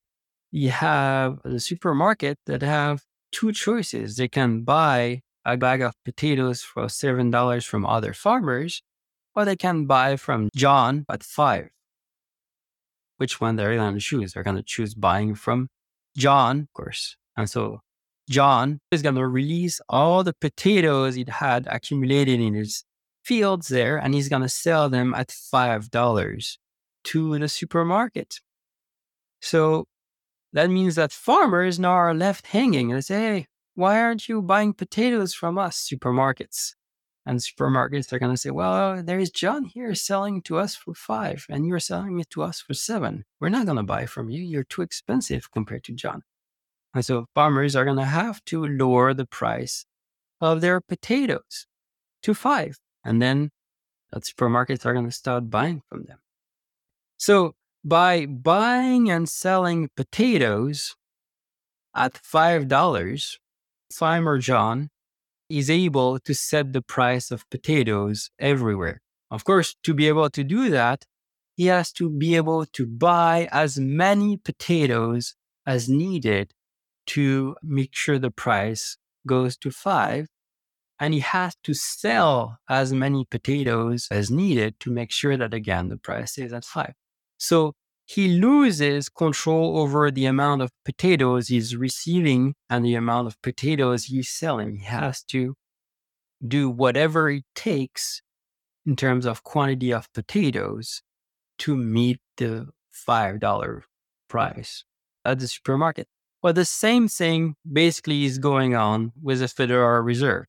you 0.51 0.69
have 0.71 1.39
the 1.43 1.59
supermarket 1.59 2.39
that 2.45 2.61
have 2.61 3.03
two 3.32 3.51
choices. 3.51 4.17
They 4.17 4.28
can 4.28 4.63
buy 4.63 5.21
a 5.45 5.57
bag 5.57 5.82
of 5.82 5.93
potatoes 6.03 6.61
for 6.61 6.86
$7 6.86 7.65
from 7.65 7.86
other 7.86 8.13
farmers, 8.13 8.82
or 9.38 9.45
they 9.45 9.55
can 9.55 9.85
buy 9.85 10.15
from 10.15 10.49
John 10.55 11.05
at 11.07 11.21
five. 11.21 11.69
Which 13.17 13.39
one 13.39 13.55
they're 13.55 13.75
going 13.75 13.93
to 13.93 13.99
choose? 13.99 14.33
They're 14.33 14.41
going 14.41 14.57
to 14.57 14.63
choose 14.63 14.95
buying 14.95 15.35
from 15.35 15.69
John, 16.17 16.61
of 16.61 16.73
course. 16.73 17.15
And 17.38 17.47
so 17.47 17.81
John 18.27 18.79
is 18.89 19.03
going 19.03 19.13
to 19.13 19.27
release 19.27 19.79
all 19.88 20.23
the 20.23 20.33
potatoes 20.33 21.13
he 21.13 21.25
had 21.27 21.67
accumulated 21.67 22.39
in 22.39 22.55
his 22.55 22.83
fields 23.23 23.67
there, 23.67 23.97
and 23.97 24.15
he's 24.15 24.27
going 24.27 24.41
to 24.41 24.49
sell 24.49 24.89
them 24.89 25.13
at 25.13 25.27
$5 25.27 26.57
to 27.03 27.39
the 27.39 27.47
supermarket. 27.47 28.39
So 29.39 29.85
that 30.51 30.71
means 30.71 30.95
that 30.95 31.11
farmers 31.11 31.77
now 31.77 31.91
are 31.91 32.15
left 32.15 32.47
hanging 32.47 32.91
and 32.91 33.05
say, 33.05 33.19
hey, 33.19 33.47
why 33.75 34.01
aren't 34.01 34.27
you 34.27 34.41
buying 34.41 34.73
potatoes 34.73 35.35
from 35.35 35.59
us, 35.59 35.88
supermarkets? 35.88 36.73
And 37.28 37.39
supermarkets 37.39 38.13
are 38.13 38.19
going 38.19 38.32
to 38.32 38.38
say, 38.38 38.51
well, 38.51 39.03
there's 39.03 39.30
John 39.30 39.65
here 39.65 39.93
selling 39.95 40.41
to 40.43 40.57
us 40.57 40.78
for 40.78 40.93
five, 40.93 41.45
and 41.49 41.67
you're 41.67 41.78
selling 41.78 42.21
it 42.21 42.30
to 42.30 42.41
us 42.41 42.61
for 42.61 42.73
seven. 42.73 43.25
We're 43.41 43.49
not 43.49 43.65
going 43.65 43.75
to 43.75 43.84
buy 43.84 44.05
from 44.05 44.30
you. 44.30 44.41
You're 44.41 44.63
too 44.63 44.82
expensive 44.82 45.51
compared 45.51 45.84
to 45.84 45.91
John. 45.91 46.23
And 46.93 47.03
so 47.03 47.25
farmers 47.36 47.75
are 47.75 47.84
going 47.84 47.97
to 47.97 48.05
have 48.05 48.45
to 48.45 48.65
lower 48.65 49.13
the 49.13 49.25
price 49.25 49.86
of 50.39 50.61
their 50.61 50.80
potatoes 50.80 51.67
to 52.23 52.34
five. 52.34 52.80
And 53.03 53.21
then 53.21 53.49
the 54.09 54.21
supermarkets 54.21 54.86
are 54.86 54.93
going 54.93 55.05
to 55.05 55.11
start 55.11 55.49
buying 55.49 55.82
from 55.89 56.05
them. 56.05 56.19
So 57.17 57.55
by 57.84 58.25
buying 58.25 59.11
and 59.11 59.28
selling 59.28 59.89
potatoes 59.97 60.95
at 61.93 62.13
$5, 62.13 63.38
Farmer 63.91 64.38
John 64.38 64.91
is 65.50 65.70
able 65.70 66.20
to 66.20 66.34
set 66.34 66.74
the 66.74 66.82
price 66.82 67.32
of 67.32 67.50
potatoes 67.50 68.30
everywhere. 68.39 69.02
Of 69.32 69.43
course, 69.43 69.76
to 69.84 69.93
be 69.93 70.08
able 70.08 70.30
to 70.30 70.43
do 70.43 70.70
that, 70.70 71.06
he 71.56 71.66
has 71.68 71.91
to 71.93 72.10
be 72.10 72.36
able 72.36 72.66
to 72.66 72.86
buy 72.86 73.50
as 73.52 73.80
many 73.80 74.38
potatoes 74.38 75.36
as 75.66 75.89
needed 75.89 76.54
to 77.08 77.56
make 77.64 77.95
sure 77.95 78.20
the 78.20 78.32
price 78.32 78.98
goes 79.26 79.58
to 79.58 79.72
five. 79.72 80.28
And 81.00 81.14
he 81.14 81.20
has 81.20 81.56
to 81.64 81.74
sell 81.74 82.58
as 82.70 82.91
many 82.91 83.26
potatoes 83.26 84.08
as 84.10 84.32
needed 84.32 84.80
to 84.82 84.91
make 84.91 85.12
sure 85.12 85.38
that 85.38 85.54
again, 85.54 85.89
the 85.89 85.98
price 85.98 86.34
stays 86.34 86.54
at 86.54 86.66
five. 86.66 86.93
So 87.38 87.76
he 88.08 88.39
loses 88.39 89.10
control 89.10 89.78
over 89.78 90.10
the 90.10 90.26
amount 90.26 90.62
of 90.62 90.72
potatoes 90.86 91.49
he's 91.49 91.76
receiving 91.76 92.55
and 92.70 92.86
the 92.86 92.95
amount 92.95 93.28
of 93.28 93.39
potatoes 93.41 94.05
he's 94.05 94.30
selling. 94.30 94.78
He 94.78 94.86
has 94.86 95.22
to 95.24 95.55
do 96.47 96.70
whatever 96.70 97.30
it 97.30 97.43
takes 97.53 98.22
in 98.86 98.95
terms 98.95 99.26
of 99.26 99.43
quantity 99.43 99.91
of 99.91 100.08
potatoes 100.14 101.01
to 101.60 101.76
meet 101.76 102.20
the 102.38 102.70
$5 103.08 103.82
price 104.30 104.86
at 105.26 105.39
the 105.39 105.47
supermarket. 105.49 106.08
Well, 106.41 106.53
the 106.53 106.64
same 106.64 107.10
thing 107.10 107.55
basically 107.70 108.24
is 108.24 108.38
going 108.38 108.74
on 108.74 109.12
with 109.22 109.39
the 109.39 109.49
Federal 109.49 110.01
Reserve. 110.01 110.45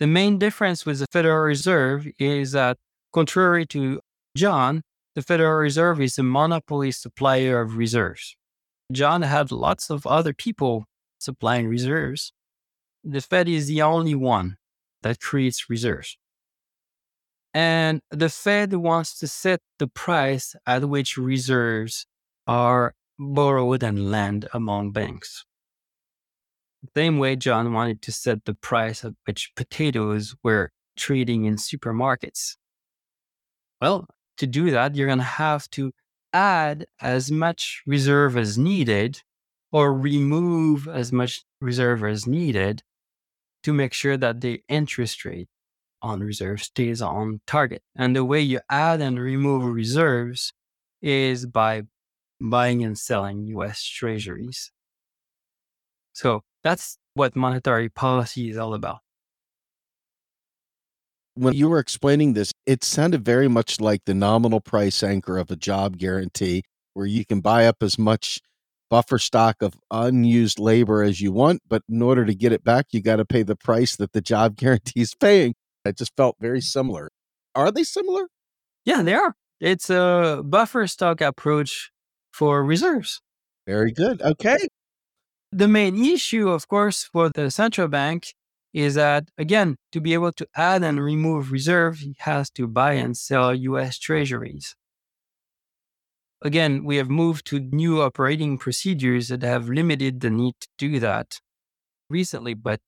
The 0.00 0.06
main 0.06 0.38
difference 0.38 0.84
with 0.84 0.98
the 0.98 1.06
Federal 1.10 1.46
Reserve 1.46 2.06
is 2.18 2.52
that, 2.52 2.76
contrary 3.14 3.64
to 3.68 4.00
John, 4.36 4.82
the 5.14 5.22
Federal 5.22 5.54
Reserve 5.54 6.00
is 6.00 6.18
a 6.18 6.22
monopoly 6.22 6.90
supplier 6.90 7.60
of 7.60 7.76
reserves. 7.76 8.36
John 8.92 9.22
had 9.22 9.52
lots 9.52 9.90
of 9.90 10.06
other 10.06 10.32
people 10.34 10.86
supplying 11.18 11.68
reserves. 11.68 12.32
The 13.02 13.20
Fed 13.20 13.48
is 13.48 13.68
the 13.68 13.82
only 13.82 14.14
one 14.14 14.56
that 15.02 15.20
creates 15.20 15.70
reserves. 15.70 16.16
And 17.52 18.00
the 18.10 18.28
Fed 18.28 18.74
wants 18.74 19.18
to 19.20 19.28
set 19.28 19.60
the 19.78 19.86
price 19.86 20.56
at 20.66 20.88
which 20.88 21.16
reserves 21.16 22.06
are 22.46 22.94
borrowed 23.18 23.82
and 23.82 24.10
lent 24.10 24.44
among 24.52 24.90
banks. 24.90 25.44
same 26.96 27.18
way 27.18 27.36
John 27.36 27.72
wanted 27.72 28.02
to 28.02 28.12
set 28.12 28.44
the 28.44 28.54
price 28.54 29.04
at 29.04 29.12
which 29.26 29.52
potatoes 29.54 30.34
were 30.42 30.70
trading 30.96 31.44
in 31.44 31.56
supermarkets. 31.56 32.56
Well, 33.80 34.06
to 34.38 34.46
do 34.46 34.70
that, 34.70 34.94
you're 34.94 35.06
going 35.06 35.18
to 35.18 35.24
have 35.24 35.68
to 35.70 35.92
add 36.32 36.86
as 37.00 37.30
much 37.30 37.82
reserve 37.86 38.36
as 38.36 38.58
needed 38.58 39.22
or 39.72 39.92
remove 39.92 40.88
as 40.88 41.12
much 41.12 41.44
reserve 41.60 42.04
as 42.04 42.26
needed 42.26 42.82
to 43.62 43.72
make 43.72 43.92
sure 43.92 44.16
that 44.16 44.40
the 44.40 44.62
interest 44.68 45.24
rate 45.24 45.48
on 46.02 46.20
reserve 46.20 46.62
stays 46.62 47.00
on 47.00 47.40
target. 47.46 47.82
And 47.96 48.14
the 48.14 48.24
way 48.24 48.40
you 48.40 48.60
add 48.68 49.00
and 49.00 49.18
remove 49.18 49.64
reserves 49.64 50.52
is 51.00 51.46
by 51.46 51.84
buying 52.40 52.84
and 52.84 52.98
selling 52.98 53.46
US 53.46 53.82
treasuries. 53.82 54.70
So 56.12 56.42
that's 56.62 56.98
what 57.14 57.34
monetary 57.34 57.88
policy 57.88 58.50
is 58.50 58.56
all 58.56 58.74
about. 58.74 59.03
When 61.36 61.54
you 61.54 61.68
were 61.68 61.78
explaining 61.78 62.34
this, 62.34 62.52
it 62.64 62.84
sounded 62.84 63.24
very 63.24 63.48
much 63.48 63.80
like 63.80 64.04
the 64.04 64.14
nominal 64.14 64.60
price 64.60 65.02
anchor 65.02 65.36
of 65.36 65.50
a 65.50 65.56
job 65.56 65.98
guarantee, 65.98 66.62
where 66.92 67.06
you 67.06 67.24
can 67.24 67.40
buy 67.40 67.66
up 67.66 67.82
as 67.82 67.98
much 67.98 68.40
buffer 68.88 69.18
stock 69.18 69.60
of 69.60 69.74
unused 69.90 70.60
labor 70.60 71.02
as 71.02 71.20
you 71.20 71.32
want, 71.32 71.60
but 71.68 71.82
in 71.88 72.00
order 72.00 72.24
to 72.24 72.34
get 72.34 72.52
it 72.52 72.62
back, 72.62 72.86
you 72.92 73.02
got 73.02 73.16
to 73.16 73.24
pay 73.24 73.42
the 73.42 73.56
price 73.56 73.96
that 73.96 74.12
the 74.12 74.20
job 74.20 74.56
guarantee 74.62 75.00
is 75.00 75.14
paying. 75.14 75.54
It 75.84 75.98
just 75.98 76.12
felt 76.16 76.36
very 76.40 76.60
similar. 76.60 77.10
Are 77.54 77.70
they 77.70 77.82
similar? 77.82 78.28
Yeah, 78.84 79.02
they 79.02 79.14
are. 79.14 79.34
It's 79.60 79.90
a 79.90 80.42
buffer 80.44 80.86
stock 80.86 81.20
approach 81.20 81.90
for 82.32 82.64
reserves. 82.64 83.20
Very 83.66 83.92
good. 83.92 84.20
Okay. 84.22 84.58
The 85.52 85.68
main 85.68 86.04
issue, 86.04 86.48
of 86.48 86.68
course, 86.68 87.04
for 87.04 87.30
the 87.30 87.50
central 87.50 87.88
bank 87.88 88.34
is 88.74 88.94
that, 88.96 89.30
again, 89.38 89.76
to 89.92 90.00
be 90.00 90.12
able 90.14 90.32
to 90.32 90.46
add 90.56 90.82
and 90.82 91.02
remove 91.02 91.52
reserve, 91.52 92.00
he 92.00 92.16
has 92.18 92.50
to 92.50 92.66
buy 92.66 92.94
and 92.94 93.16
sell 93.16 93.54
US 93.54 93.98
treasuries. 93.98 94.74
Again, 96.42 96.84
we 96.84 96.96
have 96.96 97.08
moved 97.08 97.46
to 97.46 97.60
new 97.60 98.02
operating 98.02 98.58
procedures 98.58 99.28
that 99.28 99.42
have 99.42 99.68
limited 99.68 100.20
the 100.20 100.28
need 100.30 100.54
to 100.60 100.68
do 100.76 101.00
that 101.00 101.40
recently, 102.10 102.54
but 102.54 102.80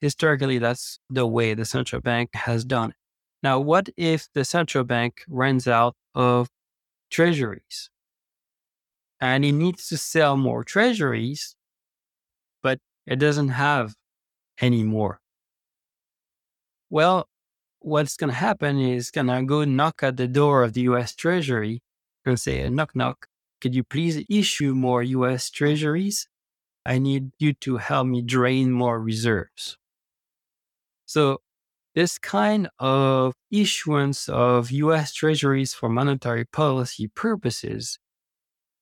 historically, 0.00 0.58
that's 0.58 1.00
the 1.10 1.26
way 1.26 1.54
the 1.54 1.64
central 1.64 2.00
bank 2.00 2.30
has 2.34 2.64
done 2.64 2.90
it. 2.90 2.96
Now, 3.42 3.58
what 3.60 3.88
if 3.96 4.28
the 4.34 4.44
central 4.44 4.84
bank 4.84 5.22
runs 5.28 5.68
out 5.68 5.94
of 6.14 6.48
treasuries 7.10 7.90
and 9.20 9.44
it 9.44 9.52
needs 9.52 9.88
to 9.88 9.96
sell 9.96 10.36
more 10.36 10.64
treasuries, 10.64 11.56
but 12.62 12.78
it 13.06 13.16
doesn't 13.16 13.48
have 13.50 13.94
any 14.60 14.82
more? 14.84 15.20
Well, 16.90 17.28
what's 17.80 18.16
going 18.16 18.30
to 18.30 18.36
happen 18.36 18.78
is 18.80 19.10
going 19.10 19.28
to 19.28 19.42
go 19.44 19.64
knock 19.64 20.02
at 20.02 20.16
the 20.16 20.28
door 20.28 20.62
of 20.62 20.72
the 20.74 20.82
US 20.82 21.14
Treasury 21.14 21.82
and 22.24 22.38
say, 22.40 22.68
knock, 22.68 22.94
knock, 22.96 23.28
could 23.60 23.74
you 23.74 23.84
please 23.84 24.24
issue 24.28 24.74
more 24.74 25.02
US 25.02 25.50
Treasuries? 25.50 26.28
I 26.86 26.98
need 26.98 27.32
you 27.38 27.54
to 27.54 27.78
help 27.78 28.06
me 28.08 28.22
drain 28.22 28.72
more 28.72 29.00
reserves. 29.00 29.78
So 31.06 31.40
this 31.94 32.18
kind 32.18 32.68
of 32.78 33.34
issuance 33.50 34.28
of 34.28 34.70
US 34.70 35.12
treasuries 35.12 35.74
for 35.74 35.88
monetary 35.88 36.44
policy 36.44 37.08
purposes 37.08 37.98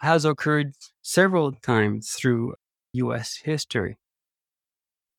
has 0.00 0.24
occurred 0.24 0.74
several 1.02 1.52
times 1.52 2.12
through 2.12 2.56
US 2.94 3.36
history. 3.36 3.98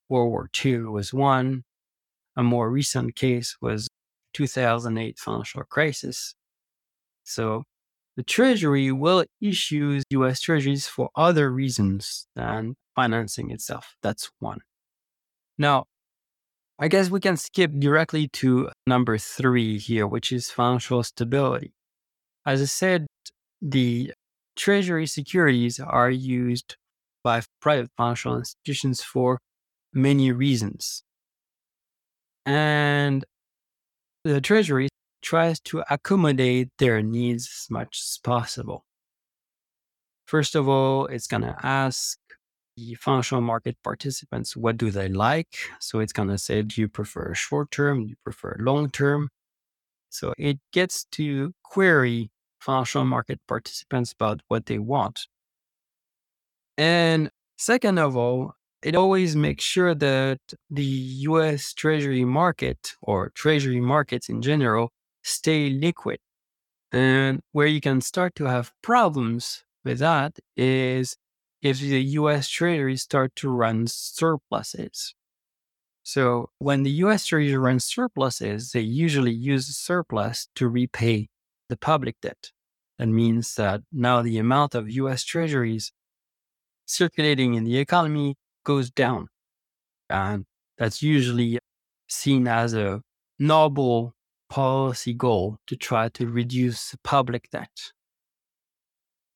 World 0.09 0.29
War 0.29 0.49
II 0.63 0.79
was 0.83 1.13
one. 1.13 1.63
A 2.35 2.43
more 2.43 2.69
recent 2.69 3.15
case 3.15 3.57
was 3.61 3.87
2008 4.33 5.17
financial 5.17 5.63
crisis. 5.63 6.35
So 7.23 7.63
the 8.15 8.23
Treasury 8.23 8.91
will 8.91 9.25
issue 9.41 10.01
US 10.09 10.39
treasuries 10.39 10.87
for 10.87 11.09
other 11.15 11.51
reasons 11.51 12.27
than 12.35 12.75
financing 12.95 13.51
itself. 13.51 13.95
That's 14.01 14.31
one. 14.39 14.59
Now, 15.57 15.85
I 16.79 16.87
guess 16.87 17.09
we 17.09 17.19
can 17.19 17.37
skip 17.37 17.71
directly 17.77 18.27
to 18.33 18.69
number 18.85 19.17
three 19.17 19.79
here, 19.79 20.05
which 20.05 20.31
is 20.31 20.51
financial 20.51 21.03
stability. 21.03 21.73
As 22.45 22.61
I 22.61 22.65
said, 22.65 23.07
the 23.61 24.13
treasury 24.55 25.07
securities 25.07 25.79
are 25.79 26.09
used 26.09 26.75
by 27.23 27.41
private 27.61 27.89
financial 27.97 28.37
institutions 28.37 29.01
for 29.01 29.39
many 29.97 30.31
reasons. 30.31 31.03
And 32.45 33.25
the 34.23 34.39
treasury 34.39 34.89
tries 35.21 35.59
to 35.61 35.83
accommodate 35.89 36.69
their 36.77 37.01
needs 37.01 37.45
as 37.47 37.69
much 37.69 37.99
as 38.01 38.19
possible. 38.23 38.85
First 40.25 40.55
of 40.55 40.67
all, 40.69 41.07
it's 41.07 41.27
going 41.27 41.43
to 41.43 41.55
ask 41.63 42.17
the 42.77 42.93
financial 42.95 43.41
market 43.41 43.75
participants 43.83 44.55
what 44.55 44.77
do 44.77 44.91
they 44.91 45.09
like 45.09 45.57
so 45.79 45.99
it's 45.99 46.13
going 46.13 46.29
to 46.29 46.37
say 46.37 46.61
do 46.61 46.79
you 46.79 46.87
prefer 46.87 47.33
short 47.33 47.71
term 47.71 48.03
do 48.03 48.09
you 48.09 48.15
prefer 48.23 48.55
long 48.59 48.87
term 48.89 49.29
so 50.09 50.31
it 50.37 50.59
gets 50.71 51.05
to 51.05 51.53
query 51.63 52.29
financial 52.61 53.03
market 53.03 53.39
participants 53.47 54.11
about 54.13 54.41
what 54.47 54.67
they 54.67 54.77
want 54.77 55.21
and 56.77 57.31
second 57.57 57.97
of 57.97 58.15
all 58.15 58.53
it 58.84 58.95
always 58.95 59.36
makes 59.36 59.63
sure 59.63 59.95
that 59.95 60.39
the 60.69 60.86
US 60.86 61.73
treasury 61.73 62.25
market 62.25 62.95
or 63.01 63.30
treasury 63.30 63.82
markets 63.82 64.30
in 64.30 64.41
general 64.41 64.91
stay 65.23 65.69
liquid 65.69 66.19
and 66.91 67.41
where 67.51 67.67
you 67.67 67.82
can 67.82 68.01
start 68.01 68.36
to 68.36 68.45
have 68.45 68.71
problems 68.82 69.63
with 69.84 69.99
that 69.99 70.39
is 70.55 71.17
if 71.61 71.80
the 71.80 72.01
US 72.01 72.47
Treasury 72.49 72.97
start 72.97 73.36
to 73.38 73.49
run 73.49 73.88
surpluses. 73.88 75.13
So 76.03 76.49
when 76.59 76.84
the 76.84 76.91
US 77.05 77.25
Treasury 77.25 77.57
runs 77.57 77.86
surpluses, 77.86 78.71
they 78.71 78.82
usually 78.82 79.34
use 79.34 79.67
the 79.67 79.73
surplus 79.73 80.47
to 80.55 80.69
repay 80.69 81.30
the 81.69 81.78
public 81.78 82.15
debt. 82.21 82.51
That 82.97 83.07
means 83.07 83.55
that 83.55 83.82
now 83.91 84.21
the 84.21 84.38
amount 84.38 84.73
of 84.75 84.89
US 84.89 85.23
Treasuries 85.23 85.91
circulating 86.86 87.55
in 87.55 87.65
the 87.65 87.78
economy 87.78 88.36
goes 88.68 88.91
down. 88.91 89.30
And 90.09 90.45
that's 90.78 91.01
usually 91.01 91.59
seen 92.09 92.47
as 92.47 92.74
a 92.74 93.01
noble 93.39 94.13
policy 94.49 95.13
goal 95.13 95.57
to 95.68 95.76
try 95.76 96.09
to 96.09 96.28
reduce 96.28 96.95
public 97.03 97.49
debt. 97.49 97.76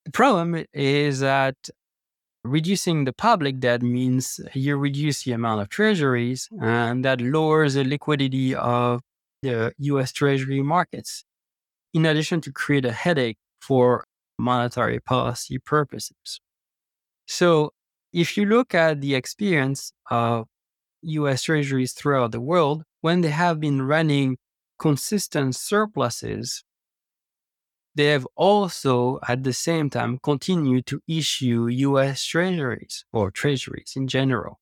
The 0.05 0.11
problem 0.11 0.65
is 0.73 1.19
that 1.21 1.55
reducing 2.43 3.05
the 3.05 3.13
public 3.13 3.59
debt 3.59 3.81
means 3.81 4.39
you 4.53 4.75
reduce 4.77 5.23
the 5.23 5.31
amount 5.31 5.61
of 5.61 5.69
treasuries, 5.69 6.49
and 6.61 7.05
that 7.05 7.21
lowers 7.21 7.75
the 7.75 7.83
liquidity 7.83 8.55
of 8.55 9.01
the 9.43 9.73
US 9.77 10.11
treasury 10.11 10.61
markets, 10.61 11.23
in 11.93 12.05
addition 12.05 12.41
to 12.41 12.51
create 12.51 12.85
a 12.85 12.91
headache 12.91 13.37
for 13.61 14.05
monetary 14.39 14.99
policy 14.99 15.57
purposes. 15.59 16.41
So, 17.27 17.71
if 18.13 18.37
you 18.37 18.45
look 18.45 18.73
at 18.75 19.01
the 19.01 19.15
experience 19.15 19.93
of 20.09 20.47
US 21.01 21.43
treasuries 21.43 21.93
throughout 21.93 22.31
the 22.31 22.41
world, 22.41 22.83
when 23.01 23.21
they 23.21 23.29
have 23.29 23.59
been 23.59 23.81
running 23.81 24.37
consistent 24.77 25.55
surpluses 25.55 26.63
they 27.93 28.05
have 28.05 28.25
also, 28.35 29.19
at 29.27 29.43
the 29.43 29.53
same 29.53 29.89
time, 29.89 30.17
continued 30.23 30.85
to 30.87 31.01
issue 31.07 31.67
US 31.67 32.23
treasuries 32.23 33.05
or 33.11 33.31
treasuries 33.31 33.93
in 33.95 34.07
general. 34.07 34.59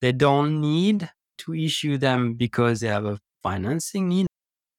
They 0.00 0.12
don't 0.12 0.60
need 0.60 1.10
to 1.38 1.54
issue 1.54 1.98
them 1.98 2.34
because 2.34 2.80
they 2.80 2.88
have 2.88 3.04
a 3.04 3.18
financing 3.42 4.08
need. 4.08 4.28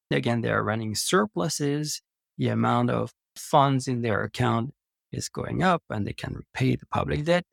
Again, 0.10 0.41
they 0.41 0.50
are 0.50 0.64
running 0.64 0.95
surpluses. 0.95 2.02
The 2.38 2.47
amount 2.47 2.89
of 2.89 3.12
funds 3.36 3.88
in 3.88 4.02
their 4.02 4.24
account 4.24 4.74
is 5.12 5.30
going 5.30 5.64
up 5.64 5.84
and 5.89 6.05
they 6.05 6.14
can 6.14 6.36
repay 6.36 6.76
the 6.76 6.86
public 6.86 7.26
debt. 7.26 7.43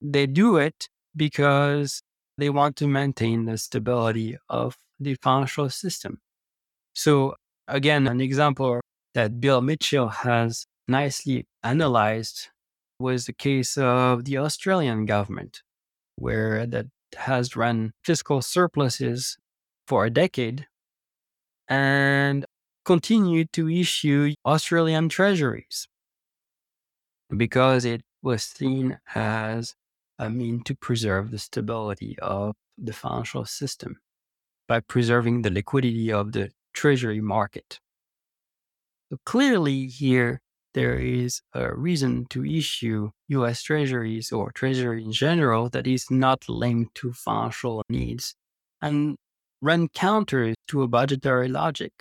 They 0.00 0.26
do 0.26 0.56
it 0.56 0.88
because 1.14 2.02
they 2.38 2.50
want 2.50 2.76
to 2.76 2.86
maintain 2.86 3.44
the 3.44 3.58
stability 3.58 4.36
of 4.48 4.76
the 4.98 5.14
financial 5.16 5.68
system. 5.68 6.20
So 6.94 7.34
again, 7.68 8.06
an 8.06 8.20
example 8.20 8.80
that 9.14 9.40
Bill 9.40 9.60
Mitchell 9.60 10.08
has 10.08 10.66
nicely 10.88 11.46
analyzed 11.62 12.48
was 12.98 13.26
the 13.26 13.32
case 13.32 13.76
of 13.78 14.24
the 14.24 14.38
Australian 14.38 15.06
government, 15.06 15.62
where 16.16 16.66
that 16.66 16.86
has 17.16 17.56
run 17.56 17.92
fiscal 18.04 18.42
surpluses 18.42 19.38
for 19.86 20.04
a 20.04 20.10
decade 20.10 20.66
and 21.68 22.44
continued 22.84 23.52
to 23.52 23.68
issue 23.68 24.34
Australian 24.44 25.08
treasuries 25.08 25.88
because 27.36 27.84
it 27.84 28.02
was 28.22 28.42
seen 28.42 28.98
as 29.14 29.74
a 30.18 30.28
mean 30.28 30.62
to 30.64 30.74
preserve 30.74 31.30
the 31.30 31.38
stability 31.38 32.16
of 32.20 32.54
the 32.76 32.92
financial 32.92 33.44
system 33.44 34.00
by 34.68 34.80
preserving 34.80 35.42
the 35.42 35.50
liquidity 35.50 36.12
of 36.12 36.32
the 36.32 36.50
treasury 36.72 37.20
market. 37.20 37.80
So 39.10 39.18
clearly 39.24 39.86
here, 39.86 40.40
there 40.74 40.96
is 40.96 41.40
a 41.52 41.74
reason 41.74 42.26
to 42.30 42.44
issue 42.44 43.10
US 43.28 43.62
treasuries 43.62 44.30
or 44.30 44.52
treasury 44.52 45.02
in 45.02 45.12
general 45.12 45.68
that 45.70 45.86
is 45.86 46.10
not 46.10 46.48
linked 46.48 46.94
to 46.96 47.12
financial 47.12 47.82
needs 47.88 48.34
and 48.80 49.16
run 49.60 49.88
counter 49.88 50.54
to 50.68 50.82
a 50.82 50.88
budgetary 50.88 51.48
logic. 51.48 51.92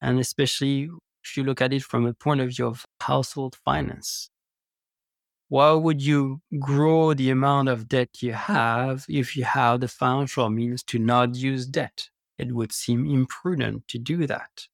And 0.00 0.18
especially 0.18 0.88
if 1.26 1.36
you 1.36 1.42
look 1.42 1.60
at 1.60 1.72
it 1.72 1.82
from 1.82 2.06
a 2.06 2.14
point 2.14 2.40
of 2.40 2.48
view 2.50 2.66
of 2.66 2.86
household 3.00 3.56
finance. 3.64 4.30
Why 5.48 5.72
would 5.72 6.02
you 6.02 6.40
grow 6.58 7.14
the 7.14 7.30
amount 7.30 7.68
of 7.68 7.88
debt 7.88 8.08
you 8.20 8.32
have 8.32 9.06
if 9.08 9.36
you 9.36 9.44
have 9.44 9.80
the 9.80 9.88
financial 9.88 10.50
means 10.50 10.82
to 10.84 10.98
not 10.98 11.34
use 11.36 11.66
debt? 11.66 12.10
It 12.38 12.52
would 12.52 12.72
seem 12.72 13.06
imprudent 13.06 13.88
to 13.88 13.98
do 13.98 14.26
that. 14.26 14.66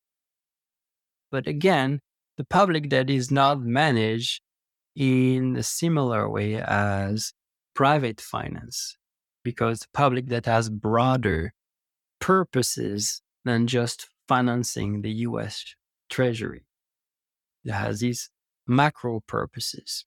But 1.31 1.47
again, 1.47 2.01
the 2.37 2.45
public 2.45 2.89
debt 2.89 3.09
is 3.09 3.31
not 3.31 3.61
managed 3.61 4.43
in 4.95 5.57
a 5.57 5.63
similar 5.63 6.29
way 6.29 6.57
as 6.57 7.33
private 7.75 8.21
finance 8.21 8.97
because 9.43 9.81
the 9.81 9.89
public 9.95 10.27
debt 10.27 10.47
has 10.47 10.69
broader 10.69 11.53
purposes 12.21 13.23
than 13.45 13.67
just 13.67 14.09
financing 14.29 15.03
the 15.03 15.13
US 15.29 15.75
Treasury. 16.13 16.67
It 17.65 17.73
has 17.73 18.01
these 18.01 18.29
macro 18.67 19.21
purposes. 19.27 20.05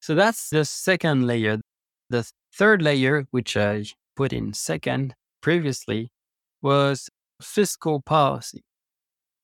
So 0.00 0.16
that's 0.16 0.50
the 0.50 0.64
second 0.64 1.24
layer. 1.26 1.60
The 2.10 2.28
third 2.52 2.82
layer, 2.82 3.26
which 3.30 3.56
I 3.56 3.84
put 4.16 4.32
in 4.32 4.52
second 4.52 5.14
previously, 5.40 6.08
was 6.60 7.08
fiscal 7.40 8.02
policy. 8.02 8.62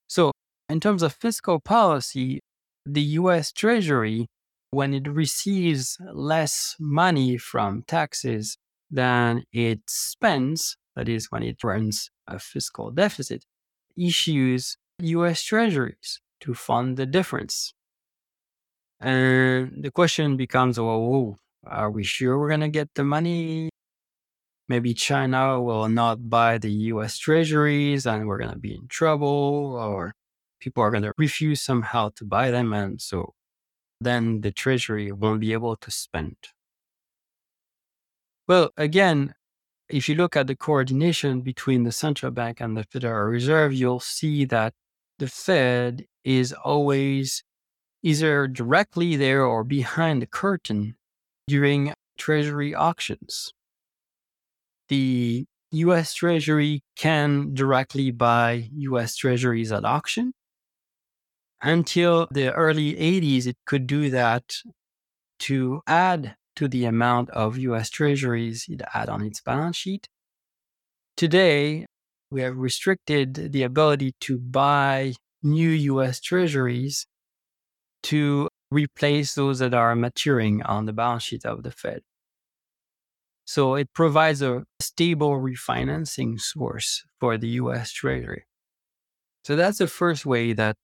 So 0.09 0.33
in 0.69 0.81
terms 0.81 1.05
of 1.05 1.13
fiscal 1.15 1.61
policy, 1.61 2.41
the 2.85 3.03
US 3.21 3.53
Treasury, 3.53 4.27
when 4.73 4.93
it 4.93 5.07
receives 5.07 5.99
less 6.13 6.75
money 6.81 7.37
from 7.37 7.85
taxes 7.87 8.57
than 8.91 9.45
it 9.53 9.83
spends, 9.89 10.77
that 10.97 11.09
is, 11.09 11.29
when 11.31 11.45
it 11.45 11.63
runs 11.63 12.11
a 12.27 12.41
fiscal 12.41 12.91
deficit, 12.91 13.45
issues 13.97 14.77
US 15.03 15.43
Treasuries 15.43 16.21
to 16.41 16.55
fund 16.55 16.97
the 16.97 17.07
difference. 17.07 17.75
And 19.01 19.83
the 19.83 19.91
question 19.91 20.37
becomes 20.37 20.79
well, 20.79 21.39
are 21.65 21.91
we 21.91 22.05
sure 22.05 22.39
we're 22.39 22.49
going 22.49 22.61
to 22.61 22.69
get 22.69 22.91
the 22.95 23.05
money? 23.05 23.71
Maybe 24.69 24.95
China 24.95 25.61
will 25.61 25.89
not 25.89 26.31
buy 26.31 26.59
the 26.59 26.71
US 26.93 27.19
Treasuries 27.19 28.07
and 28.07 28.27
we're 28.27 28.39
going 28.39 28.53
to 28.53 28.59
be 28.59 28.75
in 28.75 28.87
trouble, 28.89 29.77
or 29.77 30.15
people 30.61 30.83
are 30.83 30.91
going 30.91 31.03
to 31.03 31.13
refuse 31.19 31.61
somehow 31.61 32.11
to 32.17 32.25
buy 32.25 32.51
them. 32.51 32.73
And 32.73 33.01
so 33.01 33.35
then 34.01 34.41
the 34.43 34.53
treasury 34.53 35.13
won't 35.13 35.41
be 35.41 35.53
able 35.53 35.77
to 35.77 35.91
spend. 35.91 36.37
Well, 38.47 38.71
again, 38.77 39.35
if 39.89 40.09
you 40.09 40.15
look 40.15 40.37
at 40.37 40.47
the 40.47 40.57
coordination 40.57 41.41
between 41.41 41.85
the 41.85 41.93
central 41.93 42.33
bank 42.33 42.61
and 42.61 42.77
the 42.77 42.85
Federal 42.85 43.31
Reserve, 43.31 43.73
you'll 43.73 44.01
see 44.01 44.45
that 44.47 44.73
the 45.21 45.29
Fed 45.29 46.07
is 46.25 46.53
always 46.53 47.45
either 48.03 48.49
directly 48.49 49.17
there 49.17 49.45
or 49.45 49.63
behind 49.63 50.23
the 50.23 50.27
curtain 50.27 50.97
during 51.47 51.93
treasury 52.19 52.75
auctions. 52.75 53.53
The 54.89 55.45
US 55.73 56.15
Treasury 56.15 56.83
can 56.97 57.55
directly 57.55 58.11
buy 58.11 58.71
US 58.73 59.15
Treasuries 59.15 59.71
at 59.71 59.85
auction, 59.85 60.33
until 61.63 62.27
the 62.31 62.53
early 62.55 62.95
80s, 62.95 63.47
it 63.47 63.57
could 63.67 63.87
do 63.87 64.09
that 64.11 64.45
to 65.41 65.83
add 65.87 66.37
to 66.57 66.69
the 66.69 66.87
amount 66.87 67.31
of 67.31 67.59
US 67.59 67.91
treasuries 67.91 68.67
it 68.69 68.83
had 68.93 69.09
on 69.09 69.23
its 69.23 69.41
balance 69.41 69.77
sheet. 69.77 70.09
Today, 71.17 71.87
we 72.31 72.43
have 72.43 72.57
restricted 72.57 73.53
the 73.53 73.63
ability 73.63 74.15
to 74.21 74.39
buy 74.39 75.15
new 75.43 75.71
US 75.71 76.21
treasuries 76.21 77.07
to 78.05 78.49
replace 78.71 79.35
those 79.35 79.59
that 79.59 79.75
are 79.75 79.97
maturing 79.97 80.63
on 80.63 80.87
the 80.87 80.93
balance 80.93 81.25
sheet 81.25 81.45
of 81.45 81.63
the 81.63 81.71
Fed. 81.71 82.03
So 83.45 83.75
it 83.75 83.93
provides 83.93 84.43
a 84.43 84.65
stable 84.81 85.33
refinancing 85.41 86.41
source 86.41 87.05
for 87.19 87.37
the 87.37 87.49
US 87.49 87.91
Treasury. 87.91 88.45
So 89.45 89.57
that's 89.57 89.79
the 89.79 89.89
first 89.89 90.25
way 90.25 90.53
that 90.53 90.77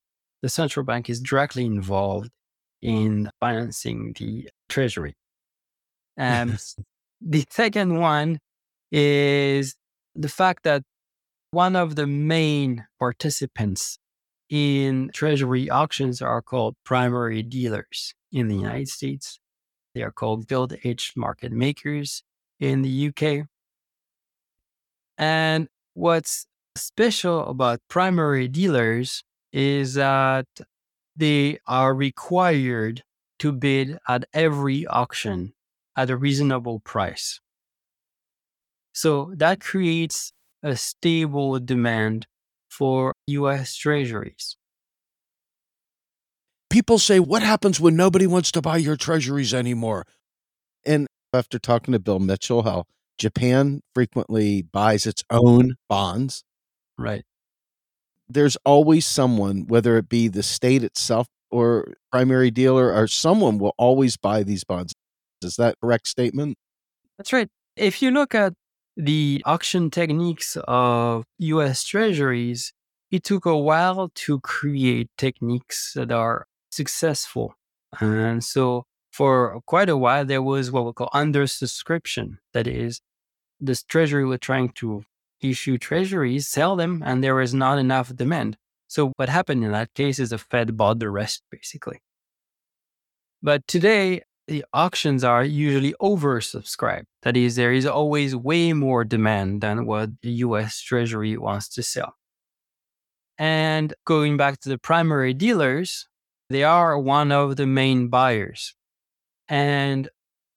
the 0.43 0.49
central 0.49 0.85
bank 0.85 1.09
is 1.09 1.21
directly 1.21 1.65
involved 1.65 2.31
in 2.83 3.31
financing 3.41 4.15
the 4.19 4.49
treasury. 4.69 5.15
Um, 6.19 6.57
the 7.21 7.45
second 7.51 7.99
one 7.99 8.39
is 8.91 9.77
the 10.15 10.31
fact 10.31 10.63
that 10.63 10.83
one 11.51 11.77
of 11.77 11.97
the 11.97 12.07
main 12.07 12.87
participants 12.99 13.99
in 14.49 15.11
treasury 15.13 15.69
auctions 15.71 16.23
are 16.23 16.43
called 16.43 16.77
primary 16.85 17.43
dealers 17.43 18.15
in 18.33 18.49
the 18.49 18.57
United 18.57 18.89
States. 18.89 19.41
They 19.95 20.03
are 20.03 20.13
called 20.13 20.47
gilt 20.47 20.73
edged 20.85 21.17
market 21.17 21.53
makers 21.53 22.23
in 22.61 22.83
the 22.83 23.09
UK. 23.09 23.47
And 25.19 25.69
what's 25.95 26.47
special 26.77 27.47
about 27.47 27.81
primary 27.89 28.49
dealers 28.49 29.25
is 29.53 29.95
that 29.95 30.47
they 31.17 31.59
are 31.67 31.95
required 31.95 33.03
to 33.39 33.53
bid 33.53 33.99
at 34.07 34.25
every 34.35 34.87
auction 34.87 35.55
at 35.97 36.11
a 36.11 36.17
reasonable 36.17 36.81
price. 36.81 37.41
So 38.93 39.33
that 39.37 39.61
creates 39.61 40.33
a 40.67 40.77
stable 40.77 41.59
demand 41.61 42.27
for 42.69 43.13
US 43.29 43.77
treasuries. 43.77 44.57
People 46.69 46.99
say, 46.99 47.21
What 47.21 47.43
happens 47.43 47.81
when 47.81 47.97
nobody 47.97 48.27
wants 48.27 48.51
to 48.53 48.61
buy 48.61 48.77
your 48.79 48.97
treasuries 48.97 49.55
anymore? 49.55 50.05
And 50.85 51.07
after 51.33 51.59
talking 51.59 51.93
to 51.93 51.99
Bill 51.99 52.19
Mitchell, 52.19 52.63
how 52.65 52.85
Japan 53.19 53.81
frequently 53.95 54.63
buys 54.63 55.07
its 55.07 55.23
own 55.31 55.77
bonds. 55.89 56.43
Right 56.99 57.25
there's 58.29 58.57
always 58.65 59.07
someone, 59.07 59.67
whether 59.67 59.97
it 59.97 60.09
be 60.09 60.29
the 60.29 60.43
state 60.43 60.83
itself 60.83 61.27
or 61.51 61.95
primary 62.11 62.51
dealer, 62.51 62.93
or 62.93 63.07
someone 63.07 63.59
will 63.59 63.75
always 63.79 64.17
buy 64.17 64.43
these 64.43 64.65
bonds. 64.65 64.93
Is 65.43 65.57
that 65.57 65.77
correct 65.81 66.09
statement? 66.09 66.57
That's 67.19 67.33
right. 67.33 67.49
If 67.77 68.03
you 68.03 68.11
look 68.11 68.35
at 68.35 68.55
the 68.97 69.43
auction 69.45 69.91
techniques 69.91 70.57
of 70.67 71.25
US 71.39 71.85
treasuries, 71.85 72.73
it 73.11 73.25
took 73.25 73.47
a 73.47 73.57
while 73.57 74.11
to 74.15 74.41
create 74.41 75.11
techniques 75.17 75.93
that 75.95 76.11
are 76.11 76.47
successful. 76.71 77.55
And 78.01 78.43
so 78.43 78.85
for 79.13 79.61
quite 79.67 79.89
a 79.89 79.97
while, 79.97 80.25
there 80.25 80.43
was 80.43 80.71
what 80.71 80.85
we 80.85 80.93
call 80.93 81.09
undersubscription. 81.15 82.39
That 82.53 82.67
is, 82.67 83.01
this 83.61 83.83
treasury 83.83 84.25
was 84.25 84.41
trying 84.41 84.71
to 84.77 85.05
issue 85.41 85.79
treasuries, 85.79 86.49
sell 86.49 86.77
them, 86.77 87.03
and 87.05 87.23
there 87.23 87.35
was 87.35 87.55
not 87.55 87.79
enough 87.79 88.15
demand. 88.15 88.57
So 88.89 89.13
what 89.17 89.29
happened 89.29 89.65
in 89.65 89.73
that 89.73 89.95
case 89.95 90.19
is 90.19 90.31
the 90.31 90.39
Fed 90.39 90.77
bought 90.77 90.99
the 90.99 91.11
rest, 91.11 91.43
basically. 91.51 92.01
But 93.43 93.67
today, 93.67 94.23
the 94.47 94.65
auctions 94.73 95.25
are 95.25 95.45
usually 95.45 95.95
oversubscribed. 96.01 97.07
That 97.23 97.37
is, 97.37 97.57
there 97.57 97.73
is 97.73 97.87
always 97.87 98.37
way 98.37 98.73
more 98.73 99.05
demand 99.05 99.61
than 99.61 99.87
what 99.87 100.11
the 100.23 100.31
US 100.31 100.81
Treasury 100.81 101.37
wants 101.37 101.69
to 101.71 101.83
sell. 101.83 102.15
And 103.39 103.93
going 104.05 104.37
back 104.37 104.61
to 104.61 104.69
the 104.69 104.79
primary 104.79 105.35
dealers, 105.35 106.09
they 106.49 106.63
are 106.63 106.99
one 106.99 107.33
of 107.33 107.57
the 107.57 107.67
main 107.67 108.09
buyers. 108.09 108.75
And 109.49 110.09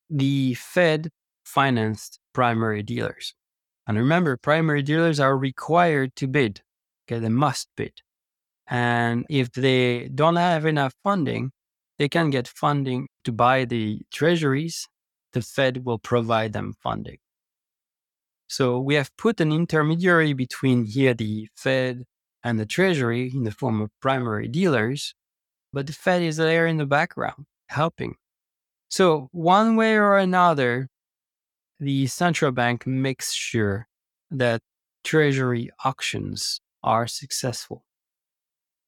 the 0.09 0.53
Fed 0.53 1.09
financed 1.43 2.19
primary 2.33 2.83
dealers. 2.83 3.33
And 3.87 3.97
remember, 3.97 4.37
primary 4.37 4.83
dealers 4.83 5.19
are 5.19 5.37
required 5.37 6.15
to 6.17 6.27
bid. 6.27 6.61
Okay, 7.07 7.19
they 7.19 7.29
must 7.29 7.69
bid. 7.75 7.93
And 8.67 9.25
if 9.29 9.51
they 9.51 10.09
don't 10.09 10.35
have 10.35 10.65
enough 10.65 10.93
funding, 11.03 11.51
they 11.99 12.09
can 12.09 12.31
get 12.31 12.47
funding 12.47 13.09
to 13.25 13.31
buy 13.31 13.65
the 13.65 14.01
treasuries. 14.11 14.87
The 15.33 15.41
Fed 15.41 15.85
will 15.85 15.99
provide 15.99 16.53
them 16.53 16.73
funding. 16.81 17.19
So 18.47 18.79
we 18.79 18.95
have 18.95 19.15
put 19.15 19.39
an 19.39 19.51
intermediary 19.51 20.33
between 20.33 20.85
here, 20.85 21.13
the 21.13 21.49
Fed 21.55 22.05
and 22.43 22.59
the 22.59 22.65
Treasury 22.65 23.31
in 23.31 23.43
the 23.43 23.51
form 23.51 23.81
of 23.81 23.91
primary 24.01 24.47
dealers, 24.47 25.13
but 25.71 25.85
the 25.85 25.93
Fed 25.93 26.23
is 26.23 26.37
there 26.37 26.65
in 26.65 26.77
the 26.77 26.87
background 26.87 27.45
helping. 27.67 28.15
So, 28.89 29.29
one 29.31 29.75
way 29.75 29.95
or 29.95 30.17
another, 30.17 30.87
the 31.79 32.07
central 32.07 32.51
bank 32.51 32.87
makes 32.87 33.33
sure 33.33 33.87
that 34.31 34.61
treasury 35.03 35.69
auctions 35.85 36.59
are 36.81 37.05
successful, 37.05 37.83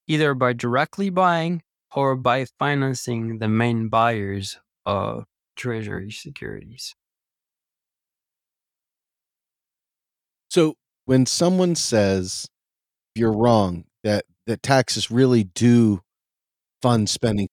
either 0.07 0.33
by 0.33 0.53
directly 0.53 1.11
buying 1.11 1.61
or 1.93 2.15
by 2.15 2.45
financing 2.59 3.39
the 3.39 3.47
main 3.47 3.89
buyers 3.89 4.57
of 4.85 5.25
treasury 5.55 6.11
securities. 6.11 6.95
So 10.49 10.75
when 11.05 11.25
someone 11.25 11.75
says 11.75 12.47
you're 13.15 13.33
wrong, 13.33 13.85
that, 14.03 14.25
that 14.47 14.63
taxes 14.63 15.11
really 15.11 15.43
do 15.43 16.01
fund 16.81 17.09
spending, 17.09 17.47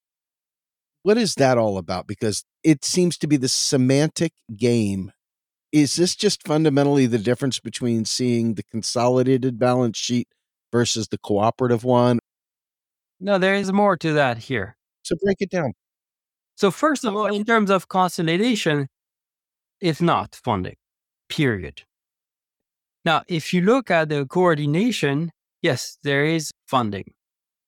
what 1.03 1.17
is 1.17 1.35
that 1.35 1.57
all 1.57 1.77
about? 1.77 2.07
Because 2.07 2.43
it 2.63 2.83
seems 2.83 3.17
to 3.19 3.27
be 3.27 3.37
the 3.37 3.47
semantic 3.47 4.33
game. 4.55 5.11
Is 5.71 5.95
this 5.95 6.15
just 6.15 6.45
fundamentally 6.45 7.05
the 7.05 7.19
difference 7.19 7.59
between 7.59 8.03
seeing 8.05 8.55
the 8.55 8.63
consolidated 8.63 9.59
balance 9.59 9.97
sheet 9.97 10.27
versus 10.71 11.07
the 11.07 11.19
cooperative 11.19 11.83
one? 11.83 12.19
No, 13.19 13.37
there 13.37 13.55
is 13.55 13.71
more 13.71 13.97
to 13.97 14.13
that 14.13 14.37
here. 14.37 14.75
So 15.03 15.15
break 15.21 15.37
it 15.39 15.49
down. 15.49 15.73
So, 16.55 16.71
first 16.71 17.05
of 17.05 17.15
all, 17.15 17.27
in 17.27 17.45
terms 17.45 17.69
of 17.69 17.87
consolidation, 17.87 18.87
it's 19.81 20.01
not 20.01 20.35
funding, 20.43 20.75
period. 21.29 21.83
Now, 23.05 23.23
if 23.27 23.53
you 23.53 23.61
look 23.61 23.89
at 23.89 24.09
the 24.09 24.25
coordination, 24.25 25.31
yes, 25.61 25.97
there 26.03 26.25
is 26.25 26.51
funding. 26.67 27.13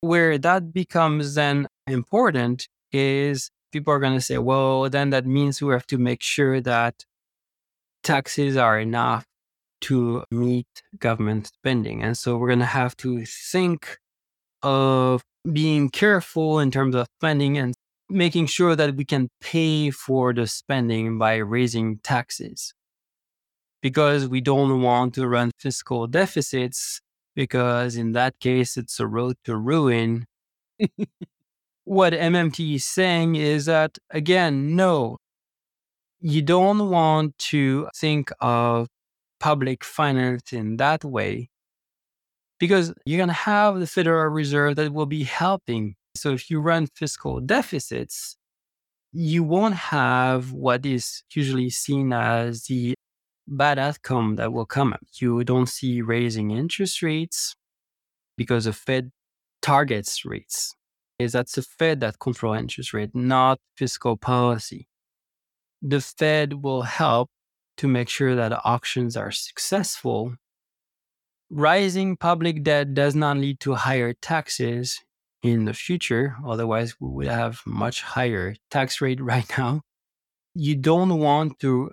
Where 0.02 0.38
that 0.38 0.74
becomes 0.74 1.36
then 1.36 1.68
important 1.88 2.68
is 2.92 3.50
people 3.72 3.94
are 3.94 4.00
going 4.00 4.16
to 4.16 4.22
say, 4.22 4.38
well, 4.38 4.90
then 4.90 5.12
that 5.12 5.26
means 5.26 5.62
we 5.62 5.74
have 5.74 5.88
to 5.88 5.98
make 5.98 6.22
sure 6.22 6.60
that 6.62 7.06
taxes 8.04 8.58
are 8.58 8.80
enough 8.80 9.26
to 9.82 10.24
meet 10.32 10.68
government 11.00 11.48
spending. 11.48 12.04
And 12.04 12.18
so 12.18 12.38
we're 12.38 12.48
going 12.48 12.60
to 12.60 12.66
have 12.66 12.96
to 12.98 13.26
think 13.26 13.98
of 14.64 15.24
being 15.50 15.90
careful 15.90 16.60
in 16.60 16.72
terms 16.72 16.96
of 16.96 17.08
spending 17.20 17.58
and 17.58 17.74
making 18.10 18.46
sure 18.46 18.76
that 18.76 18.96
we 18.96 19.06
can 19.06 19.30
pay 19.40 19.90
for 19.90 20.34
the 20.34 20.48
spending 20.48 21.18
by 21.18 21.38
raising 21.38 21.98
taxes. 22.00 22.74
Because 23.82 24.28
we 24.28 24.42
don't 24.42 24.82
want 24.82 25.16
to 25.16 25.28
run 25.28 25.52
fiscal 25.58 26.06
deficits, 26.06 27.02
because 27.36 27.96
in 27.96 28.12
that 28.12 28.40
case, 28.40 28.78
it's 28.78 29.00
a 29.00 29.08
road 29.08 29.36
to 29.46 29.56
ruin. 29.56 30.26
what 31.86 32.14
MMT 32.14 32.76
is 32.76 32.86
saying 32.86 33.36
is 33.36 33.66
that, 33.66 33.98
again, 34.12 34.76
no, 34.76 35.18
you 36.20 36.44
don't 36.44 36.90
want 36.90 37.38
to 37.40 37.90
think 37.96 38.32
of 38.40 38.88
public 39.40 39.84
finance 39.84 40.54
in 40.54 40.78
that 40.78 41.04
way 41.04 41.51
because 42.62 42.94
you're 43.08 43.18
going 43.18 43.28
to 43.28 43.34
have 43.34 43.80
the 43.80 43.88
Federal 43.88 44.30
Reserve 44.30 44.76
that 44.76 44.94
will 44.94 45.08
be 45.08 45.24
helping. 45.24 45.96
So 46.16 46.32
if 46.32 46.52
you 46.52 46.62
run 46.62 46.86
fiscal 46.86 47.40
deficits, 47.40 48.38
you 49.12 49.44
won't 49.44 49.74
have 49.74 50.52
what 50.52 50.86
is 50.86 51.24
usually 51.34 51.72
seen 51.72 52.14
as 52.14 52.66
the 52.66 52.94
bad 53.48 53.80
outcome 53.80 54.36
that 54.36 54.54
will 54.54 54.68
come. 54.68 54.94
You 55.16 55.44
don't 55.44 55.68
see 55.68 56.04
raising 56.04 56.52
interest 56.52 57.02
rates 57.02 57.56
because 58.38 58.66
the 58.66 58.74
Fed 58.74 59.10
targets 59.64 60.24
rates. 60.24 60.76
Is 61.18 61.32
that's 61.32 61.56
the 61.56 61.64
Fed 61.64 62.00
that 62.02 62.20
control 62.20 62.54
interest 62.54 62.94
rate, 62.94 63.16
not 63.16 63.58
fiscal 63.76 64.18
policy. 64.18 64.88
The 65.82 66.00
Fed 66.00 66.64
will 66.64 66.84
help 66.84 67.30
to 67.78 67.88
make 67.88 68.08
sure 68.08 68.36
that 68.36 68.54
auctions 68.64 69.18
are 69.18 69.32
successful 69.32 70.36
rising 71.52 72.16
public 72.16 72.64
debt 72.64 72.94
does 72.94 73.14
not 73.14 73.38
lead 73.38 73.60
to 73.60 73.76
higher 73.76 74.14
taxes 74.14 75.00
in 75.44 75.66
the 75.66 75.74
future. 75.74 76.36
Otherwise, 76.46 76.96
we 77.00 77.10
would 77.10 77.28
have 77.28 77.62
much 77.66 78.02
higher 78.02 78.56
tax 78.70 79.02
rate 79.02 79.22
right 79.32 79.46
now. 79.58 79.82
You 80.56 80.76
don't 80.76 81.20
want 81.20 81.60
to 81.60 81.92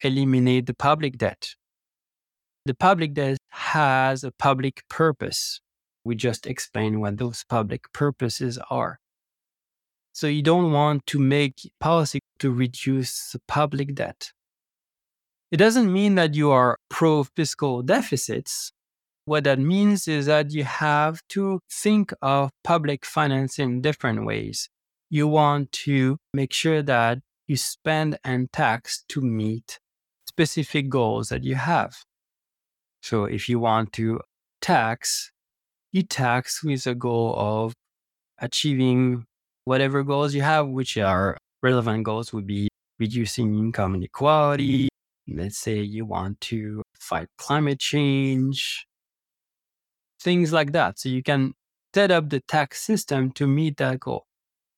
eliminate 0.00 0.66
the 0.66 0.74
public 0.74 1.18
debt. 1.18 1.54
The 2.64 2.74
public 2.74 3.14
debt 3.14 3.38
has 3.50 4.22
a 4.22 4.30
public 4.30 4.82
purpose. 4.88 5.60
We 6.04 6.14
just 6.14 6.46
explained 6.46 7.00
what 7.00 7.18
those 7.18 7.44
public 7.48 7.92
purposes 7.92 8.58
are. 8.70 8.98
So 10.12 10.26
you 10.26 10.42
don't 10.42 10.72
want 10.72 11.06
to 11.06 11.18
make 11.18 11.72
policy 11.80 12.20
to 12.38 12.52
reduce 12.52 13.32
the 13.32 13.40
public 13.48 13.94
debt. 13.94 14.32
It 15.50 15.56
doesn't 15.56 15.92
mean 15.92 16.14
that 16.16 16.34
you 16.34 16.50
are 16.50 16.78
pro 16.88 17.24
fiscal 17.24 17.82
deficits. 17.82 18.72
What 19.24 19.44
that 19.44 19.58
means 19.58 20.08
is 20.08 20.26
that 20.26 20.50
you 20.50 20.64
have 20.64 21.20
to 21.30 21.60
think 21.70 22.12
of 22.20 22.50
public 22.64 23.06
finance 23.06 23.58
in 23.58 23.80
different 23.80 24.26
ways. 24.26 24.68
You 25.10 25.28
want 25.28 25.70
to 25.86 26.16
make 26.34 26.52
sure 26.52 26.82
that 26.82 27.20
you 27.46 27.56
spend 27.56 28.18
and 28.24 28.52
tax 28.52 29.04
to 29.10 29.20
meet 29.20 29.78
specific 30.26 30.88
goals 30.88 31.28
that 31.28 31.44
you 31.44 31.54
have. 31.54 31.94
So 33.02 33.24
if 33.24 33.48
you 33.48 33.60
want 33.60 33.92
to 33.94 34.20
tax, 34.60 35.30
you 35.92 36.02
tax 36.02 36.64
with 36.64 36.86
a 36.86 36.94
goal 36.94 37.34
of 37.36 37.74
achieving 38.38 39.24
whatever 39.64 40.02
goals 40.02 40.34
you 40.34 40.42
have, 40.42 40.68
which 40.68 40.96
are 40.96 41.36
relevant 41.62 42.04
goals 42.04 42.32
would 42.32 42.46
be 42.46 42.68
reducing 42.98 43.56
income 43.56 43.94
inequality. 43.94 44.88
Let's 45.28 45.58
say 45.58 45.80
you 45.80 46.04
want 46.06 46.40
to 46.42 46.82
fight 46.98 47.28
climate 47.38 47.78
change, 47.78 48.84
things 50.22 50.52
like 50.52 50.72
that. 50.72 50.98
So 50.98 51.08
you 51.08 51.22
can 51.22 51.54
set 51.94 52.10
up 52.10 52.30
the 52.30 52.40
tax 52.40 52.80
system 52.80 53.30
to 53.32 53.46
meet 53.46 53.76
that 53.76 54.00
goal. 54.00 54.26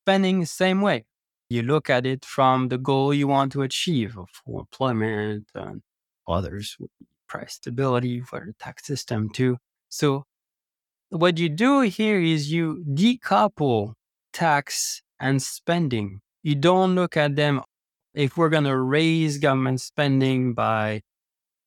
Spending 0.02 0.44
same 0.44 0.80
way. 0.80 1.04
You 1.48 1.62
look 1.62 1.88
at 1.90 2.06
it 2.06 2.24
from 2.24 2.68
the 2.68 2.78
goal 2.78 3.14
you 3.14 3.28
want 3.28 3.52
to 3.52 3.62
achieve 3.62 4.16
for 4.32 4.60
employment 4.60 5.46
and 5.54 5.82
others, 6.26 6.76
price 7.28 7.54
stability 7.54 8.20
for 8.20 8.40
the 8.46 8.54
tax 8.54 8.86
system 8.86 9.28
too. 9.30 9.58
So 9.88 10.24
what 11.10 11.38
you 11.38 11.48
do 11.48 11.80
here 11.80 12.20
is 12.20 12.50
you 12.50 12.84
decouple 12.88 13.94
tax 14.32 15.02
and 15.20 15.40
spending. 15.42 16.20
You 16.42 16.54
don't 16.54 16.94
look 16.94 17.16
at 17.16 17.36
them 17.36 17.62
if 18.14 18.36
we're 18.36 18.48
going 18.48 18.64
to 18.64 18.76
raise 18.76 19.38
government 19.38 19.80
spending 19.80 20.54
by 20.54 21.02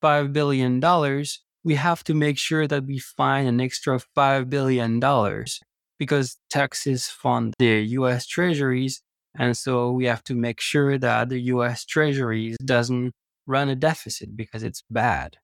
$5 0.02 0.32
billion, 0.32 0.80
we 1.68 1.74
have 1.74 2.02
to 2.02 2.14
make 2.14 2.38
sure 2.38 2.66
that 2.66 2.86
we 2.86 2.98
find 2.98 3.46
an 3.46 3.60
extra 3.60 4.00
$5 4.16 4.48
billion 4.48 4.98
because 5.98 6.38
taxes 6.48 7.08
fund 7.08 7.52
the 7.58 7.80
US 7.98 8.26
treasuries. 8.26 9.02
And 9.38 9.54
so 9.54 9.90
we 9.90 10.06
have 10.06 10.24
to 10.24 10.34
make 10.34 10.62
sure 10.62 10.96
that 10.96 11.28
the 11.28 11.40
US 11.56 11.84
treasuries 11.84 12.56
doesn't 12.64 13.12
run 13.46 13.68
a 13.68 13.76
deficit 13.76 14.34
because 14.34 14.62
it's 14.62 14.82
bad. 14.88 15.36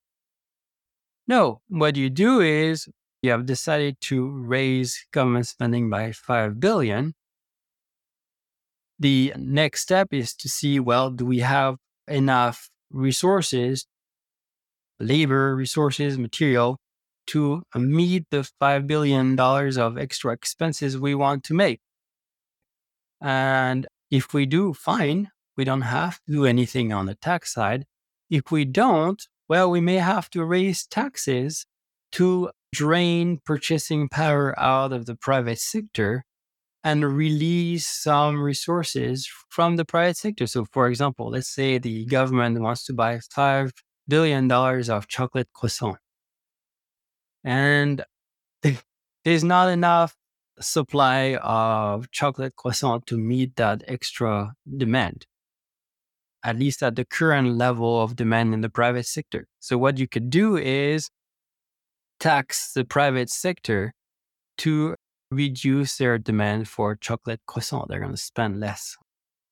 No, 1.29 1.61
what 1.69 1.95
you 1.95 2.09
do 2.09 2.41
is 2.41 2.89
you 3.21 3.31
have 3.31 3.45
decided 3.45 4.01
to 4.09 4.27
raise 4.27 5.05
government 5.13 5.47
spending 5.47 5.91
by 5.91 6.13
5 6.13 6.59
billion. 6.59 7.13
The 8.99 9.35
next 9.37 9.83
step 9.83 10.09
is 10.11 10.35
to 10.37 10.49
see, 10.49 10.81
well, 10.81 11.11
do 11.11 11.27
we 11.27 11.41
have 11.41 11.77
enough 12.09 12.71
resources 12.91 13.85
labor, 15.05 15.55
resources, 15.55 16.19
material 16.19 16.79
to 17.27 17.63
uh, 17.75 17.79
meet 17.79 18.25
the 18.31 18.49
$5 18.61 18.87
billion 18.87 19.39
of 19.39 19.99
extra 19.99 20.33
expenses 20.33 20.99
we 20.99 21.15
want 21.15 21.45
to 21.45 21.55
make. 21.55 21.81
And 23.21 23.87
if 24.11 24.35
we 24.35 24.47
do, 24.47 24.75
fine, 24.75 25.31
we 25.57 25.65
don't 25.65 25.83
have 25.83 26.17
to 26.27 26.33
do 26.33 26.45
anything 26.45 26.93
on 26.93 27.07
the 27.07 27.15
tax 27.15 27.53
side. 27.53 27.87
If 28.31 28.51
we 28.51 28.65
don't, 28.65 29.23
well, 29.49 29.71
we 29.71 29.81
may 29.81 29.97
have 29.97 30.29
to 30.31 30.45
raise 30.45 30.87
taxes 30.87 31.67
to 32.13 32.51
drain 32.73 33.41
purchasing 33.45 34.09
power 34.09 34.59
out 34.59 34.93
of 34.93 35.07
the 35.07 35.15
private 35.15 35.59
sector 35.59 36.25
and 36.83 37.17
release 37.17 37.87
some 37.87 38.43
resources 38.43 39.29
from 39.49 39.77
the 39.77 39.85
private 39.85 40.17
sector. 40.17 40.47
So, 40.47 40.67
for 40.71 40.89
example, 40.89 41.31
let's 41.31 41.49
say 41.49 41.79
the 41.79 42.05
government 42.07 42.61
wants 42.61 42.85
to 42.87 42.93
buy 42.93 43.21
five 43.31 43.73
billion 44.09 44.49
dollars 44.49 44.89
of 44.89 45.09
chocolate 45.09 45.49
croissant. 45.53 45.99
And 47.43 48.05
there's 49.25 49.45
not 49.45 49.69
enough 49.71 50.17
supply 50.61 51.37
of 51.37 52.11
chocolate 52.11 52.57
croissant 52.57 53.07
to 53.07 53.19
meet 53.19 53.57
that 53.57 53.83
extra 53.89 54.55
demand, 54.77 55.27
at 56.43 56.57
least 56.57 56.83
at 56.83 56.97
the 56.97 57.05
current 57.05 57.57
level 57.57 58.01
of 58.01 58.17
demand 58.17 58.55
in 58.55 58.61
the 58.61 58.71
private 58.71 59.07
sector. 59.07 59.47
So, 59.61 59.79
what 59.79 59.99
you 59.99 60.09
could 60.09 60.31
do 60.31 60.57
is 60.57 61.11
tax 62.21 62.73
the 62.73 62.85
private 62.85 63.31
sector 63.31 63.95
to 64.59 64.97
reduce 65.31 65.97
their 65.97 66.19
demand 66.19 66.69
for 66.69 66.97
chocolate 66.97 67.41
croissant. 67.47 67.89
They're 67.89 68.01
going 68.01 68.13
to 68.13 68.17
spend 68.17 68.61
less 68.61 68.97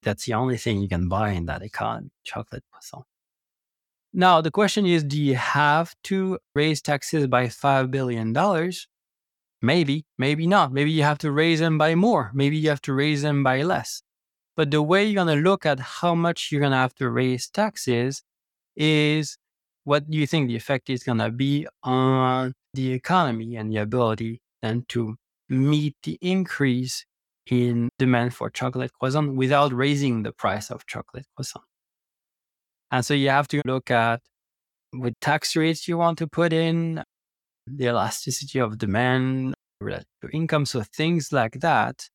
That's 0.02 0.26
the 0.26 0.34
only 0.34 0.56
thing 0.56 0.80
you 0.80 0.88
can 0.88 1.08
buy 1.08 1.30
in 1.30 1.46
that 1.46 1.62
economy, 1.62 2.10
chocolate 2.24 2.64
croissant. 2.72 3.04
Now, 4.14 4.42
the 4.42 4.50
question 4.50 4.84
is 4.84 5.04
do 5.04 5.20
you 5.20 5.36
have 5.36 5.94
to 6.04 6.38
raise 6.54 6.82
taxes 6.82 7.26
by 7.26 7.46
$5 7.46 7.90
billion? 7.90 8.34
Maybe, 9.62 10.04
maybe 10.18 10.46
not. 10.46 10.72
Maybe 10.72 10.90
you 10.90 11.02
have 11.02 11.18
to 11.18 11.32
raise 11.32 11.60
them 11.60 11.78
by 11.78 11.94
more. 11.94 12.30
Maybe 12.34 12.56
you 12.58 12.68
have 12.68 12.82
to 12.82 12.92
raise 12.92 13.22
them 13.22 13.42
by 13.42 13.62
less. 13.62 14.02
But 14.56 14.70
the 14.70 14.82
way 14.82 15.04
you're 15.04 15.24
going 15.24 15.34
to 15.34 15.42
look 15.42 15.64
at 15.64 15.80
how 15.80 16.14
much 16.14 16.50
you're 16.50 16.60
going 16.60 16.72
to 16.72 16.78
have 16.78 16.94
to 16.96 17.08
raise 17.08 17.48
taxes 17.48 18.22
is 18.76 19.38
what 19.84 20.10
do 20.10 20.18
you 20.18 20.26
think 20.26 20.48
the 20.48 20.56
effect 20.56 20.90
is 20.90 21.02
going 21.04 21.18
to 21.18 21.30
be 21.30 21.66
on 21.82 22.52
the 22.74 22.92
economy 22.92 23.56
and 23.56 23.72
the 23.72 23.78
ability 23.78 24.40
then 24.62 24.84
to 24.88 25.16
meet 25.48 25.96
the 26.02 26.18
increase 26.20 27.04
in 27.50 27.88
demand 27.98 28.34
for 28.34 28.50
chocolate 28.50 28.92
croissant 28.92 29.34
without 29.34 29.72
raising 29.72 30.22
the 30.22 30.32
price 30.32 30.70
of 30.70 30.86
chocolate 30.86 31.26
croissant. 31.34 31.64
And 32.92 33.04
so 33.04 33.14
you 33.14 33.30
have 33.30 33.48
to 33.48 33.62
look 33.64 33.90
at 33.90 34.20
what 34.92 35.14
tax 35.22 35.56
rates 35.56 35.88
you 35.88 35.96
want 35.96 36.18
to 36.18 36.26
put 36.26 36.52
in, 36.52 37.02
the 37.66 37.86
elasticity 37.86 38.58
of 38.58 38.76
demand 38.76 39.54
relative 39.80 40.06
to 40.20 40.28
income, 40.28 40.66
so 40.66 40.82
things 40.82 41.32
like 41.32 41.60
that. 41.60 42.08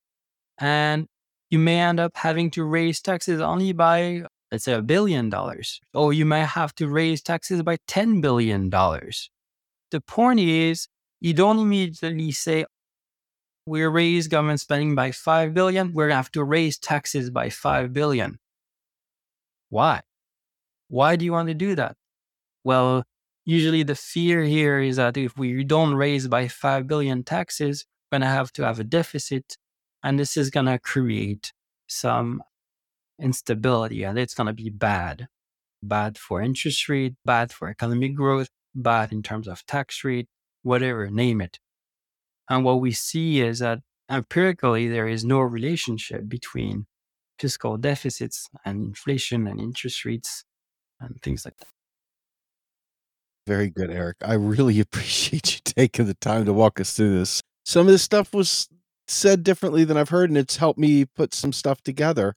And 0.60 1.08
you 1.50 1.58
may 1.58 1.80
end 1.80 2.00
up 2.00 2.12
having 2.16 2.52
to 2.52 2.64
raise 2.64 3.02
taxes 3.02 3.42
only 3.42 3.74
by, 3.74 4.22
let's 4.52 4.66
say, 4.66 4.74
a 4.74 4.84
billion 4.84 5.32
dollars, 5.32 5.80
or 5.96 6.14
you 6.14 6.26
may 6.26 6.42
have 6.42 6.76
to 6.76 6.88
raise 6.88 7.24
taxes 7.24 7.64
by 7.64 7.78
$10 7.88 8.22
billion. 8.22 8.70
The 8.70 10.02
point 10.06 10.40
is, 10.40 10.88
you 11.20 11.34
don't 11.34 11.58
immediately 11.58 12.32
say, 12.32 12.66
we 13.66 13.84
raise 13.84 14.28
government 14.28 14.60
spending 14.60 14.94
by 14.94 15.12
5 15.12 15.56
billion, 15.56 15.92
we're 15.92 16.06
going 16.06 16.12
to 16.12 16.18
have 16.18 16.32
to 16.34 16.44
raise 16.44 16.78
taxes 16.78 17.32
by 17.32 17.50
5 17.50 17.94
billion. 17.94 18.38
Why? 19.70 20.02
Why 20.90 21.16
do 21.16 21.26
you 21.26 21.32
want 21.32 21.50
to 21.50 21.54
do 21.54 21.76
that? 21.76 21.96
Well, 22.64 23.04
usually 23.46 23.84
the 23.84 23.96
fear 23.96 24.44
here 24.44 24.80
is 24.80 24.98
that 24.98 25.18
if 25.18 25.38
we 25.38 25.64
don't 25.64 25.96
raise 25.96 26.28
by 26.28 26.48
5 26.48 26.88
billion 26.88 27.24
taxes, 27.24 27.86
we're 28.12 28.20
going 28.20 28.28
to 28.28 28.34
have 28.34 28.52
to 28.54 28.64
have 28.64 28.80
a 28.80 28.84
deficit. 28.84 29.58
And 30.04 30.20
this 30.20 30.38
is 30.38 30.50
going 30.50 30.68
to 30.68 30.80
create 30.80 31.52
some 31.88 32.42
instability 33.20 34.04
and 34.04 34.18
it's 34.18 34.34
going 34.34 34.48
to 34.48 34.54
be 34.54 34.70
bad. 34.70 35.28
Bad 35.84 36.18
for 36.18 36.42
interest 36.42 36.90
rate, 36.90 37.16
bad 37.26 37.52
for 37.52 37.70
economic 37.70 38.16
growth, 38.16 38.50
bad 38.74 39.12
in 39.12 39.22
terms 39.22 39.48
of 39.48 39.66
tax 39.66 40.04
rate, 40.04 40.28
whatever, 40.64 41.10
name 41.10 41.42
it. 41.42 41.60
And 42.50 42.64
what 42.64 42.82
we 42.82 42.92
see 42.92 43.42
is 43.42 43.60
that 43.60 43.80
empirically, 44.10 44.88
there 44.88 45.08
is 45.08 45.24
no 45.24 45.40
relationship 45.40 46.28
between 46.28 46.86
fiscal 47.38 47.78
deficits 47.78 48.50
and 48.66 48.88
inflation 48.88 49.48
and 49.48 49.60
interest 49.60 50.06
rates 50.06 50.44
and 51.00 51.22
things 51.22 51.46
like 51.46 51.58
that. 51.58 51.68
Very 53.46 53.70
good, 53.70 53.90
Eric. 53.90 54.18
I 54.22 54.34
really 54.34 54.80
appreciate 54.82 55.56
you 55.56 55.62
taking 55.64 56.06
the 56.06 56.14
time 56.16 56.46
to 56.46 56.54
walk 56.54 56.80
us 56.80 56.94
through 56.94 57.20
this. 57.20 57.42
Some 57.66 57.88
of 57.88 57.92
this 57.92 58.04
stuff 58.04 58.34
was 58.34 58.70
said 59.08 59.44
differently 59.44 59.84
than 59.84 59.98
I've 59.98 60.10
heard, 60.10 60.30
and 60.30 60.38
it's 60.38 60.58
helped 60.58 60.80
me 60.80 61.06
put 61.06 61.34
some 61.34 61.54
stuff 61.54 61.82
together. 61.82 62.36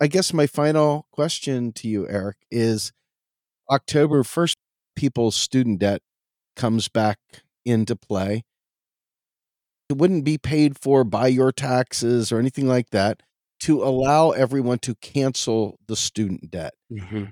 I 0.00 0.06
guess 0.08 0.32
my 0.32 0.46
final 0.46 1.06
question 1.12 1.72
to 1.74 1.88
you, 1.88 2.08
Eric, 2.08 2.38
is 2.50 2.92
October 3.70 4.22
1st, 4.22 4.56
people's 4.96 5.36
student 5.36 5.78
debt 5.78 6.02
comes 6.56 6.88
back 6.88 7.18
into 7.64 7.96
play. 7.96 8.42
It 9.88 9.98
wouldn't 9.98 10.24
be 10.24 10.38
paid 10.38 10.78
for 10.78 11.04
by 11.04 11.28
your 11.28 11.52
taxes 11.52 12.32
or 12.32 12.38
anything 12.38 12.66
like 12.66 12.90
that 12.90 13.22
to 13.60 13.82
allow 13.82 14.30
everyone 14.30 14.78
to 14.80 14.94
cancel 14.96 15.78
the 15.86 15.96
student 15.96 16.50
debt. 16.50 16.74
Mm-hmm. 16.90 17.26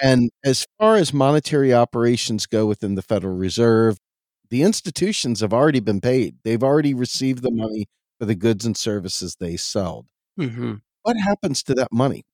And 0.00 0.30
as 0.44 0.66
far 0.78 0.96
as 0.96 1.12
monetary 1.12 1.74
operations 1.74 2.46
go 2.46 2.66
within 2.66 2.94
the 2.94 3.02
Federal 3.02 3.36
Reserve, 3.36 3.98
the 4.50 4.62
institutions 4.62 5.40
have 5.40 5.52
already 5.52 5.80
been 5.80 6.00
paid. 6.00 6.36
They've 6.44 6.62
already 6.62 6.94
received 6.94 7.42
the 7.42 7.50
money 7.50 7.86
for 8.18 8.26
the 8.26 8.34
goods 8.34 8.64
and 8.64 8.76
services 8.76 9.36
they 9.38 9.56
sold. 9.56 10.06
Mm-hmm. 10.38 10.74
What 11.02 11.16
happens 11.16 11.62
to 11.64 11.74
that 11.74 11.92
money? 11.92 12.24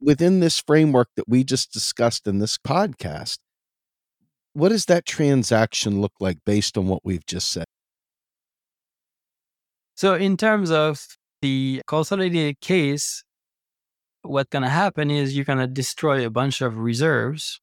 Within 0.00 0.40
this 0.40 0.58
framework 0.58 1.08
that 1.16 1.28
we 1.28 1.44
just 1.44 1.72
discussed 1.72 2.26
in 2.26 2.38
this 2.38 2.56
podcast, 2.56 3.38
what 4.52 4.70
does 4.70 4.86
that 4.86 5.04
transaction 5.04 6.00
look 6.00 6.14
like 6.20 6.38
based 6.44 6.76
on 6.76 6.88
what 6.88 7.04
we've 7.04 7.26
just 7.26 7.52
said? 7.52 7.66
So, 9.94 10.14
in 10.14 10.36
terms 10.36 10.70
of 10.70 11.06
the 11.42 11.82
consolidated 11.86 12.60
case, 12.60 13.22
what's 14.22 14.50
going 14.50 14.62
to 14.62 14.68
happen 14.68 15.10
is 15.10 15.34
you're 15.34 15.44
going 15.44 15.58
to 15.58 15.66
destroy 15.66 16.24
a 16.24 16.30
bunch 16.30 16.60
of 16.60 16.78
reserves 16.78 17.60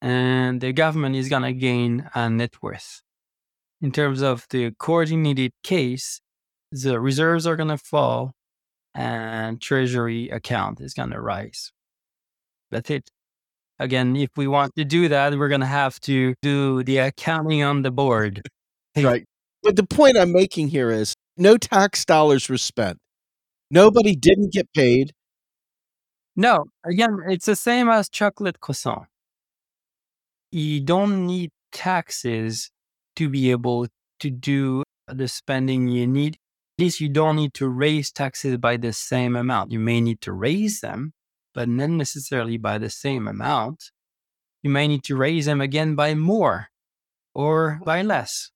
and 0.00 0.60
the 0.60 0.72
government 0.72 1.14
is 1.16 1.28
going 1.28 1.42
to 1.42 1.52
gain 1.52 2.08
a 2.14 2.28
net 2.28 2.54
worth. 2.62 3.02
In 3.80 3.92
terms 3.92 4.22
of 4.22 4.46
the 4.50 4.72
coordinated 4.78 5.52
case, 5.62 6.20
the 6.70 7.00
reserves 7.00 7.46
are 7.46 7.56
going 7.56 7.68
to 7.68 7.78
fall 7.78 8.32
and 8.94 9.60
treasury 9.60 10.28
account 10.28 10.80
is 10.80 10.94
going 10.94 11.10
to 11.10 11.20
rise. 11.20 11.72
That's 12.70 12.90
it. 12.90 13.10
Again, 13.78 14.16
if 14.16 14.30
we 14.36 14.46
want 14.46 14.74
to 14.76 14.84
do 14.84 15.08
that, 15.08 15.36
we're 15.36 15.48
going 15.48 15.60
to 15.60 15.66
have 15.66 15.98
to 16.00 16.34
do 16.42 16.82
the 16.84 16.98
accounting 16.98 17.62
on 17.62 17.82
the 17.82 17.90
board. 17.90 18.42
Right. 18.96 19.24
But 19.62 19.76
the 19.76 19.86
point 19.86 20.16
I'm 20.16 20.32
making 20.32 20.68
here 20.68 20.90
is 20.90 21.14
no 21.36 21.56
tax 21.56 22.04
dollars 22.04 22.48
were 22.48 22.58
spent. 22.58 22.98
Nobody 23.70 24.14
didn't 24.14 24.52
get 24.52 24.72
paid. 24.74 25.12
No, 26.34 26.64
again, 26.84 27.18
it's 27.28 27.46
the 27.46 27.56
same 27.56 27.88
as 27.88 28.08
chocolate 28.08 28.60
croissant. 28.60 29.06
You 30.50 30.80
don't 30.80 31.26
need 31.26 31.50
taxes 31.72 32.70
to 33.16 33.28
be 33.28 33.50
able 33.50 33.86
to 34.20 34.30
do 34.30 34.82
the 35.08 35.28
spending 35.28 35.88
you 35.88 36.06
need. 36.06 36.36
At 36.78 36.84
least 36.84 37.00
you 37.00 37.08
don't 37.08 37.36
need 37.36 37.54
to 37.54 37.68
raise 37.68 38.10
taxes 38.10 38.56
by 38.56 38.78
the 38.78 38.92
same 38.92 39.36
amount. 39.36 39.72
You 39.72 39.78
may 39.78 40.00
need 40.00 40.20
to 40.22 40.32
raise 40.32 40.80
them, 40.80 41.12
but 41.54 41.68
not 41.68 41.90
necessarily 41.90 42.56
by 42.56 42.78
the 42.78 42.90
same 42.90 43.28
amount. 43.28 43.90
You 44.62 44.70
may 44.70 44.88
need 44.88 45.04
to 45.04 45.16
raise 45.16 45.46
them 45.46 45.60
again 45.60 45.94
by 45.94 46.14
more 46.14 46.68
or 47.34 47.80
by 47.84 48.02
less. 48.02 48.50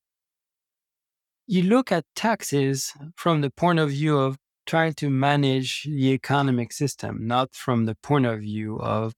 You 1.47 1.63
look 1.63 1.93
at 1.93 2.05
taxes 2.15 2.93
from 3.15 3.41
the 3.41 3.51
point 3.51 3.79
of 3.79 3.91
view 3.91 4.19
of 4.19 4.39
trying 4.67 4.95
to 4.95 5.11
manage 5.11 5.85
the 5.85 6.13
economic 6.13 6.73
system, 6.73 7.27
not 7.27 7.55
from 7.55 7.87
the 7.87 7.95
point 7.95 8.27
of 8.27 8.41
view 8.41 8.79
of 8.81 9.15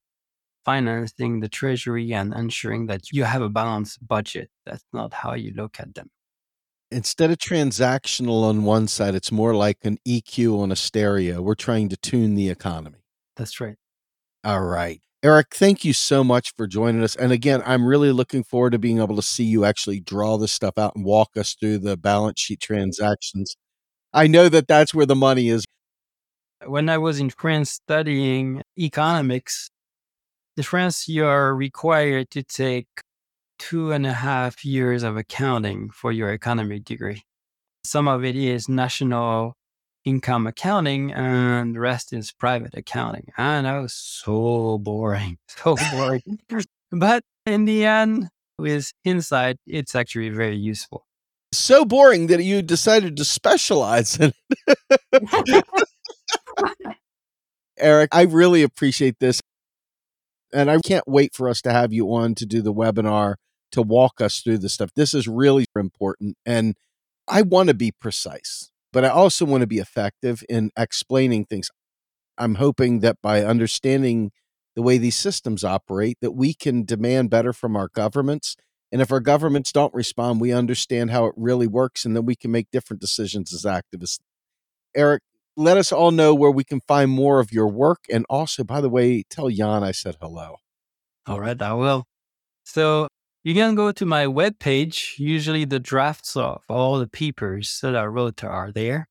financing 0.65 1.41
the 1.41 1.49
treasury 1.49 2.13
and 2.13 2.35
ensuring 2.35 2.87
that 2.87 3.11
you 3.11 3.25
have 3.25 3.43
a 3.43 3.49
balanced 3.49 4.07
budget. 4.07 4.51
That's 4.67 4.85
not 4.93 5.15
how 5.15 5.35
you 5.35 5.53
look 5.57 5.81
at 5.81 5.95
them. 5.95 6.11
Instead 6.91 7.31
of 7.31 7.39
transactional 7.39 8.45
on 8.45 8.65
one 8.65 8.89
side, 8.89 9.15
it's 9.15 9.33
more 9.33 9.55
like 9.55 9.79
an 9.83 9.99
EQ 10.07 10.61
on 10.61 10.73
a 10.73 10.77
stereo. 10.77 11.43
We're 11.43 11.55
trying 11.55 11.89
to 11.91 11.97
tune 11.97 12.35
the 12.35 12.49
economy. 12.49 13.05
That's 13.37 13.61
right. 13.61 13.77
All 14.45 14.63
right. 14.63 15.01
Eric, 15.23 15.55
thank 15.55 15.85
you 15.85 15.93
so 15.93 16.23
much 16.23 16.55
for 16.55 16.67
joining 16.67 17.03
us. 17.03 17.17
And 17.17 17.33
again, 17.33 17.63
I'm 17.67 17.85
really 17.85 18.13
looking 18.13 18.45
forward 18.45 18.71
to 18.71 18.79
being 18.79 19.01
able 19.01 19.17
to 19.17 19.23
see 19.23 19.45
you 19.45 19.65
actually 19.65 20.01
draw 20.01 20.39
this 20.39 20.53
stuff 20.53 20.79
out 20.79 20.95
and 20.95 21.05
walk 21.05 21.37
us 21.37 21.55
through 21.55 21.79
the 21.79 21.97
balance 21.97 22.41
sheet 22.41 22.61
transactions 22.61 23.57
I 24.13 24.27
know 24.27 24.49
that 24.49 24.69
that's 24.69 24.95
where 24.95 25.07
the 25.07 25.15
money 25.15 25.49
is. 25.49 25.65
When 26.65 26.89
I 26.89 26.99
was 26.99 27.21
in 27.21 27.31
France 27.31 27.71
studying 27.71 28.63
economics, 28.79 29.71
in 30.57 30.63
France, 30.63 31.09
you're 31.09 31.55
required 31.55 32.31
to 32.31 32.43
take 32.43 32.89
two 33.59 33.93
and 33.93 34.07
a 34.07 34.13
half 34.13 34.65
years 34.65 35.03
of 35.03 35.17
accounting 35.17 35.91
for 35.91 36.11
your 36.11 36.33
economic 36.33 36.85
degree. 36.85 37.23
Some 37.85 38.09
of 38.09 38.25
it 38.25 38.37
is 38.37 38.69
national 38.69 39.55
income 40.05 40.47
accounting 40.47 41.13
and 41.13 41.75
the 41.75 41.81
rest 41.81 42.13
is 42.13 42.33
private 42.33 42.75
accounting. 42.75 43.31
And 43.37 43.67
that 43.67 43.79
was 43.81 43.93
so 43.93 44.79
boring, 44.79 45.39
so 45.49 45.77
boring. 45.93 46.41
but 46.91 47.23
in 47.47 47.67
the 47.67 47.85
end, 47.85 48.29
with 48.59 48.93
hindsight, 49.05 49.59
it's 49.67 49.95
actually 49.95 50.31
very 50.31 50.57
useful 50.57 51.08
so 51.53 51.85
boring 51.85 52.27
that 52.29 52.43
you 52.43 52.63
decided 52.63 53.17
to 53.17 53.25
specialize 53.25 54.19
in 54.19 54.33
it. 54.67 55.65
Eric, 57.79 58.11
I 58.13 58.23
really 58.23 58.63
appreciate 58.63 59.17
this. 59.21 59.41
And 60.53 60.71
I 60.71 60.79
can't 60.85 61.07
wait 61.07 61.35
for 61.35 61.49
us 61.49 61.61
to 61.63 61.73
have 61.73 61.93
you 61.93 62.13
on 62.15 62.35
to 62.37 62.47
do 62.47 62.63
the 62.63 62.73
webinar 62.73 63.35
to 63.73 63.83
walk 63.83 64.21
us 64.21 64.41
through 64.41 64.59
this 64.59 64.75
stuff. 64.75 64.91
This 64.97 65.13
is 65.13 65.29
really 65.29 65.67
important. 65.77 66.37
And 66.47 66.75
I 67.27 67.43
want 67.43 67.69
to 67.69 67.75
be 67.75 67.93
precise, 67.93 68.71
but 68.93 69.05
I 69.05 69.09
also 69.09 69.45
want 69.45 69.61
to 69.61 69.67
be 69.67 69.79
effective 69.79 70.43
in 70.49 70.71
explaining 70.77 71.45
things. 71.45 71.69
I'm 72.39 72.55
hoping 72.55 73.01
that 73.01 73.17
by 73.23 73.45
understanding 73.45 74.31
the 74.75 74.83
way 74.83 74.97
these 74.97 75.17
systems 75.17 75.65
operate, 75.65 76.19
that 76.23 76.31
we 76.31 76.55
can 76.55 76.85
demand 76.85 77.31
better 77.31 77.53
from 77.53 77.77
our 77.77 77.89
governments 77.89 78.57
and 78.91 79.03
if 79.03 79.13
our 79.13 79.21
governments 79.21 79.73
don't 79.73 79.93
respond, 79.93 80.41
we 80.41 80.53
understand 80.53 81.11
how 81.11 81.27
it 81.27 81.35
really 81.37 81.67
works, 81.67 82.05
and 82.05 82.17
then 82.17 82.25
we 82.25 82.37
can 82.37 82.51
make 82.51 82.71
different 82.71 83.01
decisions 83.01 83.53
as 83.53 83.65
activists. 83.65 84.21
Eric, 84.95 85.23
let 85.57 85.77
us 85.77 85.93
all 85.93 86.11
know 86.11 86.35
where 86.35 86.51
we 86.51 86.65
can 86.65 86.81
find 86.87 87.11
more 87.11 87.41
of 87.41 87.53
your 87.53 87.67
work. 87.69 88.05
And 88.11 88.25
also, 88.31 88.65
by 88.65 88.81
the 88.81 88.89
way, 88.89 89.25
tell 89.29 89.49
Jan 89.49 89.83
I 89.83 89.91
said 89.91 90.17
hello. 90.21 90.57
All 91.27 91.41
right, 91.41 91.61
I 91.61 91.75
will. 91.75 92.05
So 92.65 93.09
you 93.43 93.55
can 93.55 93.75
go 93.75 93.93
to 93.93 94.07
my 94.07 94.25
webpage. 94.27 95.19
Usually 95.19 95.65
the 95.65 95.81
drafts 95.81 96.37
of 96.37 96.63
all 96.69 96.99
the 96.99 97.09
papers 97.09 97.81
that 97.83 97.97
I 97.97 98.05
wrote 98.07 98.45
are 98.45 98.71
there 98.73 99.09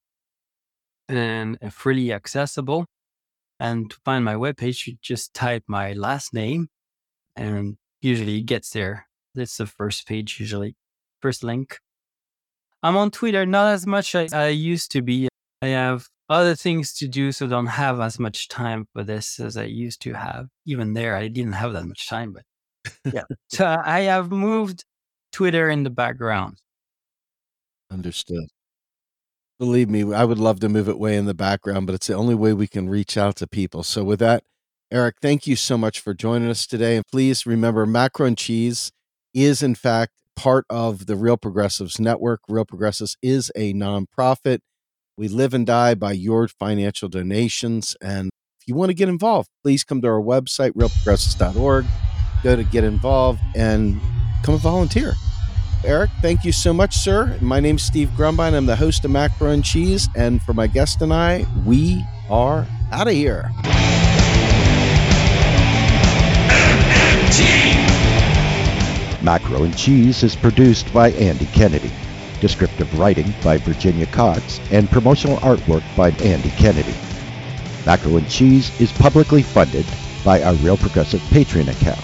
and 1.10 1.58
uh, 1.62 1.70
freely 1.70 2.12
accessible. 2.12 2.86
And 3.60 3.90
to 3.90 3.98
find 4.06 4.24
my 4.24 4.36
webpage, 4.36 4.88
you 4.88 4.98
just 5.02 5.34
type 5.34 5.64
my 5.68 5.94
last 5.94 6.34
name 6.34 6.70
and 7.36 7.78
usually 8.02 8.38
it 8.38 8.46
gets 8.46 8.70
there. 8.70 9.07
That's 9.38 9.58
the 9.58 9.68
first 9.68 10.08
page, 10.08 10.40
usually, 10.40 10.76
first 11.22 11.44
link. 11.44 11.78
I'm 12.82 12.98
on 12.98 13.12
Twitter, 13.12 13.46
not 13.46 13.74
as 13.74 13.86
much 13.86 14.16
as 14.16 14.34
I 14.34 14.48
used 14.48 14.92
to 14.94 15.04
be. 15.04 15.30
I 15.62 15.68
have 15.68 16.08
other 16.28 16.56
things 16.56 16.94
to 16.96 17.08
do, 17.08 17.32
so 17.32 17.46
don't 17.46 17.68
have 17.68 18.00
as 18.00 18.18
much 18.18 18.48
time 18.48 18.88
for 18.94 19.04
this 19.04 19.40
as 19.40 19.56
I 19.56 19.66
used 19.66 20.02
to 20.02 20.14
have. 20.14 20.48
Even 20.66 20.94
there, 20.94 21.16
I 21.16 21.28
didn't 21.28 21.54
have 21.54 21.74
that 21.74 21.86
much 21.86 22.10
time, 22.10 22.34
but 22.34 23.14
yeah. 23.14 23.24
so 23.50 23.78
I 23.84 24.02
have 24.02 24.32
moved 24.32 24.86
Twitter 25.32 25.70
in 25.70 25.84
the 25.84 25.92
background. 25.92 26.58
Understood. 27.92 28.48
Believe 29.60 29.90
me, 29.90 30.14
I 30.14 30.24
would 30.24 30.40
love 30.40 30.60
to 30.62 30.70
move 30.70 30.90
it 30.90 31.00
way 31.00 31.16
in 31.16 31.26
the 31.26 31.34
background, 31.36 31.86
but 31.86 31.94
it's 31.94 32.08
the 32.08 32.14
only 32.14 32.36
way 32.36 32.54
we 32.54 32.68
can 32.68 32.90
reach 32.90 33.18
out 33.18 33.36
to 33.38 33.48
people. 33.48 33.84
So, 33.84 34.04
with 34.04 34.20
that, 34.20 34.44
Eric, 34.92 35.18
thank 35.22 35.46
you 35.46 35.56
so 35.56 35.78
much 35.78 36.00
for 36.00 36.14
joining 36.14 36.50
us 36.50 36.66
today. 36.66 36.96
And 36.96 37.06
please 37.12 37.46
remember, 37.46 37.86
Macro 37.86 38.26
and 38.26 38.38
Cheese 38.38 38.92
is, 39.34 39.62
in 39.62 39.76
fact, 39.76 40.14
part 40.36 40.66
of 40.70 41.08
the 41.08 41.16
Real 41.16 41.38
Progressives 41.38 42.00
Network. 42.00 42.42
Real 42.48 42.66
Progressives 42.66 43.18
is 43.22 43.52
a 43.56 43.74
nonprofit. 43.74 44.60
We 45.18 45.28
live 45.28 45.54
and 45.54 45.66
die 45.66 45.96
by 45.96 46.12
your 46.12 46.48
financial 46.48 47.10
donations. 47.10 47.96
And 48.02 48.30
if 48.62 48.68
you 48.68 48.76
want 48.76 48.90
to 48.90 48.94
get 48.94 49.10
involved, 49.10 49.50
please 49.64 49.84
come 49.84 50.02
to 50.02 50.08
our 50.08 50.22
website, 50.22 50.72
realprogressives.org. 50.72 51.86
Go 52.44 52.56
to 52.56 52.64
get 52.64 52.84
involved 52.84 53.40
and 53.56 54.00
come 54.44 54.58
volunteer. 54.60 55.14
Eric, 55.84 56.10
thank 56.22 56.44
you 56.44 56.52
so 56.52 56.74
much, 56.74 56.96
sir. 56.96 57.38
My 57.42 57.60
name's 57.60 57.84
Steve 57.84 58.10
Grumbine. 58.10 58.54
I'm 58.54 58.66
the 58.66 58.76
host 58.76 59.06
of 59.06 59.12
Macro 59.12 59.50
and 59.50 59.64
Cheese. 59.64 60.08
And 60.16 60.42
for 60.42 60.54
my 60.54 60.68
guest 60.68 61.02
and 61.02 61.14
I, 61.14 61.46
we 61.66 62.04
are 62.30 62.68
out 62.92 63.08
of 63.08 63.14
here. 63.14 63.52
Macro 69.28 69.66
and 69.66 69.78
Cheese 69.78 70.24
is 70.24 70.38
produced 70.38 70.94
by 70.94 71.12
Andy 71.12 71.48
Kennedy. 71.48 71.92
Descriptive 72.40 72.98
writing 72.98 73.34
by 73.44 73.58
Virginia 73.58 74.06
Cox 74.06 74.62
and 74.72 74.90
promotional 74.90 75.36
artwork 75.40 75.84
by 75.98 76.12
Andy 76.24 76.50
Kennedy. 76.52 76.96
Macro 77.86 78.16
and 78.16 78.30
Cheese 78.30 78.72
is 78.80 78.90
publicly 78.94 79.42
funded 79.42 79.86
by 80.24 80.42
our 80.44 80.54
Real 80.54 80.78
Progressive 80.78 81.20
Patreon 81.24 81.68
account. 81.68 82.00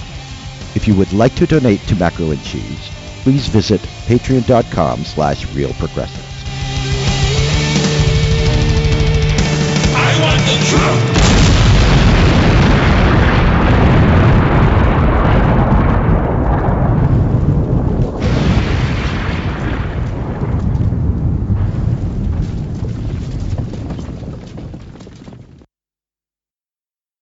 If 0.76 0.86
you 0.86 0.96
would 0.96 1.14
like 1.14 1.34
to 1.36 1.48
donate 1.48 1.80
to 1.88 1.96
Macro 1.96 2.32
and 2.32 2.44
Cheese, 2.44 2.90
please 3.22 3.48
visit 3.48 3.80
patreon.com 4.06 5.06
slash 5.06 5.46
realprogressives. 5.46 6.44
I 9.96 10.20
want 10.22 10.42
the 10.42 11.18
truth. 11.22 11.33